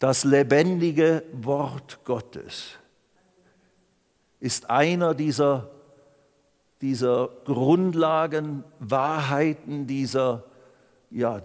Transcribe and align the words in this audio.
Das 0.00 0.24
lebendige 0.24 1.22
Wort 1.34 2.00
Gottes 2.04 2.78
ist 4.40 4.70
einer 4.70 5.14
dieser, 5.14 5.68
dieser 6.80 7.28
Grundlagen, 7.44 8.64
Wahrheiten, 8.78 9.86
dieser, 9.86 10.44
ja, 11.10 11.42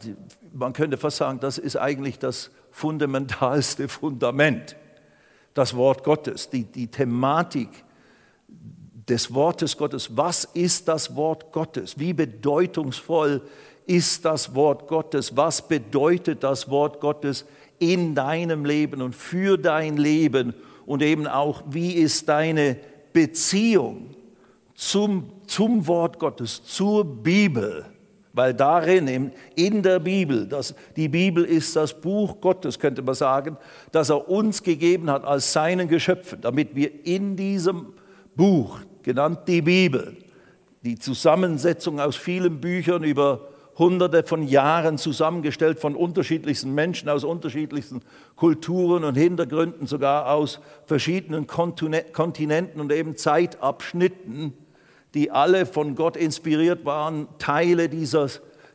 man 0.54 0.72
könnte 0.72 0.96
fast 0.96 1.18
sagen, 1.18 1.42
das 1.42 1.58
ist 1.58 1.76
eigentlich 1.76 2.18
das 2.18 2.50
fundamentalste 2.72 3.88
Fundament, 3.90 4.78
das 5.54 5.76
Wort 5.76 6.06
Gottes, 6.06 6.50
die, 6.50 6.64
die 6.64 6.88
Thematik 6.88 7.84
des 9.10 9.34
Wortes 9.34 9.76
Gottes. 9.76 10.16
Was 10.16 10.46
ist 10.46 10.88
das 10.88 11.14
Wort 11.18 11.52
Gottes? 11.52 12.00
Wie 12.00 12.14
bedeutungsvoll 12.14 13.42
ist 13.86 14.24
das 14.24 14.56
Wort 14.56 14.88
Gottes? 14.88 15.36
Was 15.36 15.68
bedeutet 15.68 16.42
das 16.42 16.70
Wort 16.70 17.02
Gottes 17.02 17.44
in 17.80 18.16
deinem 18.16 18.66
Leben 18.66 19.02
und 19.02 19.16
für 19.16 19.58
dein 19.58 19.98
Leben? 19.98 20.54
Und 20.86 21.02
eben 21.02 21.28
auch, 21.28 21.64
wie 21.70 21.94
ist 21.94 22.30
deine 22.30 22.78
Beziehung 23.12 24.12
zum, 24.76 25.32
zum 25.48 25.88
Wort 25.88 26.20
Gottes, 26.20 26.64
zur 26.64 27.04
Bibel? 27.04 27.86
Weil 28.34 28.54
darin, 28.54 29.32
in 29.56 29.82
der 29.82 30.00
Bibel, 30.00 30.46
das, 30.46 30.76
die 30.98 31.08
Bibel 31.08 31.46
ist 31.46 31.74
das 31.76 31.94
Buch 32.00 32.42
Gottes, 32.42 32.78
könnte 32.78 33.02
man 33.02 33.16
sagen, 33.16 33.58
das 33.94 34.10
er 34.10 34.30
uns 34.30 34.62
gegeben 34.62 35.10
hat 35.10 35.24
als 35.24 35.54
seinen 35.54 35.88
Geschöpfen, 35.88 36.42
damit 36.42 36.76
wir 36.76 37.06
in 37.06 37.38
diesem 37.38 37.94
Buch, 38.36 38.80
genannt 39.04 39.40
die 39.48 39.62
Bibel, 39.62 40.18
die 40.84 41.00
Zusammensetzung 41.00 42.02
aus 42.02 42.18
vielen 42.18 42.60
Büchern 42.60 43.04
über 43.06 43.48
hunderte 43.78 44.24
von 44.24 44.44
Jahren 44.44 44.98
zusammengestellt 44.98 45.80
von 45.80 45.96
unterschiedlichsten 45.96 46.74
Menschen 46.74 47.10
aus 47.10 47.24
unterschiedlichsten 47.24 48.02
Kulturen 48.36 49.04
und 49.04 49.16
Hintergründen, 49.16 49.86
sogar 49.88 50.32
aus 50.32 50.60
verschiedenen 50.86 51.46
Kontinenten 51.48 52.80
und 52.80 52.92
eben 52.92 53.18
Zeitabschnitten, 53.18 54.54
die 55.14 55.32
alle 55.32 55.66
von 55.66 55.96
Gott 55.96 56.16
inspiriert 56.18 56.86
waren, 56.86 57.28
Teile 57.38 57.90
dieser, 57.90 58.30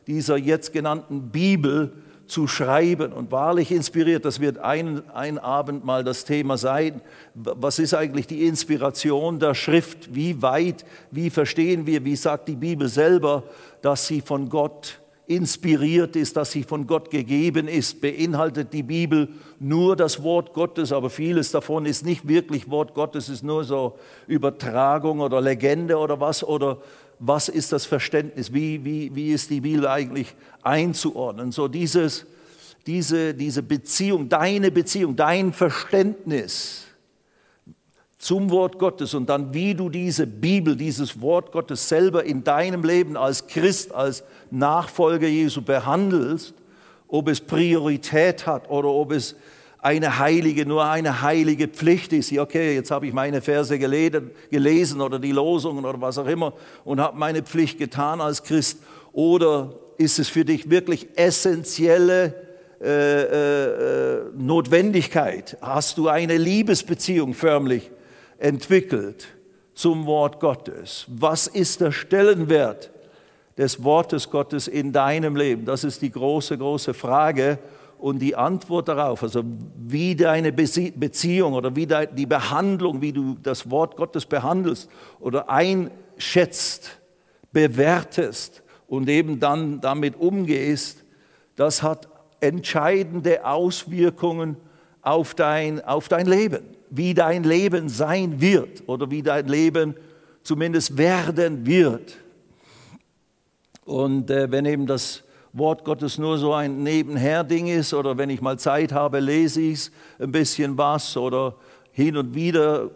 dieser 0.07 0.37
jetzt 0.37 0.73
genannten 0.73 1.29
Bibel 1.29 1.93
zu 2.31 2.47
schreiben 2.47 3.11
und 3.11 3.31
wahrlich 3.31 3.71
inspiriert. 3.71 4.23
Das 4.23 4.39
wird 4.39 4.57
ein, 4.57 5.03
ein 5.11 5.37
Abend 5.37 5.83
mal 5.83 6.03
das 6.03 6.23
Thema 6.23 6.57
sein. 6.57 7.01
Was 7.35 7.77
ist 7.77 7.93
eigentlich 7.93 8.25
die 8.25 8.47
Inspiration 8.47 9.39
der 9.39 9.53
Schrift? 9.53 10.15
Wie 10.15 10.41
weit, 10.41 10.85
wie 11.11 11.29
verstehen 11.29 11.85
wir, 11.85 12.05
wie 12.05 12.15
sagt 12.15 12.47
die 12.47 12.55
Bibel 12.55 12.87
selber, 12.87 13.43
dass 13.81 14.07
sie 14.07 14.21
von 14.21 14.47
Gott 14.47 15.01
inspiriert 15.27 16.15
ist, 16.15 16.35
dass 16.35 16.51
sie 16.51 16.63
von 16.63 16.87
Gott 16.87 17.09
gegeben 17.09 17.67
ist, 17.67 18.01
beinhaltet 18.01 18.73
die 18.73 18.83
Bibel 18.83 19.29
nur 19.59 19.95
das 19.95 20.23
Wort 20.23 20.53
Gottes, 20.53 20.91
aber 20.91 21.09
vieles 21.09 21.51
davon 21.51 21.85
ist 21.85 22.05
nicht 22.05 22.27
wirklich 22.27 22.69
Wort 22.69 22.93
Gottes, 22.93 23.29
ist 23.29 23.43
nur 23.43 23.63
so 23.63 23.97
Übertragung 24.27 25.21
oder 25.21 25.39
Legende 25.39 25.97
oder 25.97 26.19
was, 26.19 26.43
oder 26.43 26.79
was 27.23 27.49
ist 27.49 27.71
das 27.71 27.85
Verständnis, 27.85 28.51
wie, 28.51 28.83
wie, 28.83 29.13
wie 29.13 29.31
ist 29.31 29.51
die 29.51 29.61
Bibel 29.61 29.87
eigentlich 29.87 30.33
einzuordnen. 30.63 31.51
So 31.51 31.67
dieses, 31.67 32.25
diese, 32.87 33.35
diese 33.35 33.61
Beziehung, 33.61 34.27
deine 34.27 34.71
Beziehung, 34.71 35.15
dein 35.15 35.53
Verständnis 35.53 36.85
zum 38.17 38.49
Wort 38.49 38.79
Gottes 38.79 39.13
und 39.13 39.29
dann 39.29 39.53
wie 39.53 39.75
du 39.75 39.89
diese 39.89 40.25
Bibel, 40.25 40.75
dieses 40.75 41.21
Wort 41.21 41.51
Gottes 41.51 41.87
selber 41.87 42.23
in 42.23 42.43
deinem 42.43 42.83
Leben 42.83 43.15
als 43.15 43.45
Christ, 43.45 43.93
als 43.93 44.23
Nachfolger 44.49 45.27
Jesu 45.27 45.61
behandelst, 45.61 46.55
ob 47.07 47.27
es 47.27 47.39
Priorität 47.39 48.47
hat 48.47 48.67
oder 48.69 48.89
ob 48.89 49.11
es 49.11 49.35
eine 49.81 50.19
heilige, 50.19 50.65
nur 50.65 50.85
eine 50.85 51.23
heilige 51.23 51.67
Pflicht 51.67 52.13
ist. 52.13 52.31
Okay, 52.37 52.75
jetzt 52.75 52.91
habe 52.91 53.07
ich 53.07 53.13
meine 53.13 53.41
Verse 53.41 53.77
gelesen 53.77 55.01
oder 55.01 55.17
die 55.17 55.31
Losungen 55.31 55.85
oder 55.85 55.99
was 55.99 56.19
auch 56.19 56.27
immer 56.27 56.53
und 56.85 56.99
habe 56.99 57.17
meine 57.17 57.41
Pflicht 57.41 57.79
getan 57.79 58.21
als 58.21 58.43
Christ. 58.43 58.79
Oder 59.11 59.73
ist 59.97 60.19
es 60.19 60.29
für 60.29 60.45
dich 60.45 60.69
wirklich 60.69 61.07
essentielle 61.15 62.35
äh, 62.79 63.21
äh, 63.21 64.19
äh 64.19 64.21
Notwendigkeit? 64.37 65.57
Hast 65.61 65.97
du 65.97 66.07
eine 66.07 66.37
Liebesbeziehung 66.37 67.33
förmlich 67.33 67.89
entwickelt 68.37 69.29
zum 69.73 70.05
Wort 70.05 70.39
Gottes? 70.39 71.05
Was 71.07 71.47
ist 71.47 71.81
der 71.81 71.91
Stellenwert 71.91 72.91
des 73.57 73.83
Wortes 73.83 74.29
Gottes 74.29 74.67
in 74.67 74.93
deinem 74.93 75.35
Leben? 75.35 75.65
Das 75.65 75.83
ist 75.83 76.03
die 76.03 76.11
große, 76.11 76.55
große 76.55 76.93
Frage 76.93 77.57
und 78.01 78.19
die 78.19 78.35
Antwort 78.35 78.87
darauf, 78.87 79.21
also 79.21 79.43
wie 79.77 80.15
deine 80.15 80.51
Beziehung 80.51 81.53
oder 81.53 81.75
wie 81.75 81.87
die 82.15 82.25
Behandlung, 82.25 82.99
wie 83.01 83.13
du 83.13 83.37
das 83.41 83.69
Wort 83.69 83.95
Gottes 83.95 84.25
behandelst 84.25 84.89
oder 85.19 85.49
einschätzt, 85.49 86.99
bewertest 87.51 88.63
und 88.87 89.07
eben 89.07 89.39
dann 89.39 89.81
damit 89.81 90.19
umgehst, 90.19 91.03
das 91.55 91.83
hat 91.83 92.07
entscheidende 92.39 93.45
Auswirkungen 93.45 94.57
auf 95.03 95.35
dein, 95.35 95.85
auf 95.85 96.07
dein 96.07 96.25
Leben, 96.25 96.63
wie 96.89 97.13
dein 97.13 97.43
Leben 97.43 97.87
sein 97.87 98.41
wird 98.41 98.81
oder 98.87 99.11
wie 99.11 99.21
dein 99.21 99.47
Leben 99.47 99.95
zumindest 100.41 100.97
werden 100.97 101.67
wird. 101.67 102.17
Und 103.85 104.31
äh, 104.31 104.51
wenn 104.51 104.65
eben 104.65 104.87
das 104.87 105.23
Wort 105.53 105.83
Gottes 105.83 106.17
nur 106.17 106.37
so 106.37 106.53
ein 106.53 106.83
Nebenherding 106.83 107.67
ist 107.67 107.93
oder 107.93 108.17
wenn 108.17 108.29
ich 108.29 108.41
mal 108.41 108.57
Zeit 108.57 108.93
habe, 108.93 109.19
lese 109.19 109.61
ich 109.61 109.73
es 109.73 109.91
ein 110.19 110.31
bisschen 110.31 110.77
was 110.77 111.17
oder 111.17 111.55
hin 111.91 112.15
und 112.15 112.33
wieder 112.33 112.89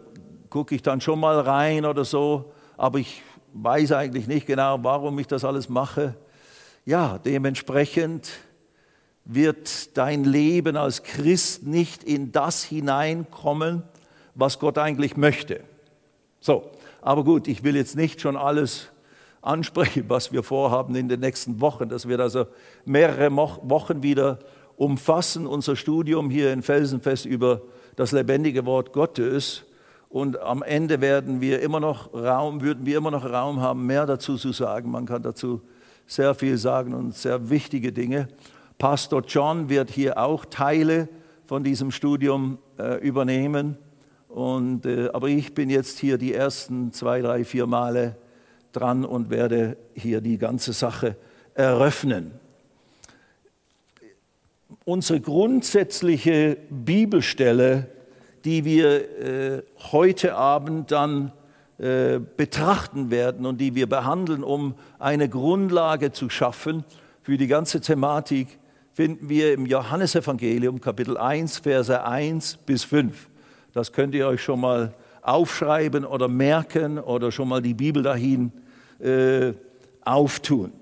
gucke 0.48 0.74
ich 0.74 0.82
dann 0.82 1.00
schon 1.00 1.20
mal 1.20 1.38
rein 1.40 1.84
oder 1.84 2.04
so, 2.04 2.52
aber 2.78 2.98
ich 2.98 3.22
weiß 3.52 3.92
eigentlich 3.92 4.26
nicht 4.26 4.46
genau, 4.46 4.78
warum 4.82 5.18
ich 5.18 5.26
das 5.26 5.44
alles 5.44 5.68
mache. 5.68 6.16
Ja, 6.86 7.18
dementsprechend 7.18 8.30
wird 9.26 9.96
dein 9.98 10.24
Leben 10.24 10.76
als 10.76 11.02
Christ 11.02 11.66
nicht 11.66 12.04
in 12.04 12.32
das 12.32 12.62
hineinkommen, 12.62 13.82
was 14.34 14.58
Gott 14.58 14.78
eigentlich 14.78 15.16
möchte. 15.16 15.60
So, 16.40 16.70
aber 17.02 17.24
gut, 17.24 17.48
ich 17.48 17.64
will 17.64 17.76
jetzt 17.76 17.96
nicht 17.96 18.20
schon 18.20 18.36
alles 18.36 18.88
ansprechen, 19.46 20.04
was 20.08 20.32
wir 20.32 20.42
vorhaben 20.42 20.94
in 20.96 21.08
den 21.08 21.20
nächsten 21.20 21.60
Wochen. 21.60 21.88
Das 21.88 22.08
wird 22.08 22.20
also 22.20 22.46
mehrere 22.84 23.34
Wochen 23.34 24.02
wieder 24.02 24.38
umfassen, 24.76 25.46
unser 25.46 25.76
Studium 25.76 26.30
hier 26.30 26.52
in 26.52 26.62
Felsenfest 26.62 27.26
über 27.26 27.62
das 27.96 28.12
lebendige 28.12 28.66
Wort 28.66 28.92
Gottes. 28.92 29.64
Und 30.08 30.38
am 30.40 30.62
Ende 30.62 31.00
werden 31.00 31.40
wir 31.40 31.60
immer 31.60 31.80
noch 31.80 32.12
Raum, 32.14 32.60
würden 32.60 32.86
wir 32.86 32.98
immer 32.98 33.10
noch 33.10 33.24
Raum 33.24 33.60
haben, 33.60 33.86
mehr 33.86 34.06
dazu 34.06 34.36
zu 34.36 34.52
sagen. 34.52 34.90
Man 34.90 35.06
kann 35.06 35.22
dazu 35.22 35.62
sehr 36.06 36.34
viel 36.34 36.58
sagen 36.58 36.94
und 36.94 37.14
sehr 37.14 37.50
wichtige 37.50 37.92
Dinge. 37.92 38.28
Pastor 38.78 39.22
John 39.26 39.68
wird 39.68 39.90
hier 39.90 40.18
auch 40.18 40.44
Teile 40.44 41.08
von 41.46 41.64
diesem 41.64 41.90
Studium 41.90 42.58
äh, 42.78 42.98
übernehmen. 43.00 43.78
Und, 44.28 44.84
äh, 44.86 45.08
aber 45.12 45.28
ich 45.28 45.54
bin 45.54 45.70
jetzt 45.70 45.98
hier 45.98 46.18
die 46.18 46.34
ersten 46.34 46.92
zwei, 46.92 47.22
drei, 47.22 47.44
vier 47.44 47.66
Male 47.66 48.16
dran 48.76 49.04
und 49.04 49.30
werde 49.30 49.76
hier 49.94 50.20
die 50.20 50.38
ganze 50.38 50.72
Sache 50.72 51.16
eröffnen. 51.54 52.32
Unsere 54.84 55.20
grundsätzliche 55.20 56.58
Bibelstelle, 56.70 57.88
die 58.44 58.64
wir 58.64 59.18
äh, 59.18 59.62
heute 59.90 60.34
Abend 60.34 60.92
dann 60.92 61.32
äh, 61.78 62.20
betrachten 62.36 63.10
werden 63.10 63.46
und 63.46 63.60
die 63.60 63.74
wir 63.74 63.88
behandeln, 63.88 64.44
um 64.44 64.74
eine 64.98 65.28
Grundlage 65.28 66.12
zu 66.12 66.28
schaffen 66.28 66.84
für 67.22 67.36
die 67.36 67.48
ganze 67.48 67.80
Thematik, 67.80 68.58
finden 68.92 69.28
wir 69.28 69.52
im 69.52 69.66
Johannesevangelium 69.66 70.80
Kapitel 70.80 71.16
1, 71.16 71.58
Verse 71.58 72.04
1 72.04 72.58
bis 72.58 72.84
5. 72.84 73.28
Das 73.72 73.92
könnt 73.92 74.14
ihr 74.14 74.26
euch 74.26 74.42
schon 74.42 74.60
mal 74.60 74.94
aufschreiben 75.22 76.04
oder 76.04 76.28
merken 76.28 76.98
oder 76.98 77.32
schon 77.32 77.48
mal 77.48 77.60
die 77.60 77.74
Bibel 77.74 78.02
dahin 78.02 78.52
äh, 79.00 79.52
auftun. 80.04 80.72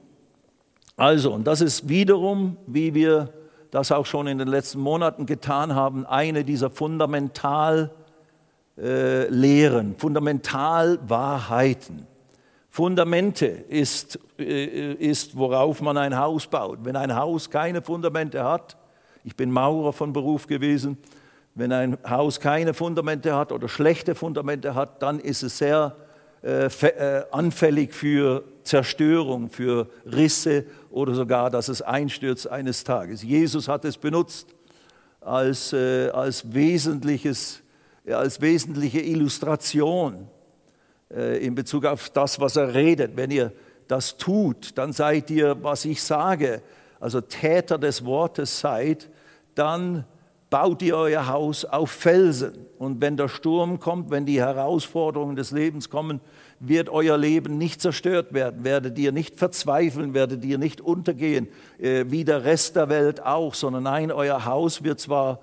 Also, 0.96 1.32
und 1.32 1.46
das 1.46 1.61
ist 1.61 1.88
wiederum, 1.88 2.56
wie 2.66 2.94
wir 2.94 3.31
das 3.70 3.90
auch 3.90 4.06
schon 4.06 4.28
in 4.28 4.38
den 4.38 4.49
letzten 4.49 4.78
Monaten 4.78 5.26
getan 5.26 5.75
haben, 5.75 6.06
eine 6.06 6.44
dieser 6.44 6.70
Fundamentallehren, 6.70 7.90
äh, 8.76 9.99
Fundamentalwahrheiten. 9.99 12.06
Fundamente 12.70 13.46
ist, 13.46 14.20
äh, 14.38 14.93
ist, 14.94 15.37
worauf 15.37 15.82
man 15.82 15.96
ein 15.96 16.17
Haus 16.17 16.46
baut. 16.46 16.78
Wenn 16.82 16.94
ein 16.94 17.17
Haus 17.17 17.50
keine 17.50 17.82
Fundamente 17.82 18.44
hat, 18.44 18.76
ich 19.25 19.34
bin 19.34 19.50
Maurer 19.50 19.93
von 19.93 20.12
Beruf 20.12 20.46
gewesen, 20.46 20.99
wenn 21.55 21.72
ein 21.72 21.99
Haus 22.08 22.40
keine 22.40 22.75
Fundamente 22.75 23.34
hat 23.34 23.52
oder 23.52 23.69
schlechte 23.69 24.14
Fundamente 24.14 24.75
hat, 24.75 25.02
dann 25.02 25.19
ist 25.19 25.43
es 25.43 25.58
sehr 25.58 25.96
anfällig 27.31 27.94
für 27.94 28.44
Zerstörung, 28.64 29.49
für 29.50 29.88
Risse 30.05 30.64
oder 30.91 31.14
sogar, 31.14 31.50
dass 31.50 31.69
es 31.69 31.82
einstürzt 31.82 32.50
eines 32.50 32.85
Tages. 32.85 33.23
Jesus 33.23 33.69
hat 33.69 33.85
es 33.85 33.96
benutzt 33.96 34.55
als, 35.20 35.73
äh, 35.73 36.11
als, 36.11 36.52
wesentliches, 36.52 37.62
als 38.06 38.41
wesentliche 38.41 39.00
Illustration 39.00 40.29
äh, 41.11 41.44
in 41.44 41.55
Bezug 41.55 41.87
auf 41.87 42.11
das, 42.11 42.41
was 42.41 42.56
er 42.56 42.75
redet. 42.75 43.17
Wenn 43.17 43.31
ihr 43.31 43.52
das 43.88 44.17
tut, 44.17 44.76
dann 44.76 44.93
seid 44.93 45.31
ihr, 45.31 45.62
was 45.62 45.85
ich 45.85 46.02
sage, 46.02 46.62
also 47.00 47.20
Täter 47.20 47.79
des 47.79 48.05
Wortes 48.05 48.61
seid, 48.61 49.11
dann 49.55 50.05
baut 50.55 50.83
ihr 50.83 50.97
euer 50.97 51.27
Haus 51.27 51.65
auf 51.65 51.91
Felsen. 51.91 52.67
Und 52.79 53.01
wenn 53.01 53.17
der 53.17 53.27
Sturm 53.27 53.81
kommt, 53.81 54.12
wenn 54.12 54.25
die 54.25 54.41
Herausforderungen 54.41 55.35
des 55.35 55.51
Lebens 55.51 55.91
kommen, 55.91 56.21
wird 56.61 56.89
euer 56.91 57.19
Leben 57.19 57.59
nicht 57.59 57.81
zerstört 57.81 58.33
werden, 58.35 58.62
werdet 58.62 58.97
ihr 58.97 59.11
nicht 59.11 59.37
verzweifeln, 59.37 60.15
werdet 60.15 60.45
ihr 60.45 60.59
nicht 60.59 60.81
untergehen, 60.81 61.49
äh, 61.81 62.05
wie 62.06 62.23
der 62.25 62.45
Rest 62.45 62.77
der 62.77 62.89
Welt 62.89 63.21
auch, 63.21 63.53
sondern 63.55 63.83
nein, 63.83 64.12
euer 64.12 64.45
Haus 64.45 64.85
wird 64.85 65.01
zwar 65.01 65.41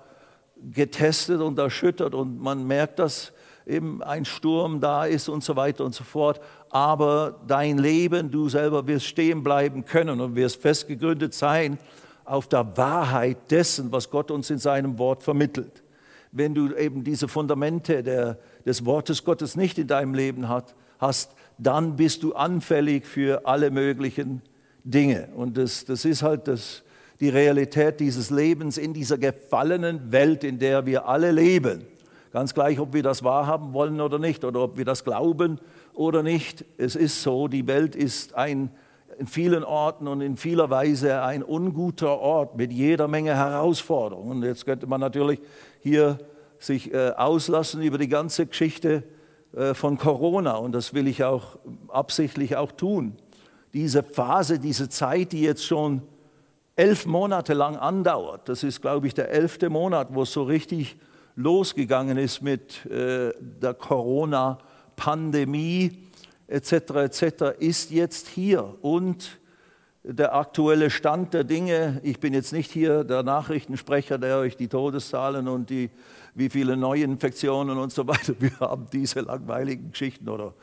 getestet 0.56 1.42
und 1.42 1.58
erschüttert 1.58 2.14
und 2.14 2.40
man 2.40 2.66
merkt, 2.66 2.98
dass 2.98 3.34
eben 3.66 4.02
ein 4.02 4.24
Sturm 4.24 4.80
da 4.80 5.04
ist 5.04 5.28
und 5.28 5.44
so 5.44 5.56
weiter 5.56 5.84
und 5.84 5.94
so 5.94 6.04
fort, 6.04 6.40
aber 6.70 7.38
dein 7.46 7.76
Leben, 7.76 8.30
du 8.30 8.48
selber 8.48 8.86
wirst 8.86 9.04
stehen 9.04 9.42
bleiben 9.42 9.84
können 9.84 10.22
und 10.22 10.36
wirst 10.36 10.62
festgegründet 10.62 11.34
sein 11.34 11.76
auf 12.24 12.48
der 12.48 12.76
Wahrheit 12.76 13.50
dessen, 13.50 13.92
was 13.92 14.10
Gott 14.10 14.30
uns 14.30 14.50
in 14.50 14.58
seinem 14.58 14.98
Wort 14.98 15.22
vermittelt. 15.22 15.82
Wenn 16.30 16.54
du 16.54 16.74
eben 16.74 17.04
diese 17.04 17.28
Fundamente 17.28 18.02
der, 18.02 18.38
des 18.64 18.84
Wortes 18.86 19.24
Gottes 19.24 19.56
nicht 19.56 19.78
in 19.78 19.86
deinem 19.86 20.14
Leben 20.14 20.48
hat, 20.48 20.74
hast, 20.98 21.32
dann 21.58 21.96
bist 21.96 22.22
du 22.22 22.34
anfällig 22.34 23.06
für 23.06 23.46
alle 23.46 23.70
möglichen 23.70 24.40
Dinge. 24.84 25.28
Und 25.36 25.56
das, 25.56 25.84
das 25.84 26.04
ist 26.04 26.22
halt 26.22 26.48
das, 26.48 26.82
die 27.20 27.28
Realität 27.28 28.00
dieses 28.00 28.30
Lebens 28.30 28.78
in 28.78 28.94
dieser 28.94 29.18
gefallenen 29.18 30.10
Welt, 30.10 30.42
in 30.42 30.58
der 30.58 30.86
wir 30.86 31.06
alle 31.06 31.30
leben. 31.30 31.84
Ganz 32.32 32.54
gleich, 32.54 32.80
ob 32.80 32.94
wir 32.94 33.02
das 33.02 33.22
wahrhaben 33.22 33.74
wollen 33.74 34.00
oder 34.00 34.18
nicht, 34.18 34.44
oder 34.44 34.60
ob 34.60 34.78
wir 34.78 34.86
das 34.86 35.04
glauben 35.04 35.58
oder 35.92 36.22
nicht. 36.22 36.64
Es 36.78 36.96
ist 36.96 37.22
so, 37.22 37.46
die 37.46 37.66
Welt 37.66 37.94
ist 37.94 38.34
ein, 38.34 38.70
in 39.18 39.26
vielen 39.26 39.64
Orten 39.64 40.08
und 40.08 40.20
in 40.20 40.36
vieler 40.36 40.70
Weise 40.70 41.22
ein 41.22 41.42
unguter 41.42 42.18
Ort 42.18 42.56
mit 42.56 42.72
jeder 42.72 43.08
Menge 43.08 43.36
Herausforderungen. 43.36 44.38
Und 44.38 44.44
jetzt 44.44 44.64
könnte 44.64 44.86
man 44.86 45.00
natürlich 45.00 45.40
hier 45.80 46.18
sich 46.58 46.94
äh, 46.94 47.10
auslassen 47.10 47.82
über 47.82 47.98
die 47.98 48.08
ganze 48.08 48.46
Geschichte 48.46 49.02
äh, 49.54 49.74
von 49.74 49.98
Corona 49.98 50.56
und 50.56 50.72
das 50.72 50.94
will 50.94 51.06
ich 51.08 51.24
auch 51.24 51.58
absichtlich 51.88 52.56
auch 52.56 52.72
tun. 52.72 53.16
Diese 53.74 54.02
Phase, 54.02 54.58
diese 54.58 54.88
Zeit, 54.88 55.32
die 55.32 55.42
jetzt 55.42 55.64
schon 55.64 56.02
elf 56.76 57.04
Monate 57.06 57.52
lang 57.54 57.76
andauert, 57.76 58.48
das 58.48 58.62
ist, 58.62 58.80
glaube 58.80 59.06
ich, 59.06 59.12
der 59.14 59.30
elfte 59.30 59.68
Monat, 59.70 60.14
wo 60.14 60.22
es 60.22 60.32
so 60.32 60.44
richtig 60.44 60.96
losgegangen 61.34 62.18
ist 62.18 62.42
mit 62.42 62.86
äh, 62.86 63.32
der 63.40 63.74
Corona-Pandemie 63.74 66.08
etc. 66.52 66.72
etc., 66.96 67.24
ist 67.58 67.90
jetzt 67.90 68.28
hier 68.28 68.76
und 68.82 69.38
der 70.04 70.34
aktuelle 70.34 70.90
Stand 70.90 71.32
der 71.32 71.44
Dinge. 71.44 72.00
Ich 72.02 72.20
bin 72.20 72.34
jetzt 72.34 72.52
nicht 72.52 72.70
hier 72.70 73.04
der 73.04 73.22
Nachrichtensprecher, 73.22 74.18
der 74.18 74.38
euch 74.38 74.56
die 74.56 74.68
Todeszahlen 74.68 75.48
und 75.48 75.70
die 75.70 75.90
wie 76.34 76.48
viele 76.48 76.76
Neuinfektionen 76.76 77.78
und 77.78 77.92
so 77.92 78.06
weiter. 78.06 78.34
Wir 78.38 78.58
haben 78.60 78.86
diese 78.92 79.20
langweiligen 79.20 79.90
Geschichten 79.90 80.28
oder 80.28 80.54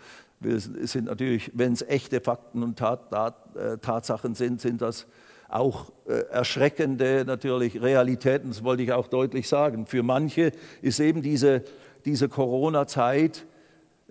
wir 0.41 0.57
sind 0.57 1.05
natürlich, 1.05 1.51
wenn 1.53 1.73
es 1.73 1.81
echte 1.81 2.21
Fakten 2.21 2.63
und 2.63 2.79
Tat, 2.79 3.09
Tat, 3.09 3.55
äh, 3.57 3.77
Tatsachen 3.77 4.35
sind, 4.35 4.61
sind 4.61 4.81
das 4.81 5.05
auch 5.49 5.91
äh, 6.07 6.13
erschreckende 6.31 7.25
natürlich 7.27 7.81
Realitäten. 7.81 8.47
Das 8.47 8.63
wollte 8.63 8.83
ich 8.83 8.93
auch 8.93 9.07
deutlich 9.07 9.49
sagen. 9.49 9.85
Für 9.85 10.01
manche 10.01 10.53
ist 10.81 11.01
eben 11.01 11.21
diese, 11.21 11.63
diese 12.05 12.29
Corona-Zeit 12.29 13.45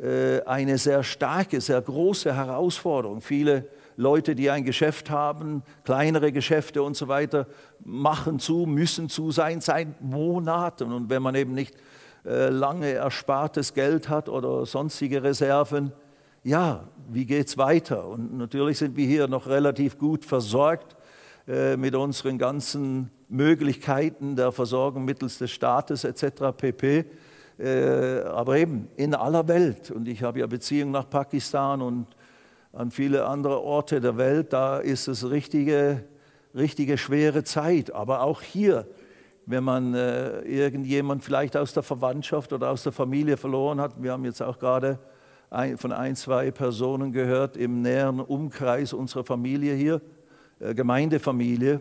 eine 0.01 0.79
sehr 0.79 1.03
starke, 1.03 1.61
sehr 1.61 1.81
große 1.81 2.33
Herausforderung. 2.33 3.21
Viele 3.21 3.67
Leute, 3.99 4.37
die 4.37 4.49
ein 4.49 4.63
Geschäft 4.63 5.11
haben, 5.11 5.65
kleinere 5.83 6.31
Geschäfte 6.31 6.85
und 6.85 6.97
so 6.97 7.09
weiter, 7.09 7.49
machen 7.85 8.39
zu, 8.39 8.65
müssen 8.65 9.09
zu 9.09 9.33
sein 9.33 9.61
seit 9.61 10.01
Monaten. 10.01 10.93
Und 10.93 11.11
wenn 11.11 11.21
man 11.21 11.35
eben 11.35 11.53
nicht 11.53 11.75
äh, 12.25 12.49
lange 12.49 12.93
erspartes 12.93 13.75
Geld 13.75 14.09
hat 14.09 14.29
oder 14.29 14.67
sonstige 14.67 15.25
Reserven, 15.25 15.93
ja, 16.45 16.85
wie 17.09 17.27
geht 17.27 17.49
es 17.49 17.59
weiter? 17.59 18.07
Und 18.07 18.39
natürlich 18.39 18.79
sind 18.79 18.97
wir 18.97 19.05
hier 19.05 19.27
noch 19.27 19.49
relativ 19.49 19.99
gut 19.99 20.25
versorgt 20.25 20.97
äh, 21.49 21.77
mit 21.77 21.97
unseren 21.97 22.39
ganzen 22.39 23.11
Möglichkeiten 23.29 24.37
der 24.37 24.53
Versorgung 24.53 25.05
mittels 25.05 25.39
des 25.39 25.51
Staates 25.51 26.05
etc. 26.05 26.57
pp. 26.57 27.05
Äh, 27.59 28.21
aber 28.21 28.57
eben 28.57 28.89
in 28.97 29.15
aller 29.15 29.49
Welt. 29.49 29.91
Und 29.91 30.07
ich 30.07 30.23
habe 30.23 30.41
ja 30.41 30.47
Beziehungen 30.47 30.93
nach 30.93 31.11
Pakistan 31.11 31.83
und 31.83 32.07
an 32.73 32.91
viele 32.91 33.27
andere 33.27 33.61
Orte 33.61 34.01
der 34.01 34.17
Welt, 34.17 34.53
da 34.53 34.79
ist 34.79 35.09
es 35.09 35.29
richtige, 35.29 36.05
richtige 36.55 36.97
schwere 36.97 37.43
Zeit. 37.43 37.93
Aber 37.93 38.23
auch 38.23 38.43
hier, 38.43 38.87
wenn 39.47 39.65
man 39.65 39.95
äh, 39.95 40.43
irgendjemand 40.43 41.25
vielleicht 41.25 41.57
aus 41.57 41.73
der 41.73 41.83
Verwandtschaft 41.83 42.53
oder 42.53 42.71
aus 42.71 42.85
der 42.85 42.93
Familie 42.93 43.37
verloren 43.37 43.81
hat, 43.81 44.01
wir 44.01 44.13
haben 44.13 44.25
jetzt 44.25 44.43
auch 44.43 44.59
gerade 44.59 45.01
ein, 45.51 45.79
von 45.79 45.93
ein, 45.93 46.15
zwei 46.15 46.51
Personen 46.53 47.11
gehört 47.13 47.57
im 47.57 47.83
näheren 47.83 48.21
Umkreis 48.21 48.93
unserer 48.93 49.25
Familie 49.25 49.75
hier, 49.75 50.01
äh, 50.61 50.75
Gemeindefamilie, 50.75 51.81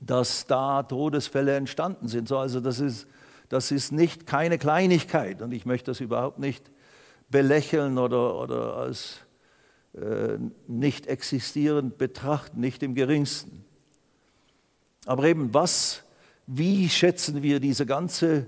dass 0.00 0.46
da 0.46 0.82
Todesfälle 0.82 1.54
entstanden 1.54 2.08
sind. 2.08 2.28
So, 2.28 2.36
also 2.36 2.60
das 2.60 2.80
ist, 2.80 3.06
das 3.48 3.70
ist 3.70 3.92
nicht 3.92 4.26
keine 4.26 4.58
Kleinigkeit 4.58 5.42
und 5.42 5.52
ich 5.52 5.66
möchte 5.66 5.90
das 5.90 6.00
überhaupt 6.00 6.38
nicht 6.38 6.70
belächeln 7.30 7.98
oder, 7.98 8.36
oder 8.36 8.76
als 8.76 9.20
äh, 9.94 10.38
nicht 10.66 11.06
existierend 11.06 11.98
betrachten, 11.98 12.60
nicht 12.60 12.82
im 12.82 12.94
geringsten. 12.94 13.64
Aber 15.06 15.24
eben, 15.24 15.52
was, 15.52 16.02
wie 16.46 16.88
schätzen 16.88 17.42
wir 17.42 17.60
diese 17.60 17.86
ganze 17.86 18.46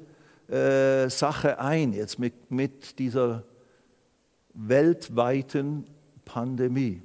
äh, 0.49 1.09
Sache 1.09 1.59
ein 1.59 1.93
jetzt 1.93 2.19
mit, 2.19 2.51
mit 2.51 2.99
dieser 2.99 3.45
weltweiten 4.55 5.87
Pandemie? 6.25 7.03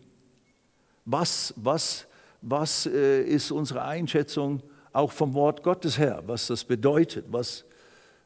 Was, 1.06 1.54
was, 1.58 2.08
was 2.42 2.86
äh, 2.86 3.24
ist 3.24 3.52
unsere 3.52 3.84
Einschätzung 3.84 4.62
auch 4.94 5.12
vom 5.12 5.34
Wort 5.34 5.64
Gottes 5.64 5.98
her, 5.98 6.24
was 6.26 6.48
das 6.48 6.64
bedeutet, 6.64 7.26
was, 7.30 7.66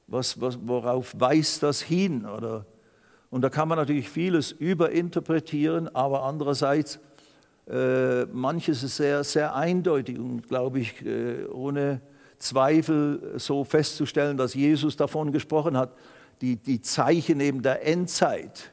was, 0.08 0.40
was, 0.40 0.58
worauf 0.62 1.14
weist 1.18 1.64
das 1.64 1.82
hin 1.82 2.26
oder 2.26 2.66
und 3.36 3.42
da 3.42 3.50
kann 3.50 3.68
man 3.68 3.78
natürlich 3.78 4.10
vieles 4.10 4.54
überinterpretieren, 4.54 5.94
aber 5.94 6.24
andererseits, 6.24 7.00
äh, 7.68 8.24
manches 8.26 8.82
ist 8.82 8.96
sehr, 8.96 9.26
sehr 9.26 9.54
eindeutig 9.54 10.18
und, 10.18 10.48
glaube 10.48 10.80
ich, 10.80 11.06
äh, 11.06 11.44
ohne 11.48 12.00
Zweifel 12.38 13.34
so 13.36 13.66
festzustellen, 13.66 14.38
dass 14.38 14.54
Jesus 14.54 14.96
davon 14.96 15.34
gesprochen 15.34 15.76
hat. 15.76 15.92
Die, 16.40 16.56
die 16.56 16.80
Zeichen 16.80 17.42
eben 17.42 17.62
der 17.62 17.86
Endzeit 17.86 18.72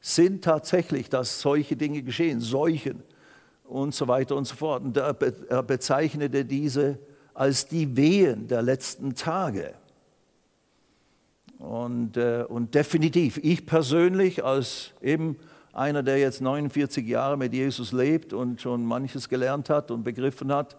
sind 0.00 0.42
tatsächlich, 0.42 1.10
dass 1.10 1.42
solche 1.42 1.76
Dinge 1.76 2.02
geschehen, 2.02 2.40
Seuchen 2.40 3.02
und 3.64 3.94
so 3.94 4.08
weiter 4.08 4.36
und 4.36 4.46
so 4.46 4.54
fort. 4.54 4.84
Und 4.84 4.96
er, 4.96 5.16
er 5.50 5.62
bezeichnete 5.62 6.46
diese 6.46 6.98
als 7.34 7.66
die 7.66 7.94
Wehen 7.94 8.48
der 8.48 8.62
letzten 8.62 9.14
Tage. 9.14 9.74
Und, 11.58 12.16
äh, 12.16 12.44
und 12.48 12.74
definitiv, 12.74 13.38
ich 13.42 13.66
persönlich 13.66 14.44
als 14.44 14.92
eben 15.02 15.36
einer, 15.72 16.02
der 16.02 16.18
jetzt 16.18 16.40
49 16.40 17.06
Jahre 17.06 17.36
mit 17.36 17.52
Jesus 17.52 17.92
lebt 17.92 18.32
und 18.32 18.60
schon 18.60 18.84
manches 18.84 19.28
gelernt 19.28 19.68
hat 19.68 19.90
und 19.90 20.04
begriffen 20.04 20.52
hat 20.52 20.76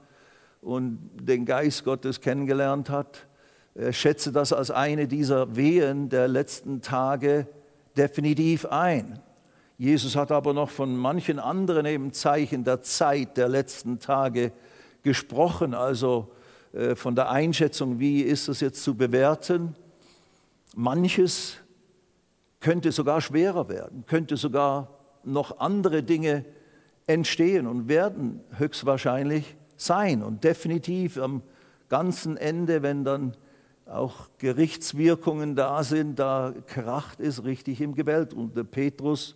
und 0.62 1.00
den 1.22 1.46
Geist 1.46 1.84
Gottes 1.84 2.22
kennengelernt 2.22 2.90
hat, 2.90 3.28
äh, 3.76 3.92
schätze 3.92 4.32
das 4.32 4.54
als 4.54 4.72
eine 4.72 5.08
dieser 5.08 5.56
Wehen 5.56 6.10
der 6.10 6.28
letzten 6.30 6.82
Tage 6.82 7.48
definitiv 7.98 8.66
ein. 8.66 9.20
Jesus 9.78 10.16
hat 10.16 10.32
aber 10.32 10.54
noch 10.54 10.70
von 10.70 10.96
manchen 10.96 11.40
anderen 11.40 11.86
eben 11.86 12.14
Zeichen 12.14 12.64
der 12.64 12.82
Zeit 12.82 13.36
der 13.36 13.50
letzten 13.50 14.00
Tage 14.00 14.54
gesprochen, 15.04 15.74
also 15.74 16.32
äh, 16.72 16.96
von 16.96 17.16
der 17.16 17.30
Einschätzung, 17.30 18.00
wie 18.00 18.22
ist 18.22 18.48
das 18.48 18.62
jetzt 18.62 18.82
zu 18.82 18.96
bewerten 18.96 19.76
Manches 20.80 21.58
könnte 22.62 22.94
sogar 22.94 23.20
schwerer 23.20 23.68
werden, 23.68 24.06
könnte 24.06 24.38
sogar 24.38 24.98
noch 25.26 25.60
andere 25.60 26.04
Dinge 26.04 26.46
entstehen 27.06 27.68
und 27.68 27.90
werden 27.90 28.40
höchstwahrscheinlich 28.58 29.58
sein. 29.76 30.24
Und 30.24 30.46
definitiv 30.46 31.18
am 31.18 31.42
ganzen 31.90 32.38
Ende, 32.38 32.82
wenn 32.82 33.04
dann 33.04 33.36
auch 33.86 34.30
Gerichtswirkungen 34.38 35.58
da 35.58 35.84
sind, 35.84 36.18
da 36.18 36.54
kracht 36.66 37.20
es 37.20 37.44
richtig 37.44 37.82
im 37.82 37.94
Gebälk. 37.94 38.32
Und 38.32 38.56
der 38.56 38.64
Petrus 38.64 39.36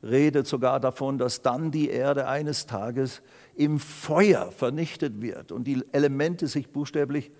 redet 0.00 0.46
sogar 0.46 0.78
davon, 0.78 1.18
dass 1.18 1.42
dann 1.42 1.72
die 1.72 1.88
Erde 1.88 2.28
eines 2.28 2.66
Tages 2.66 3.20
im 3.56 3.80
Feuer 3.80 4.52
vernichtet 4.52 5.20
wird 5.20 5.50
und 5.50 5.64
die 5.64 5.82
Elemente 5.90 6.46
sich 6.46 6.70
buchstäblich 6.70 7.32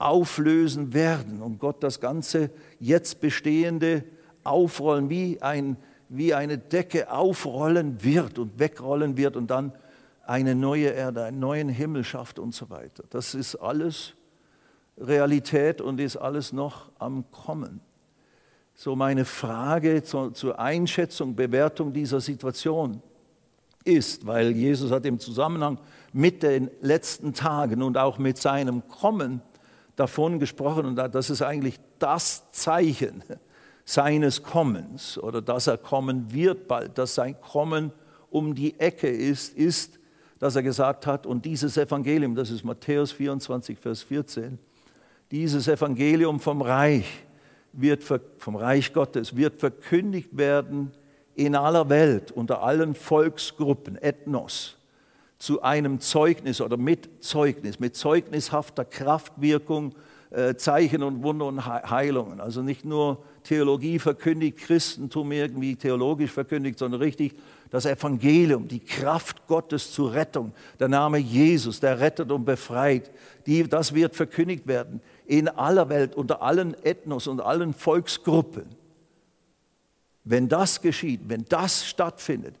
auflösen 0.00 0.94
werden 0.94 1.42
und 1.42 1.58
Gott 1.58 1.82
das 1.82 2.00
ganze 2.00 2.50
jetzt 2.78 3.20
bestehende 3.20 4.02
aufrollen, 4.44 5.10
wie, 5.10 5.42
ein, 5.42 5.76
wie 6.08 6.32
eine 6.32 6.56
Decke 6.56 7.12
aufrollen 7.12 8.02
wird 8.02 8.38
und 8.38 8.58
wegrollen 8.58 9.18
wird 9.18 9.36
und 9.36 9.50
dann 9.50 9.72
eine 10.26 10.54
neue 10.54 10.88
Erde, 10.88 11.24
einen 11.24 11.38
neuen 11.38 11.68
Himmel 11.68 12.04
schafft 12.04 12.38
und 12.38 12.54
so 12.54 12.70
weiter. 12.70 13.04
Das 13.10 13.34
ist 13.34 13.56
alles 13.56 14.14
Realität 14.96 15.82
und 15.82 16.00
ist 16.00 16.16
alles 16.16 16.52
noch 16.54 16.90
am 16.98 17.30
Kommen. 17.30 17.80
So 18.74 18.96
meine 18.96 19.26
Frage 19.26 20.02
zur, 20.02 20.32
zur 20.32 20.58
Einschätzung, 20.58 21.36
Bewertung 21.36 21.92
dieser 21.92 22.20
Situation 22.20 23.02
ist, 23.84 24.26
weil 24.26 24.52
Jesus 24.52 24.90
hat 24.90 25.04
im 25.04 25.18
Zusammenhang 25.18 25.78
mit 26.14 26.42
den 26.42 26.70
letzten 26.80 27.34
Tagen 27.34 27.82
und 27.82 27.98
auch 27.98 28.16
mit 28.16 28.38
seinem 28.38 28.88
Kommen 28.88 29.42
davon 30.00 30.38
gesprochen 30.38 30.86
und 30.86 30.96
das 30.96 31.30
ist 31.30 31.42
eigentlich 31.42 31.78
das 31.98 32.50
Zeichen 32.50 33.22
seines 33.84 34.42
Kommens 34.42 35.18
oder 35.18 35.42
dass 35.42 35.66
er 35.66 35.76
kommen 35.76 36.32
wird 36.32 36.66
bald, 36.66 36.96
dass 36.96 37.14
sein 37.14 37.38
Kommen 37.40 37.92
um 38.30 38.54
die 38.54 38.78
Ecke 38.80 39.08
ist, 39.08 39.56
ist, 39.56 39.98
dass 40.38 40.56
er 40.56 40.62
gesagt 40.62 41.06
hat, 41.06 41.26
und 41.26 41.44
dieses 41.44 41.76
Evangelium, 41.76 42.34
das 42.34 42.50
ist 42.50 42.64
Matthäus 42.64 43.12
24, 43.12 43.78
Vers 43.78 44.02
14, 44.02 44.58
dieses 45.30 45.68
Evangelium 45.68 46.40
vom 46.40 46.62
Reich, 46.62 47.06
wird, 47.72 48.02
vom 48.02 48.56
Reich 48.56 48.92
Gottes 48.92 49.36
wird 49.36 49.60
verkündigt 49.60 50.36
werden 50.36 50.92
in 51.34 51.54
aller 51.54 51.88
Welt, 51.88 52.32
unter 52.32 52.62
allen 52.62 52.94
Volksgruppen, 52.94 53.96
Ethnos, 53.96 54.76
zu 55.40 55.62
einem 55.62 56.00
Zeugnis 56.00 56.60
oder 56.60 56.76
mit 56.76 57.24
Zeugnis, 57.24 57.80
mit 57.80 57.96
zeugnishafter 57.96 58.84
Kraftwirkung, 58.84 59.94
äh, 60.28 60.54
Zeichen 60.54 61.02
und 61.02 61.22
Wunder 61.22 61.46
und 61.46 61.64
Heilungen. 61.66 62.40
Also 62.40 62.60
nicht 62.60 62.84
nur 62.84 63.24
Theologie 63.42 63.98
verkündigt, 63.98 64.58
Christentum 64.58 65.32
irgendwie 65.32 65.76
theologisch 65.76 66.30
verkündigt, 66.30 66.78
sondern 66.78 67.00
richtig 67.00 67.34
das 67.70 67.86
Evangelium, 67.86 68.68
die 68.68 68.80
Kraft 68.80 69.46
Gottes 69.46 69.92
zur 69.92 70.12
Rettung, 70.12 70.52
der 70.78 70.88
Name 70.88 71.16
Jesus, 71.16 71.80
der 71.80 72.00
rettet 72.00 72.30
und 72.30 72.44
befreit, 72.44 73.10
die, 73.46 73.62
das 73.62 73.94
wird 73.94 74.14
verkündigt 74.14 74.66
werden 74.66 75.00
in 75.26 75.48
aller 75.48 75.88
Welt, 75.88 76.16
unter 76.16 76.42
allen 76.42 76.76
Ethnos 76.84 77.26
und 77.26 77.40
allen 77.40 77.72
Volksgruppen. 77.72 78.66
Wenn 80.22 80.48
das 80.48 80.82
geschieht, 80.82 81.22
wenn 81.28 81.46
das 81.48 81.86
stattfindet, 81.86 82.59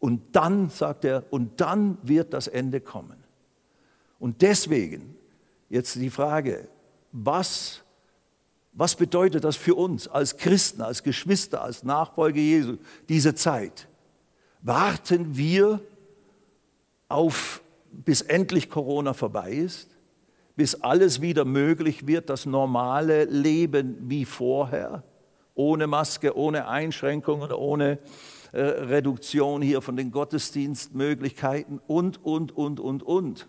und 0.00 0.34
dann, 0.34 0.70
sagt 0.70 1.04
er, 1.04 1.24
und 1.30 1.60
dann 1.60 1.98
wird 2.02 2.32
das 2.32 2.48
Ende 2.48 2.80
kommen. 2.80 3.22
Und 4.18 4.42
deswegen 4.42 5.14
jetzt 5.68 5.94
die 5.94 6.10
Frage, 6.10 6.68
was, 7.12 7.82
was 8.72 8.96
bedeutet 8.96 9.44
das 9.44 9.56
für 9.56 9.74
uns 9.74 10.08
als 10.08 10.36
Christen, 10.36 10.80
als 10.82 11.02
Geschwister, 11.02 11.62
als 11.62 11.84
Nachfolger 11.84 12.40
Jesu, 12.40 12.78
diese 13.08 13.34
Zeit? 13.34 13.88
Warten 14.62 15.36
wir 15.36 15.80
auf, 17.08 17.62
bis 17.92 18.22
endlich 18.22 18.70
Corona 18.70 19.12
vorbei 19.12 19.52
ist? 19.52 19.88
Bis 20.56 20.74
alles 20.76 21.20
wieder 21.20 21.44
möglich 21.44 22.06
wird, 22.06 22.28
das 22.28 22.46
normale 22.46 23.24
Leben 23.24 23.96
wie 24.08 24.24
vorher? 24.24 25.02
Ohne 25.54 25.86
Maske, 25.86 26.36
ohne 26.36 26.68
Einschränkungen, 26.68 27.52
ohne 27.52 27.98
äh, 28.52 28.60
Reduktion 28.60 29.62
hier 29.62 29.80
von 29.80 29.96
den 29.96 30.10
Gottesdienstmöglichkeiten 30.10 31.80
und, 31.86 32.24
und, 32.24 32.56
und, 32.56 32.80
und, 32.80 33.02
und. 33.02 33.48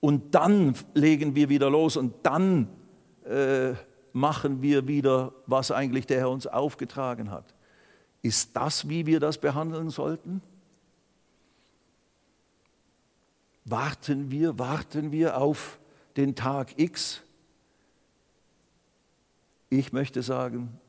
Und 0.00 0.34
dann 0.34 0.74
legen 0.94 1.34
wir 1.36 1.48
wieder 1.48 1.70
los 1.70 1.96
und 1.96 2.14
dann 2.24 2.68
äh, 3.24 3.74
machen 4.12 4.62
wir 4.62 4.88
wieder, 4.88 5.32
was 5.46 5.70
eigentlich 5.70 6.06
der 6.06 6.18
Herr 6.18 6.30
uns 6.30 6.46
aufgetragen 6.46 7.30
hat. 7.30 7.54
Ist 8.22 8.56
das, 8.56 8.88
wie 8.88 9.06
wir 9.06 9.20
das 9.20 9.38
behandeln 9.38 9.90
sollten? 9.90 10.42
Warten 13.64 14.30
wir, 14.30 14.58
warten 14.58 15.12
wir 15.12 15.38
auf 15.38 15.78
den 16.16 16.34
Tag 16.34 16.78
X? 16.78 17.22
Ich 19.68 19.92
möchte 19.92 20.22
sagen, 20.22 20.80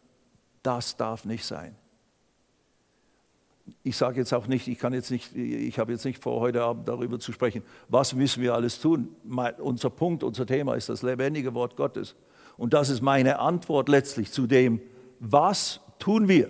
das 0.63 0.97
darf 0.97 1.25
nicht 1.25 1.45
sein 1.45 1.75
ich 3.83 3.97
sage 3.97 4.19
jetzt 4.19 4.33
auch 4.33 4.47
nicht, 4.47 4.67
ich 4.67 4.79
kann 4.79 4.93
jetzt 4.93 5.11
nicht, 5.11 5.35
ich 5.35 5.79
habe 5.79 5.91
jetzt 5.91 6.05
nicht 6.05 6.21
vor, 6.21 6.39
heute 6.39 6.61
Abend 6.63 6.87
darüber 6.87 7.19
zu 7.19 7.31
sprechen, 7.31 7.63
was 7.89 8.13
müssen 8.13 8.41
wir 8.41 8.53
alles 8.53 8.79
tun. 8.79 9.09
Mein, 9.23 9.55
unser 9.55 9.89
Punkt, 9.89 10.23
unser 10.23 10.45
Thema 10.45 10.75
ist 10.75 10.89
das 10.89 11.01
lebendige 11.01 11.53
Wort 11.53 11.75
Gottes. 11.75 12.15
Und 12.57 12.73
das 12.73 12.89
ist 12.89 13.01
meine 13.01 13.39
Antwort 13.39 13.89
letztlich 13.89 14.31
zu 14.31 14.47
dem, 14.47 14.81
was 15.19 15.79
tun 15.99 16.27
wir 16.27 16.49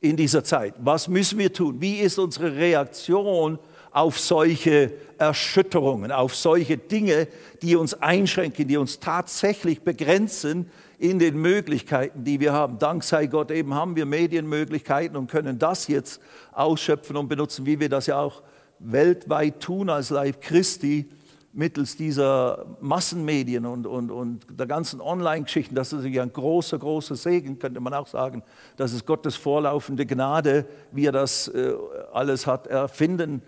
in 0.00 0.16
dieser 0.16 0.44
Zeit? 0.44 0.74
Was 0.78 1.08
müssen 1.08 1.38
wir 1.38 1.52
tun? 1.52 1.80
Wie 1.80 1.96
ist 1.96 2.18
unsere 2.18 2.56
Reaktion 2.56 3.58
auf 3.90 4.18
solche 4.18 4.92
Erschütterungen, 5.18 6.10
auf 6.10 6.34
solche 6.34 6.76
Dinge, 6.76 7.28
die 7.62 7.76
uns 7.76 7.94
einschränken, 7.94 8.66
die 8.66 8.76
uns 8.76 8.98
tatsächlich 8.98 9.82
begrenzen 9.82 10.68
in 10.98 11.18
den 11.18 11.36
Möglichkeiten, 11.36 12.24
die 12.24 12.40
wir 12.40 12.52
haben. 12.52 12.78
Dank 12.78 13.04
sei 13.04 13.26
Gott, 13.26 13.50
eben 13.50 13.74
haben 13.74 13.96
wir 13.96 14.06
Medienmöglichkeiten 14.06 15.16
und 15.16 15.30
können 15.30 15.58
das 15.58 15.88
jetzt 15.88 16.20
ausschöpfen 16.52 17.16
und 17.16 17.28
benutzen, 17.28 17.66
wie 17.66 17.80
wir 17.80 17.88
das 17.88 18.06
ja 18.06 18.18
auch 18.20 18.42
weltweit 18.78 19.60
tun 19.60 19.90
als 19.90 20.10
Leib 20.10 20.40
Christi 20.40 21.08
mittels 21.54 21.96
dieser 21.96 22.66
Massenmedien 22.80 23.64
und, 23.64 23.86
und, 23.86 24.10
und 24.10 24.46
der 24.50 24.66
ganzen 24.66 25.00
Online-Geschichten. 25.00 25.74
Das 25.74 25.88
ist 25.88 25.98
natürlich 25.98 26.20
ein 26.20 26.32
großer, 26.32 26.78
großer 26.78 27.14
Segen, 27.14 27.58
könnte 27.60 27.80
man 27.80 27.94
auch 27.94 28.08
sagen. 28.08 28.42
Das 28.76 28.92
ist 28.92 29.06
Gottes 29.06 29.36
vorlaufende 29.36 30.04
Gnade, 30.04 30.66
wie 30.90 31.06
er 31.06 31.12
das 31.12 31.48
äh, 31.48 31.74
alles 32.12 32.46
hat 32.46 32.66
erfinden 32.66 33.42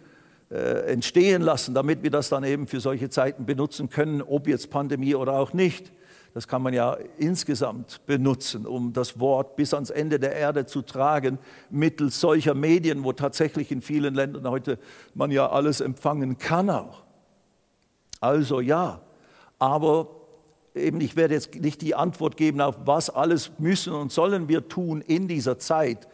äh, 0.50 0.92
entstehen 0.92 1.42
lassen, 1.42 1.74
damit 1.74 2.04
wir 2.04 2.10
das 2.10 2.28
dann 2.28 2.44
eben 2.44 2.68
für 2.68 2.78
solche 2.78 3.10
Zeiten 3.10 3.44
benutzen 3.44 3.90
können, 3.90 4.22
ob 4.22 4.46
jetzt 4.46 4.70
Pandemie 4.70 5.16
oder 5.16 5.32
auch 5.32 5.52
nicht. 5.52 5.90
Das 6.36 6.46
kann 6.46 6.60
man 6.60 6.74
ja 6.74 6.98
insgesamt 7.16 8.04
benutzen, 8.04 8.66
um 8.66 8.92
das 8.92 9.18
Wort 9.18 9.56
bis 9.56 9.72
ans 9.72 9.88
Ende 9.88 10.20
der 10.20 10.34
Erde 10.34 10.66
zu 10.66 10.82
tragen, 10.82 11.38
mittels 11.70 12.20
solcher 12.20 12.52
Medien, 12.52 13.04
wo 13.04 13.14
tatsächlich 13.14 13.72
in 13.72 13.80
vielen 13.80 14.14
Ländern 14.14 14.46
heute 14.46 14.78
man 15.14 15.30
ja 15.30 15.48
alles 15.48 15.80
empfangen 15.80 16.36
kann 16.36 16.68
auch. 16.68 17.04
Also 18.20 18.60
ja, 18.60 19.00
aber 19.58 20.10
eben 20.74 21.00
ich 21.00 21.16
werde 21.16 21.32
jetzt 21.32 21.54
nicht 21.54 21.80
die 21.80 21.94
Antwort 21.94 22.36
geben 22.36 22.60
auf 22.60 22.76
was 22.84 23.08
alles 23.08 23.52
müssen 23.58 23.94
und 23.94 24.12
sollen 24.12 24.46
wir 24.46 24.68
tun 24.68 25.00
in 25.00 25.28
dieser 25.28 25.58
Zeit. 25.58 26.06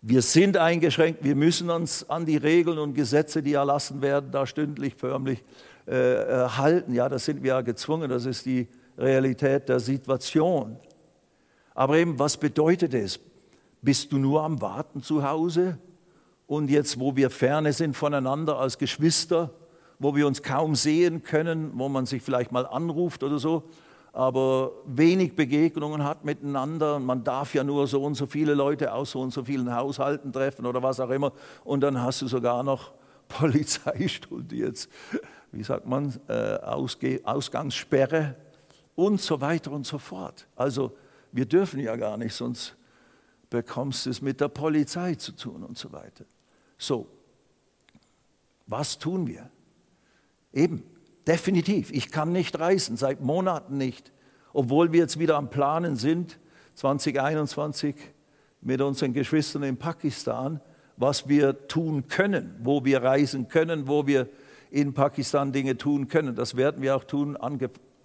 Wir 0.00 0.22
sind 0.22 0.56
eingeschränkt, 0.56 1.24
wir 1.24 1.36
müssen 1.36 1.68
uns 1.68 2.08
an 2.08 2.24
die 2.24 2.38
Regeln 2.38 2.78
und 2.78 2.94
Gesetze, 2.94 3.42
die 3.42 3.52
erlassen 3.52 4.00
werden, 4.00 4.30
da 4.30 4.46
stündlich 4.46 4.94
förmlich 4.94 5.44
äh, 5.86 5.92
äh 5.92 6.48
halten. 6.48 6.94
Ja, 6.94 7.10
das 7.10 7.26
sind 7.26 7.42
wir 7.42 7.48
ja 7.48 7.60
gezwungen, 7.60 8.08
das 8.08 8.24
ist 8.24 8.46
die 8.46 8.66
Realität 8.98 9.68
der 9.68 9.80
Situation. 9.80 10.76
Aber 11.74 11.96
eben, 11.98 12.18
was 12.18 12.36
bedeutet 12.36 12.94
es? 12.94 13.20
Bist 13.82 14.10
du 14.12 14.18
nur 14.18 14.42
am 14.42 14.60
Warten 14.60 15.02
zu 15.02 15.22
Hause? 15.22 15.78
Und 16.46 16.70
jetzt, 16.70 16.98
wo 16.98 17.16
wir 17.16 17.30
ferne 17.30 17.72
sind 17.72 17.96
voneinander 17.96 18.58
als 18.58 18.78
Geschwister, 18.78 19.50
wo 19.98 20.14
wir 20.14 20.26
uns 20.26 20.42
kaum 20.42 20.74
sehen 20.74 21.22
können, 21.22 21.72
wo 21.74 21.88
man 21.88 22.06
sich 22.06 22.22
vielleicht 22.22 22.52
mal 22.52 22.66
anruft 22.66 23.22
oder 23.22 23.38
so, 23.38 23.64
aber 24.12 24.72
wenig 24.86 25.36
Begegnungen 25.36 26.02
hat 26.04 26.24
miteinander 26.24 26.96
und 26.96 27.04
man 27.04 27.22
darf 27.22 27.54
ja 27.54 27.62
nur 27.62 27.86
so 27.86 28.02
und 28.02 28.14
so 28.14 28.24
viele 28.24 28.54
Leute 28.54 28.92
aus 28.92 29.10
so 29.10 29.20
und 29.20 29.30
so 29.30 29.44
vielen 29.44 29.74
Haushalten 29.74 30.32
treffen 30.32 30.64
oder 30.64 30.82
was 30.82 31.00
auch 31.00 31.10
immer 31.10 31.32
und 31.64 31.82
dann 31.82 32.00
hast 32.00 32.22
du 32.22 32.26
sogar 32.26 32.62
noch 32.62 32.92
Polizeistunde 33.28 34.56
jetzt, 34.56 34.88
wie 35.52 35.62
sagt 35.62 35.86
man, 35.86 36.14
äh, 36.28 36.58
Ausgangssperre 37.24 38.36
und 38.96 39.20
so 39.20 39.40
weiter 39.40 39.70
und 39.70 39.86
so 39.86 39.98
fort. 39.98 40.48
Also 40.56 40.96
wir 41.30 41.46
dürfen 41.46 41.78
ja 41.78 41.94
gar 41.94 42.16
nicht, 42.16 42.34
sonst 42.34 42.74
bekommst 43.48 44.06
du 44.06 44.10
es 44.10 44.20
mit 44.20 44.40
der 44.40 44.48
Polizei 44.48 45.14
zu 45.14 45.32
tun 45.32 45.62
und 45.62 45.78
so 45.78 45.92
weiter. 45.92 46.24
So, 46.78 47.06
was 48.66 48.98
tun 48.98 49.26
wir? 49.26 49.48
Eben, 50.52 50.82
definitiv, 51.26 51.92
ich 51.92 52.10
kann 52.10 52.32
nicht 52.32 52.58
reisen, 52.58 52.96
seit 52.96 53.20
Monaten 53.20 53.76
nicht, 53.76 54.12
obwohl 54.52 54.92
wir 54.92 55.00
jetzt 55.00 55.18
wieder 55.18 55.36
am 55.36 55.50
Planen 55.50 55.96
sind, 55.96 56.38
2021 56.74 57.94
mit 58.62 58.80
unseren 58.80 59.12
Geschwistern 59.12 59.62
in 59.62 59.76
Pakistan, 59.76 60.60
was 60.96 61.28
wir 61.28 61.68
tun 61.68 62.08
können, 62.08 62.56
wo 62.62 62.84
wir 62.84 63.02
reisen 63.02 63.48
können, 63.48 63.86
wo 63.86 64.06
wir 64.06 64.28
in 64.70 64.94
Pakistan 64.94 65.52
Dinge 65.52 65.76
tun 65.76 66.08
können. 66.08 66.34
Das 66.34 66.56
werden 66.56 66.82
wir 66.82 66.96
auch 66.96 67.04
tun, 67.04 67.36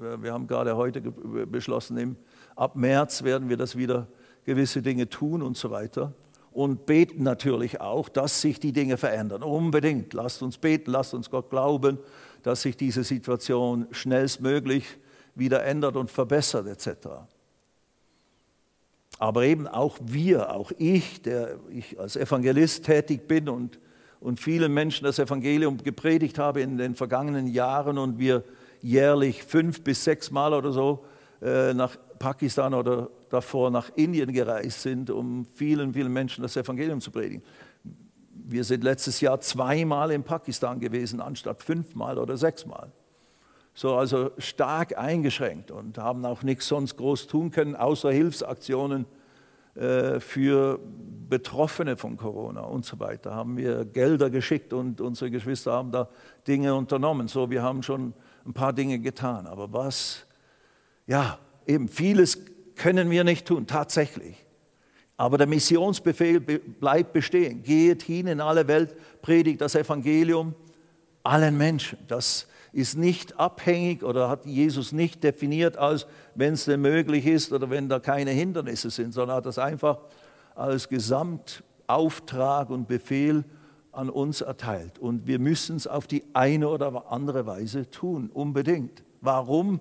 wir 0.02 0.34
haben 0.34 0.48
gerade 0.48 0.76
heute 0.76 1.02
beschlossen, 1.02 2.18
ab 2.56 2.76
März 2.76 3.24
werden 3.24 3.50
wir 3.50 3.58
das 3.58 3.76
wieder 3.76 4.08
gewisse 4.46 4.82
Dinge 4.82 5.08
tun 5.10 5.42
und 5.42 5.58
so 5.58 5.72
weiter. 5.72 6.14
und 6.52 6.86
beten 6.86 7.24
natürlich 7.24 7.80
auch, 7.80 8.10
dass 8.10 8.42
sich 8.42 8.60
die 8.60 8.74
Dinge 8.74 8.98
verändern. 8.98 9.42
Unbedingt. 9.42 10.14
Lasst 10.14 10.44
uns 10.44 10.58
beten, 10.58 10.92
lasst 10.92 11.14
uns 11.14 11.30
Gott 11.30 11.50
glauben, 11.50 11.98
dass 12.44 12.64
sich 12.64 12.76
diese 12.76 13.04
Situation 13.04 13.88
schnellstmöglich 13.92 14.86
wieder 15.34 15.64
ändert 15.64 15.96
und 15.96 16.12
verbessert 16.12 16.68
etc. 16.68 17.08
Aber 19.18 19.44
eben 19.44 19.68
auch 19.68 19.98
wir, 20.02 20.54
auch 20.54 20.72
ich, 20.78 21.22
der 21.22 21.60
ich 21.70 21.98
als 22.00 22.18
Evangelist 22.18 22.86
tätig 22.86 23.28
bin 23.28 23.48
und, 23.48 23.80
und 24.20 24.40
vielen 24.40 24.74
Menschen 24.74 25.06
das 25.06 25.20
Evangelium 25.20 25.78
gepredigt 25.78 26.38
habe 26.38 26.62
in 26.62 26.78
den 26.78 26.96
vergangenen 26.96 27.48
Jahren 27.48 27.98
und 27.98 28.20
wir 28.20 28.44
jährlich 28.82 29.44
fünf 29.44 29.84
bis 29.84 30.04
sechs 30.04 30.32
Mal 30.32 30.54
oder 30.54 30.72
so 30.72 31.06
äh, 31.42 31.74
nach 31.74 31.98
Pakistan 32.20 32.74
oder 32.74 33.10
davor 33.30 33.72
nach 33.72 33.90
Indien 33.96 34.32
gereist 34.32 34.82
sind, 34.82 35.10
um 35.10 35.46
vielen, 35.46 35.94
vielen 35.94 36.12
Menschen 36.12 36.44
das 36.44 36.56
Evangelium 36.58 37.02
zu 37.02 37.12
predigen. 37.12 37.44
Wir 38.34 38.64
sind 38.64 38.84
letztes 38.84 39.22
Jahr 39.22 39.40
zweimal 39.40 40.12
in 40.12 40.24
Pakistan 40.24 40.80
gewesen, 40.80 41.22
anstatt 41.22 41.64
fünfmal 41.64 42.18
oder 42.18 42.38
sechsmal. 42.38 42.92
So 43.74 43.96
also 43.96 44.32
stark 44.38 44.98
eingeschränkt 44.98 45.72
und 45.72 45.98
haben 45.98 46.26
auch 46.26 46.44
nichts 46.44 46.68
sonst 46.68 46.98
groß 46.98 47.28
tun 47.28 47.52
können, 47.52 47.76
außer 47.76 48.12
Hilfsaktionen 48.12 49.06
äh, 49.76 50.20
für 50.20 50.80
Betroffene 51.30 51.96
von 51.96 52.18
Corona 52.18 52.62
und 52.62 52.84
so 52.84 53.00
weiter. 53.00 53.34
Haben 53.34 53.56
wir 53.56 53.86
Gelder 53.86 54.30
geschickt 54.30 54.74
und 54.74 55.00
unsere 55.00 55.32
Geschwister 55.32 55.72
haben 55.72 55.92
da 55.92 56.10
Dinge 56.46 56.76
unternommen. 56.76 57.30
So, 57.30 57.50
wir 57.50 57.64
haben 57.64 57.82
schon 57.82 58.14
ein 58.46 58.54
paar 58.54 58.74
Dinge 58.74 59.00
getan. 59.00 59.48
Aber 59.48 59.72
was, 59.74 60.26
ja, 61.08 61.38
eben 61.66 61.88
vieles 61.88 62.40
können 62.76 63.10
wir 63.10 63.24
nicht 63.24 63.46
tun, 63.46 63.68
tatsächlich. 63.68 64.36
Aber 65.18 65.38
der 65.38 65.48
Missionsbefehl 65.48 66.40
bleibt 66.40 67.14
bestehen. 67.14 67.62
Geht 67.62 68.02
hin 68.02 68.28
in 68.28 68.42
alle 68.42 68.68
Welt, 68.68 68.96
predigt 69.22 69.62
das 69.62 69.76
Evangelium 69.76 70.56
allen 71.24 71.58
Menschen. 71.58 72.00
Das 72.08 72.48
ist 72.74 72.98
nicht 72.98 73.40
abhängig 73.40 74.04
oder 74.04 74.30
hat 74.30 74.46
Jesus 74.46 74.92
nicht 74.92 75.24
definiert 75.24 75.78
als, 75.78 76.08
wenn 76.36 76.54
es 76.54 76.66
denn 76.66 76.82
möglich 76.82 77.26
ist 77.28 77.52
oder 77.52 77.70
wenn 77.70 77.90
da 77.90 78.00
keine 78.00 78.32
Hindernisse 78.32 78.90
sind, 78.90 79.14
sondern 79.14 79.38
hat 79.38 79.46
das 79.46 79.60
einfach 79.60 80.00
als 80.56 80.90
Gesamtauftrag 80.90 82.70
und 82.70 82.88
Befehl 82.88 83.44
an 83.92 84.10
uns 84.10 84.42
erteilt. 84.42 85.00
Und 85.00 85.28
wir 85.28 85.40
müssen 85.40 85.76
es 85.76 85.88
auf 85.88 86.08
die 86.08 86.24
eine 86.34 86.70
oder 86.70 87.12
andere 87.12 87.46
Weise 87.46 87.90
tun, 87.90 88.30
unbedingt. 88.34 89.04
Warum? 89.22 89.80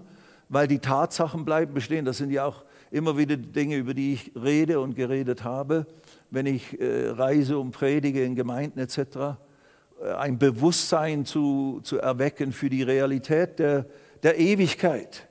Weil 0.48 0.68
die 0.68 0.80
Tatsachen 0.80 1.44
bleiben 1.44 1.74
bestehen. 1.74 2.04
Das 2.04 2.18
sind 2.18 2.30
ja 2.30 2.44
auch 2.44 2.64
immer 2.90 3.16
wieder 3.16 3.36
Dinge, 3.36 3.76
über 3.76 3.94
die 3.94 4.14
ich 4.14 4.32
rede 4.34 4.80
und 4.80 4.94
geredet 4.94 5.44
habe, 5.44 5.86
wenn 6.30 6.46
ich 6.46 6.80
äh, 6.80 7.10
reise 7.10 7.58
und 7.58 7.70
predige 7.70 8.24
in 8.24 8.34
Gemeinden 8.34 8.80
etc., 8.80 8.98
äh, 8.98 10.12
ein 10.18 10.38
Bewusstsein 10.38 11.24
zu, 11.24 11.80
zu 11.82 11.98
erwecken 11.98 12.52
für 12.52 12.68
die 12.68 12.82
Realität 12.82 13.58
der, 13.58 13.86
der 14.22 14.38
Ewigkeit. 14.38 15.28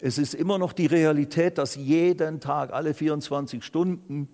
Es 0.00 0.16
ist 0.16 0.34
immer 0.34 0.58
noch 0.58 0.72
die 0.72 0.86
Realität, 0.86 1.58
dass 1.58 1.74
jeden 1.74 2.38
Tag, 2.38 2.72
alle 2.72 2.94
24 2.94 3.64
Stunden, 3.64 4.28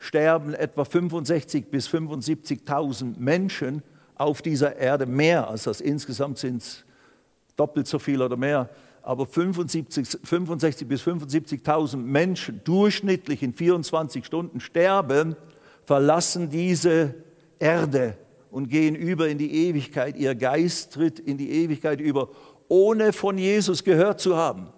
sterben 0.00 0.54
etwa 0.54 0.82
65.000 0.82 1.66
bis 1.66 1.88
75.000 1.88 3.18
Menschen 3.18 3.84
auf 4.16 4.42
dieser 4.42 4.76
Erde, 4.76 5.06
mehr 5.06 5.48
als 5.48 5.62
das 5.62 5.80
insgesamt 5.80 6.38
sind 6.38 6.62
es 6.62 6.84
doppelt 7.56 7.86
so 7.86 8.00
viel 8.00 8.20
oder 8.20 8.36
mehr 8.36 8.68
aber 9.02 9.26
75, 9.26 10.18
65 10.22 10.86
bis 10.86 11.02
75.000 11.02 11.96
Menschen 11.96 12.60
durchschnittlich 12.64 13.42
in 13.42 13.52
24 13.52 14.24
Stunden 14.24 14.60
sterben, 14.60 15.36
verlassen 15.84 16.50
diese 16.50 17.14
Erde 17.58 18.16
und 18.50 18.68
gehen 18.68 18.94
über 18.94 19.28
in 19.28 19.38
die 19.38 19.68
Ewigkeit. 19.68 20.16
Ihr 20.16 20.34
Geist 20.34 20.92
tritt 20.94 21.18
in 21.18 21.38
die 21.38 21.50
Ewigkeit 21.50 22.00
über, 22.00 22.28
ohne 22.68 23.12
von 23.12 23.38
Jesus 23.38 23.84
gehört 23.84 24.20
zu 24.20 24.36
haben. 24.36 24.68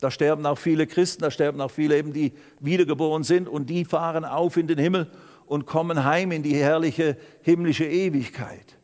Da 0.00 0.10
sterben 0.10 0.46
auch 0.46 0.58
viele 0.58 0.86
Christen, 0.86 1.22
da 1.22 1.30
sterben 1.30 1.60
auch 1.60 1.70
viele 1.70 1.96
eben, 1.96 2.12
die 2.12 2.32
wiedergeboren 2.60 3.24
sind 3.24 3.48
und 3.48 3.68
die 3.68 3.84
fahren 3.84 4.24
auf 4.24 4.56
in 4.56 4.68
den 4.68 4.78
Himmel 4.78 5.10
und 5.46 5.66
kommen 5.66 6.04
heim 6.04 6.30
in 6.32 6.42
die 6.42 6.54
herrliche 6.54 7.16
himmlische 7.42 7.86
Ewigkeit 7.86 8.78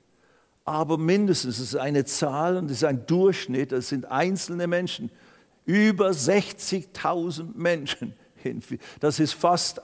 aber 0.64 0.96
mindestens, 0.96 1.59
es 1.59 1.74
ist 1.74 1.77
eine 1.77 2.05
Zahl 2.05 2.57
und 2.57 2.66
es 2.66 2.79
ist 2.79 2.85
ein 2.85 3.07
Durchschnitt, 3.07 3.72
es 3.72 3.90
sind 3.90 4.07
einzelne 4.07 4.66
Menschen, 4.66 5.11
über 5.66 6.11
60.000 6.11 7.55
Menschen. 7.55 8.14
Das 9.00 9.20
ist 9.20 9.33
fast 9.33 9.81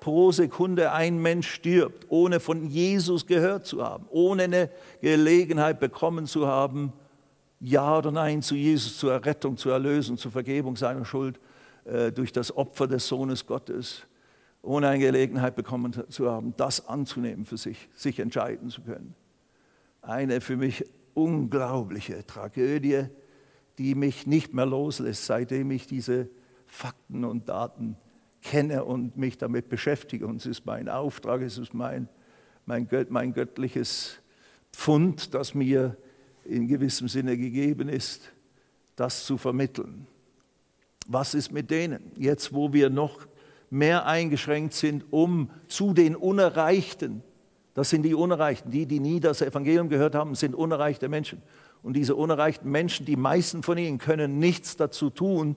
pro 0.00 0.32
Sekunde 0.32 0.90
ein 0.90 1.22
Mensch 1.22 1.48
stirbt, 1.48 2.06
ohne 2.08 2.40
von 2.40 2.66
Jesus 2.66 3.24
gehört 3.24 3.66
zu 3.66 3.84
haben, 3.84 4.06
ohne 4.10 4.42
eine 4.42 4.70
Gelegenheit 5.00 5.78
bekommen 5.78 6.26
zu 6.26 6.48
haben, 6.48 6.92
Ja 7.60 7.98
oder 7.98 8.10
Nein 8.10 8.42
zu 8.42 8.54
Jesus, 8.54 8.98
zur 8.98 9.12
Errettung, 9.12 9.56
zur 9.56 9.72
Erlösung, 9.72 10.16
zur 10.16 10.32
Vergebung 10.32 10.76
seiner 10.76 11.04
Schuld 11.04 11.38
äh, 11.84 12.10
durch 12.10 12.32
das 12.32 12.56
Opfer 12.56 12.86
des 12.86 13.06
Sohnes 13.06 13.46
Gottes, 13.46 14.06
ohne 14.62 14.88
eine 14.88 14.98
Gelegenheit 14.98 15.56
bekommen 15.56 15.94
zu 16.08 16.30
haben, 16.30 16.54
das 16.56 16.88
anzunehmen 16.88 17.44
für 17.44 17.56
sich, 17.56 17.88
sich 17.94 18.18
entscheiden 18.18 18.70
zu 18.70 18.82
können 18.82 19.14
eine 20.02 20.40
für 20.40 20.56
mich 20.56 20.84
unglaubliche 21.14 22.26
Tragödie, 22.26 23.04
die 23.78 23.94
mich 23.94 24.26
nicht 24.26 24.54
mehr 24.54 24.66
loslässt, 24.66 25.26
seitdem 25.26 25.70
ich 25.70 25.86
diese 25.86 26.28
Fakten 26.66 27.24
und 27.24 27.48
Daten 27.48 27.96
kenne 28.42 28.84
und 28.84 29.16
mich 29.16 29.38
damit 29.38 29.68
beschäftige. 29.68 30.26
Und 30.26 30.36
es 30.36 30.46
ist 30.46 30.66
mein 30.66 30.88
Auftrag, 30.88 31.42
es 31.42 31.58
ist 31.58 31.74
mein, 31.74 32.08
mein, 32.66 32.88
mein 33.08 33.32
göttliches 33.32 34.20
Pfund, 34.72 35.34
das 35.34 35.54
mir 35.54 35.96
in 36.50 36.68
gewissem 36.68 37.08
Sinne 37.08 37.36
gegeben 37.36 37.88
ist, 37.88 38.32
das 38.96 39.24
zu 39.24 39.38
vermitteln. 39.38 40.06
Was 41.06 41.34
ist 41.34 41.52
mit 41.52 41.70
denen, 41.70 42.12
jetzt 42.16 42.52
wo 42.52 42.72
wir 42.72 42.90
noch 42.90 43.26
mehr 43.70 44.06
eingeschränkt 44.06 44.74
sind, 44.74 45.04
um 45.10 45.50
zu 45.68 45.94
den 45.94 46.16
Unerreichten 46.16 47.22
das 47.74 47.90
sind 47.90 48.02
die 48.02 48.14
Unerreichten. 48.14 48.70
Die, 48.70 48.86
die 48.86 49.00
nie 49.00 49.20
das 49.20 49.42
Evangelium 49.42 49.88
gehört 49.88 50.14
haben, 50.14 50.34
sind 50.34 50.54
unerreichte 50.54 51.08
Menschen. 51.08 51.40
Und 51.82 51.94
diese 51.94 52.14
unerreichten 52.14 52.70
Menschen, 52.70 53.06
die 53.06 53.16
meisten 53.16 53.62
von 53.62 53.78
ihnen 53.78 53.98
können 53.98 54.38
nichts 54.38 54.76
dazu 54.76 55.10
tun, 55.10 55.56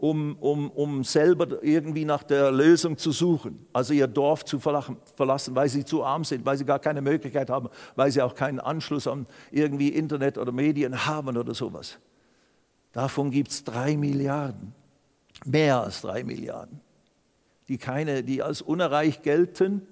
um, 0.00 0.36
um, 0.40 0.70
um 0.70 1.04
selber 1.04 1.62
irgendwie 1.62 2.06
nach 2.06 2.22
der 2.22 2.50
Lösung 2.50 2.96
zu 2.96 3.12
suchen, 3.12 3.66
also 3.72 3.92
ihr 3.92 4.06
Dorf 4.06 4.46
zu 4.46 4.58
verlassen, 4.58 5.54
weil 5.54 5.68
sie 5.68 5.84
zu 5.84 6.02
arm 6.02 6.24
sind, 6.24 6.46
weil 6.46 6.56
sie 6.56 6.64
gar 6.64 6.78
keine 6.78 7.02
Möglichkeit 7.02 7.50
haben, 7.50 7.68
weil 7.96 8.10
sie 8.10 8.22
auch 8.22 8.34
keinen 8.34 8.60
Anschluss 8.60 9.06
an 9.06 9.26
irgendwie 9.50 9.90
Internet 9.90 10.38
oder 10.38 10.52
Medien 10.52 11.06
haben 11.06 11.36
oder 11.36 11.54
sowas. 11.54 11.98
Davon 12.92 13.30
gibt 13.30 13.50
es 13.50 13.62
drei 13.62 13.96
Milliarden, 13.96 14.72
mehr 15.44 15.82
als 15.82 16.00
drei 16.00 16.24
Milliarden, 16.24 16.80
die, 17.68 17.76
keine, 17.76 18.24
die 18.24 18.42
als 18.42 18.62
unerreicht 18.62 19.22
gelten 19.22 19.86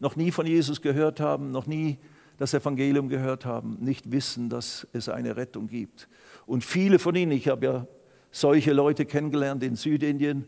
noch 0.00 0.16
nie 0.16 0.32
von 0.32 0.44
Jesus 0.44 0.82
gehört 0.82 1.20
haben, 1.20 1.52
noch 1.52 1.68
nie 1.68 1.98
das 2.36 2.52
Evangelium 2.52 3.08
gehört 3.08 3.46
haben, 3.46 3.76
nicht 3.78 4.10
wissen, 4.10 4.48
dass 4.48 4.88
es 4.92 5.08
eine 5.08 5.36
Rettung 5.36 5.68
gibt. 5.68 6.08
Und 6.46 6.64
viele 6.64 6.98
von 6.98 7.14
ihnen, 7.14 7.30
ich 7.30 7.46
habe 7.46 7.64
ja 7.64 7.86
solche 8.32 8.72
Leute 8.72 9.04
kennengelernt 9.04 9.62
in 9.62 9.76
Südindien 9.76 10.46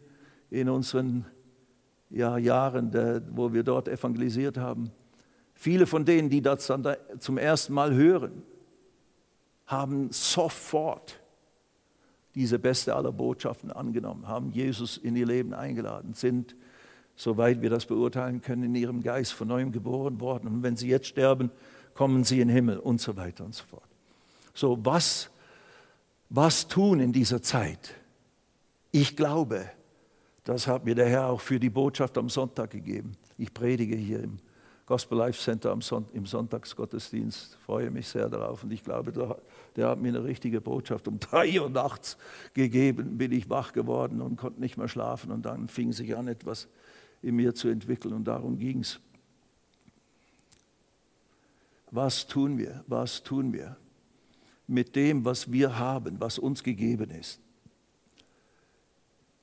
in 0.50 0.68
unseren 0.68 1.26
ja, 2.10 2.38
Jahren, 2.38 2.90
der, 2.90 3.22
wo 3.30 3.52
wir 3.52 3.62
dort 3.62 3.88
evangelisiert 3.88 4.56
haben. 4.56 4.90
Viele 5.54 5.86
von 5.86 6.04
denen, 6.04 6.30
die 6.30 6.42
das 6.42 6.66
dann 6.66 6.96
zum 7.18 7.38
ersten 7.38 7.72
Mal 7.72 7.94
hören, 7.94 8.42
haben 9.66 10.10
sofort 10.10 11.20
diese 12.34 12.58
beste 12.58 12.94
aller 12.96 13.12
Botschaften 13.12 13.70
angenommen, 13.70 14.26
haben 14.26 14.50
Jesus 14.50 14.96
in 14.96 15.14
ihr 15.14 15.26
Leben 15.26 15.54
eingeladen, 15.54 16.14
sind 16.14 16.56
soweit 17.16 17.62
wir 17.62 17.70
das 17.70 17.86
beurteilen 17.86 18.40
können, 18.40 18.64
in 18.64 18.74
ihrem 18.74 19.02
Geist 19.02 19.32
von 19.32 19.48
neuem 19.48 19.70
geboren 19.70 20.20
worden. 20.20 20.48
Und 20.48 20.62
wenn 20.62 20.76
sie 20.76 20.88
jetzt 20.88 21.06
sterben, 21.06 21.50
kommen 21.94 22.24
sie 22.24 22.40
in 22.40 22.48
den 22.48 22.54
Himmel 22.54 22.78
und 22.78 23.00
so 23.00 23.16
weiter 23.16 23.44
und 23.44 23.54
so 23.54 23.64
fort. 23.64 23.84
So, 24.52 24.78
was, 24.84 25.30
was 26.34 26.66
tun 26.66 26.98
in 26.98 27.12
dieser 27.12 27.40
Zeit? 27.40 27.94
Ich 28.90 29.16
glaube, 29.16 29.70
das 30.42 30.66
hat 30.66 30.84
mir 30.84 30.94
der 30.94 31.08
Herr 31.08 31.28
auch 31.28 31.40
für 31.40 31.60
die 31.60 31.70
Botschaft 31.70 32.18
am 32.18 32.28
Sonntag 32.28 32.70
gegeben. 32.70 33.12
Ich 33.38 33.54
predige 33.54 33.94
hier 33.94 34.20
im 34.20 34.38
Gospel 34.84 35.16
Life 35.16 35.40
Center 35.40 35.72
im 36.12 36.26
Sonntagsgottesdienst, 36.26 37.56
freue 37.64 37.90
mich 37.90 38.08
sehr 38.08 38.28
darauf 38.28 38.64
und 38.64 38.72
ich 38.72 38.82
glaube, 38.82 39.38
der 39.76 39.88
hat 39.88 40.00
mir 40.00 40.08
eine 40.08 40.24
richtige 40.24 40.60
Botschaft. 40.60 41.08
Um 41.08 41.20
drei 41.20 41.58
Uhr 41.60 41.70
nachts 41.70 42.18
gegeben 42.52 43.16
bin 43.16 43.32
ich 43.32 43.48
wach 43.48 43.72
geworden 43.72 44.20
und 44.20 44.36
konnte 44.36 44.60
nicht 44.60 44.76
mehr 44.76 44.88
schlafen 44.88 45.30
und 45.30 45.46
dann 45.46 45.68
fing 45.68 45.92
sich 45.92 46.16
an, 46.16 46.28
etwas 46.28 46.68
in 47.22 47.36
mir 47.36 47.54
zu 47.54 47.68
entwickeln. 47.68 48.12
Und 48.12 48.24
darum 48.24 48.58
ging 48.58 48.80
es. 48.80 48.98
Was 51.92 52.26
tun 52.26 52.58
wir? 52.58 52.84
Was 52.88 53.22
tun 53.22 53.52
wir 53.52 53.76
mit 54.66 54.96
dem, 54.96 55.24
was 55.24 55.52
wir 55.52 55.78
haben, 55.78 56.20
was 56.20 56.38
uns 56.38 56.62
gegeben 56.62 57.10
ist? 57.10 57.40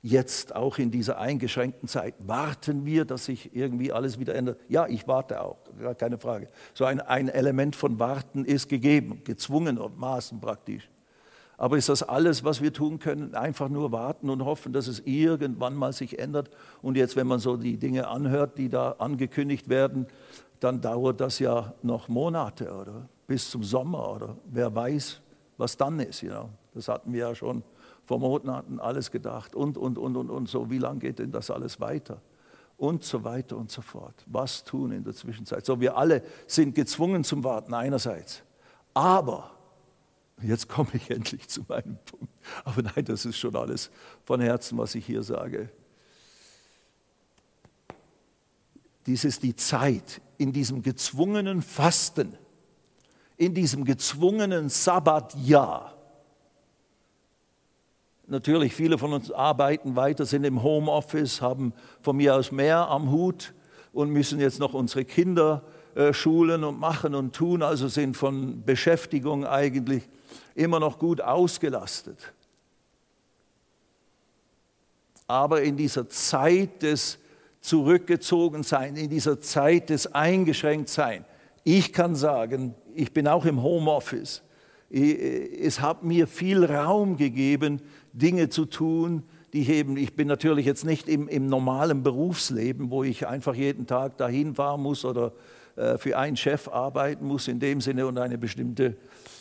jetzt 0.02 0.56
auch 0.56 0.78
in 0.78 0.92
dieser 0.92 1.20
eingeschränkten 1.20 1.88
Zeit, 1.88 2.16
warten 2.20 2.86
wir, 2.86 3.06
dass 3.06 3.26
sich 3.26 3.56
irgendwie 3.56 3.92
alles 3.92 4.20
wieder 4.20 4.36
ändert? 4.36 4.60
Ja, 4.68 4.88
ich 4.88 5.08
warte 5.08 5.42
auch, 5.42 5.58
gar 5.80 5.96
keine 5.96 6.18
Frage. 6.18 6.50
So 6.74 6.86
ein, 6.86 7.00
ein 7.02 7.30
Element 7.30 7.76
von 7.76 8.00
Warten 8.00 8.46
ist 8.46 8.68
gegeben, 8.68 9.22
gezwungenermaßen 9.24 10.40
praktisch. 10.40 10.90
Aber 11.58 11.78
ist 11.78 11.90
das 11.90 12.02
alles, 12.02 12.44
was 12.44 12.64
wir 12.64 12.74
tun 12.74 12.98
können? 12.98 13.36
Einfach 13.36 13.70
nur 13.70 13.92
warten 13.92 14.32
und 14.32 14.44
hoffen, 14.44 14.74
dass 14.74 14.88
es 14.88 15.02
irgendwann 15.06 15.76
mal 15.76 15.94
sich 15.94 16.18
ändert. 16.18 16.50
Und 16.82 16.98
jetzt, 16.98 17.16
wenn 17.16 17.28
man 17.28 17.38
so 17.38 17.56
die 17.56 17.78
Dinge 17.78 18.08
anhört, 18.08 18.58
die 18.58 18.68
da 18.68 18.94
angekündigt 18.94 19.70
werden, 19.70 20.08
dann 20.62 20.80
dauert 20.80 21.20
das 21.20 21.40
ja 21.40 21.74
noch 21.82 22.08
Monate 22.08 22.74
oder 22.74 23.10
bis 23.28 23.50
zum 23.50 23.64
Sommer 23.64 24.12
oder 24.14 24.38
wer 24.46 24.74
weiß, 24.74 25.20
was 25.58 25.76
dann 25.76 26.00
ist. 26.00 26.22
You 26.22 26.30
know? 26.30 26.50
Das 26.74 26.88
hatten 26.88 27.12
wir 27.12 27.28
ja 27.28 27.36
schon 27.36 27.64
vor 28.06 28.20
Monaten 28.20 28.80
alles 28.80 29.12
gedacht 29.12 29.56
und, 29.56 29.78
und, 29.78 29.98
und, 29.98 30.16
und, 30.16 30.30
und 30.30 30.48
so. 30.48 30.70
Wie 30.70 30.78
lange 30.78 31.00
geht 31.00 31.20
denn 31.20 31.32
das 31.32 31.52
alles 31.52 31.80
weiter? 31.82 32.22
Und 32.78 33.04
so 33.04 33.24
weiter 33.24 33.58
und 33.58 33.70
so 33.70 33.82
fort. 33.82 34.16
Was 34.28 34.64
tun 34.64 34.92
in 34.92 35.04
der 35.04 35.14
Zwischenzeit? 35.14 35.66
So, 35.66 35.80
wir 35.80 35.98
alle 35.98 36.24
sind 36.48 36.74
gezwungen 36.74 37.24
zum 37.24 37.44
Warten 37.44 37.74
einerseits. 37.74 38.44
Aber 38.94 39.52
Jetzt 40.44 40.68
komme 40.68 40.90
ich 40.94 41.10
endlich 41.12 41.48
zu 41.48 41.62
meinem 41.68 41.98
Punkt. 42.06 42.34
Aber 42.64 42.82
nein, 42.82 43.06
das 43.06 43.26
ist 43.26 43.38
schon 43.38 43.56
alles 43.56 43.92
von 44.26 44.42
Herzen, 44.42 44.78
was 44.78 44.96
ich 44.96 45.06
hier 45.06 45.24
sage. 45.24 45.70
Dies 49.06 49.26
ist 49.26 49.44
die 49.44 49.56
Zeit 49.56 50.22
in 50.38 50.54
diesem 50.54 50.82
gezwungenen 50.82 51.62
Fasten, 51.62 52.38
in 53.38 53.54
diesem 53.54 53.86
gezwungenen 53.86 54.70
Sabbatjahr. 54.70 55.96
Natürlich, 58.28 58.74
viele 58.74 58.98
von 58.98 59.14
uns 59.14 59.32
arbeiten 59.32 59.96
weiter, 59.96 60.26
sind 60.26 60.44
im 60.46 60.64
Homeoffice, 60.64 61.42
haben 61.42 61.74
von 62.02 62.16
mir 62.16 62.36
aus 62.36 62.52
mehr 62.52 62.88
am 62.88 63.12
Hut 63.12 63.54
und 63.92 64.10
müssen 64.10 64.40
jetzt 64.40 64.60
noch 64.60 64.74
unsere 64.74 65.04
Kinder 65.04 65.64
äh, 65.96 66.14
schulen 66.14 66.64
und 66.64 66.80
machen 66.80 67.14
und 67.16 67.36
tun, 67.36 67.62
also 67.62 67.90
sind 67.90 68.16
von 68.16 68.64
Beschäftigung 68.64 69.46
eigentlich 69.46 70.08
immer 70.56 70.80
noch 70.80 70.98
gut 70.98 71.20
ausgelastet. 71.20 72.34
Aber 75.28 75.62
in 75.62 75.76
dieser 75.76 76.08
Zeit 76.08 76.84
des 76.84 77.18
Zurückgezogenseins, 77.62 79.00
in 79.00 79.10
dieser 79.10 79.40
Zeit 79.40 79.90
des 79.90 80.14
Eingeschränktseins, 80.14 81.26
ich 81.64 81.94
kann 81.94 82.16
sagen, 82.16 82.74
ich 82.96 83.14
bin 83.14 83.28
auch 83.28 83.46
im 83.46 83.62
Homeoffice. 83.62 84.42
Es 84.90 85.80
hat 85.80 86.04
mir 86.04 86.28
viel 86.28 86.66
Raum 86.66 87.18
gegeben, 87.18 87.82
Dinge 88.14 88.50
zu 88.50 88.66
tun, 88.66 89.24
die 89.54 89.62
ich 89.62 89.70
eben, 89.70 89.96
ich 89.96 90.16
bin 90.16 90.28
natürlich 90.28 90.66
jetzt 90.66 90.86
nicht 90.86 91.08
im, 91.08 91.28
im 91.28 91.48
normalen 91.48 92.04
Berufsleben, 92.04 92.90
wo 92.90 93.04
ich 93.04 93.28
einfach 93.28 93.54
jeden 93.54 93.86
Tag 93.86 94.18
dahin 94.18 94.56
fahren 94.56 94.82
muss 94.82 95.06
oder 95.06 95.34
äh, 95.76 95.98
für 95.98 96.18
einen 96.18 96.38
Chef 96.38 96.68
arbeiten 96.68 97.26
muss 97.26 97.48
in 97.48 97.60
dem 97.60 97.82
Sinne 97.82 98.08
und 98.08 98.18
eine 98.18 98.38
bestimmte 98.38 98.96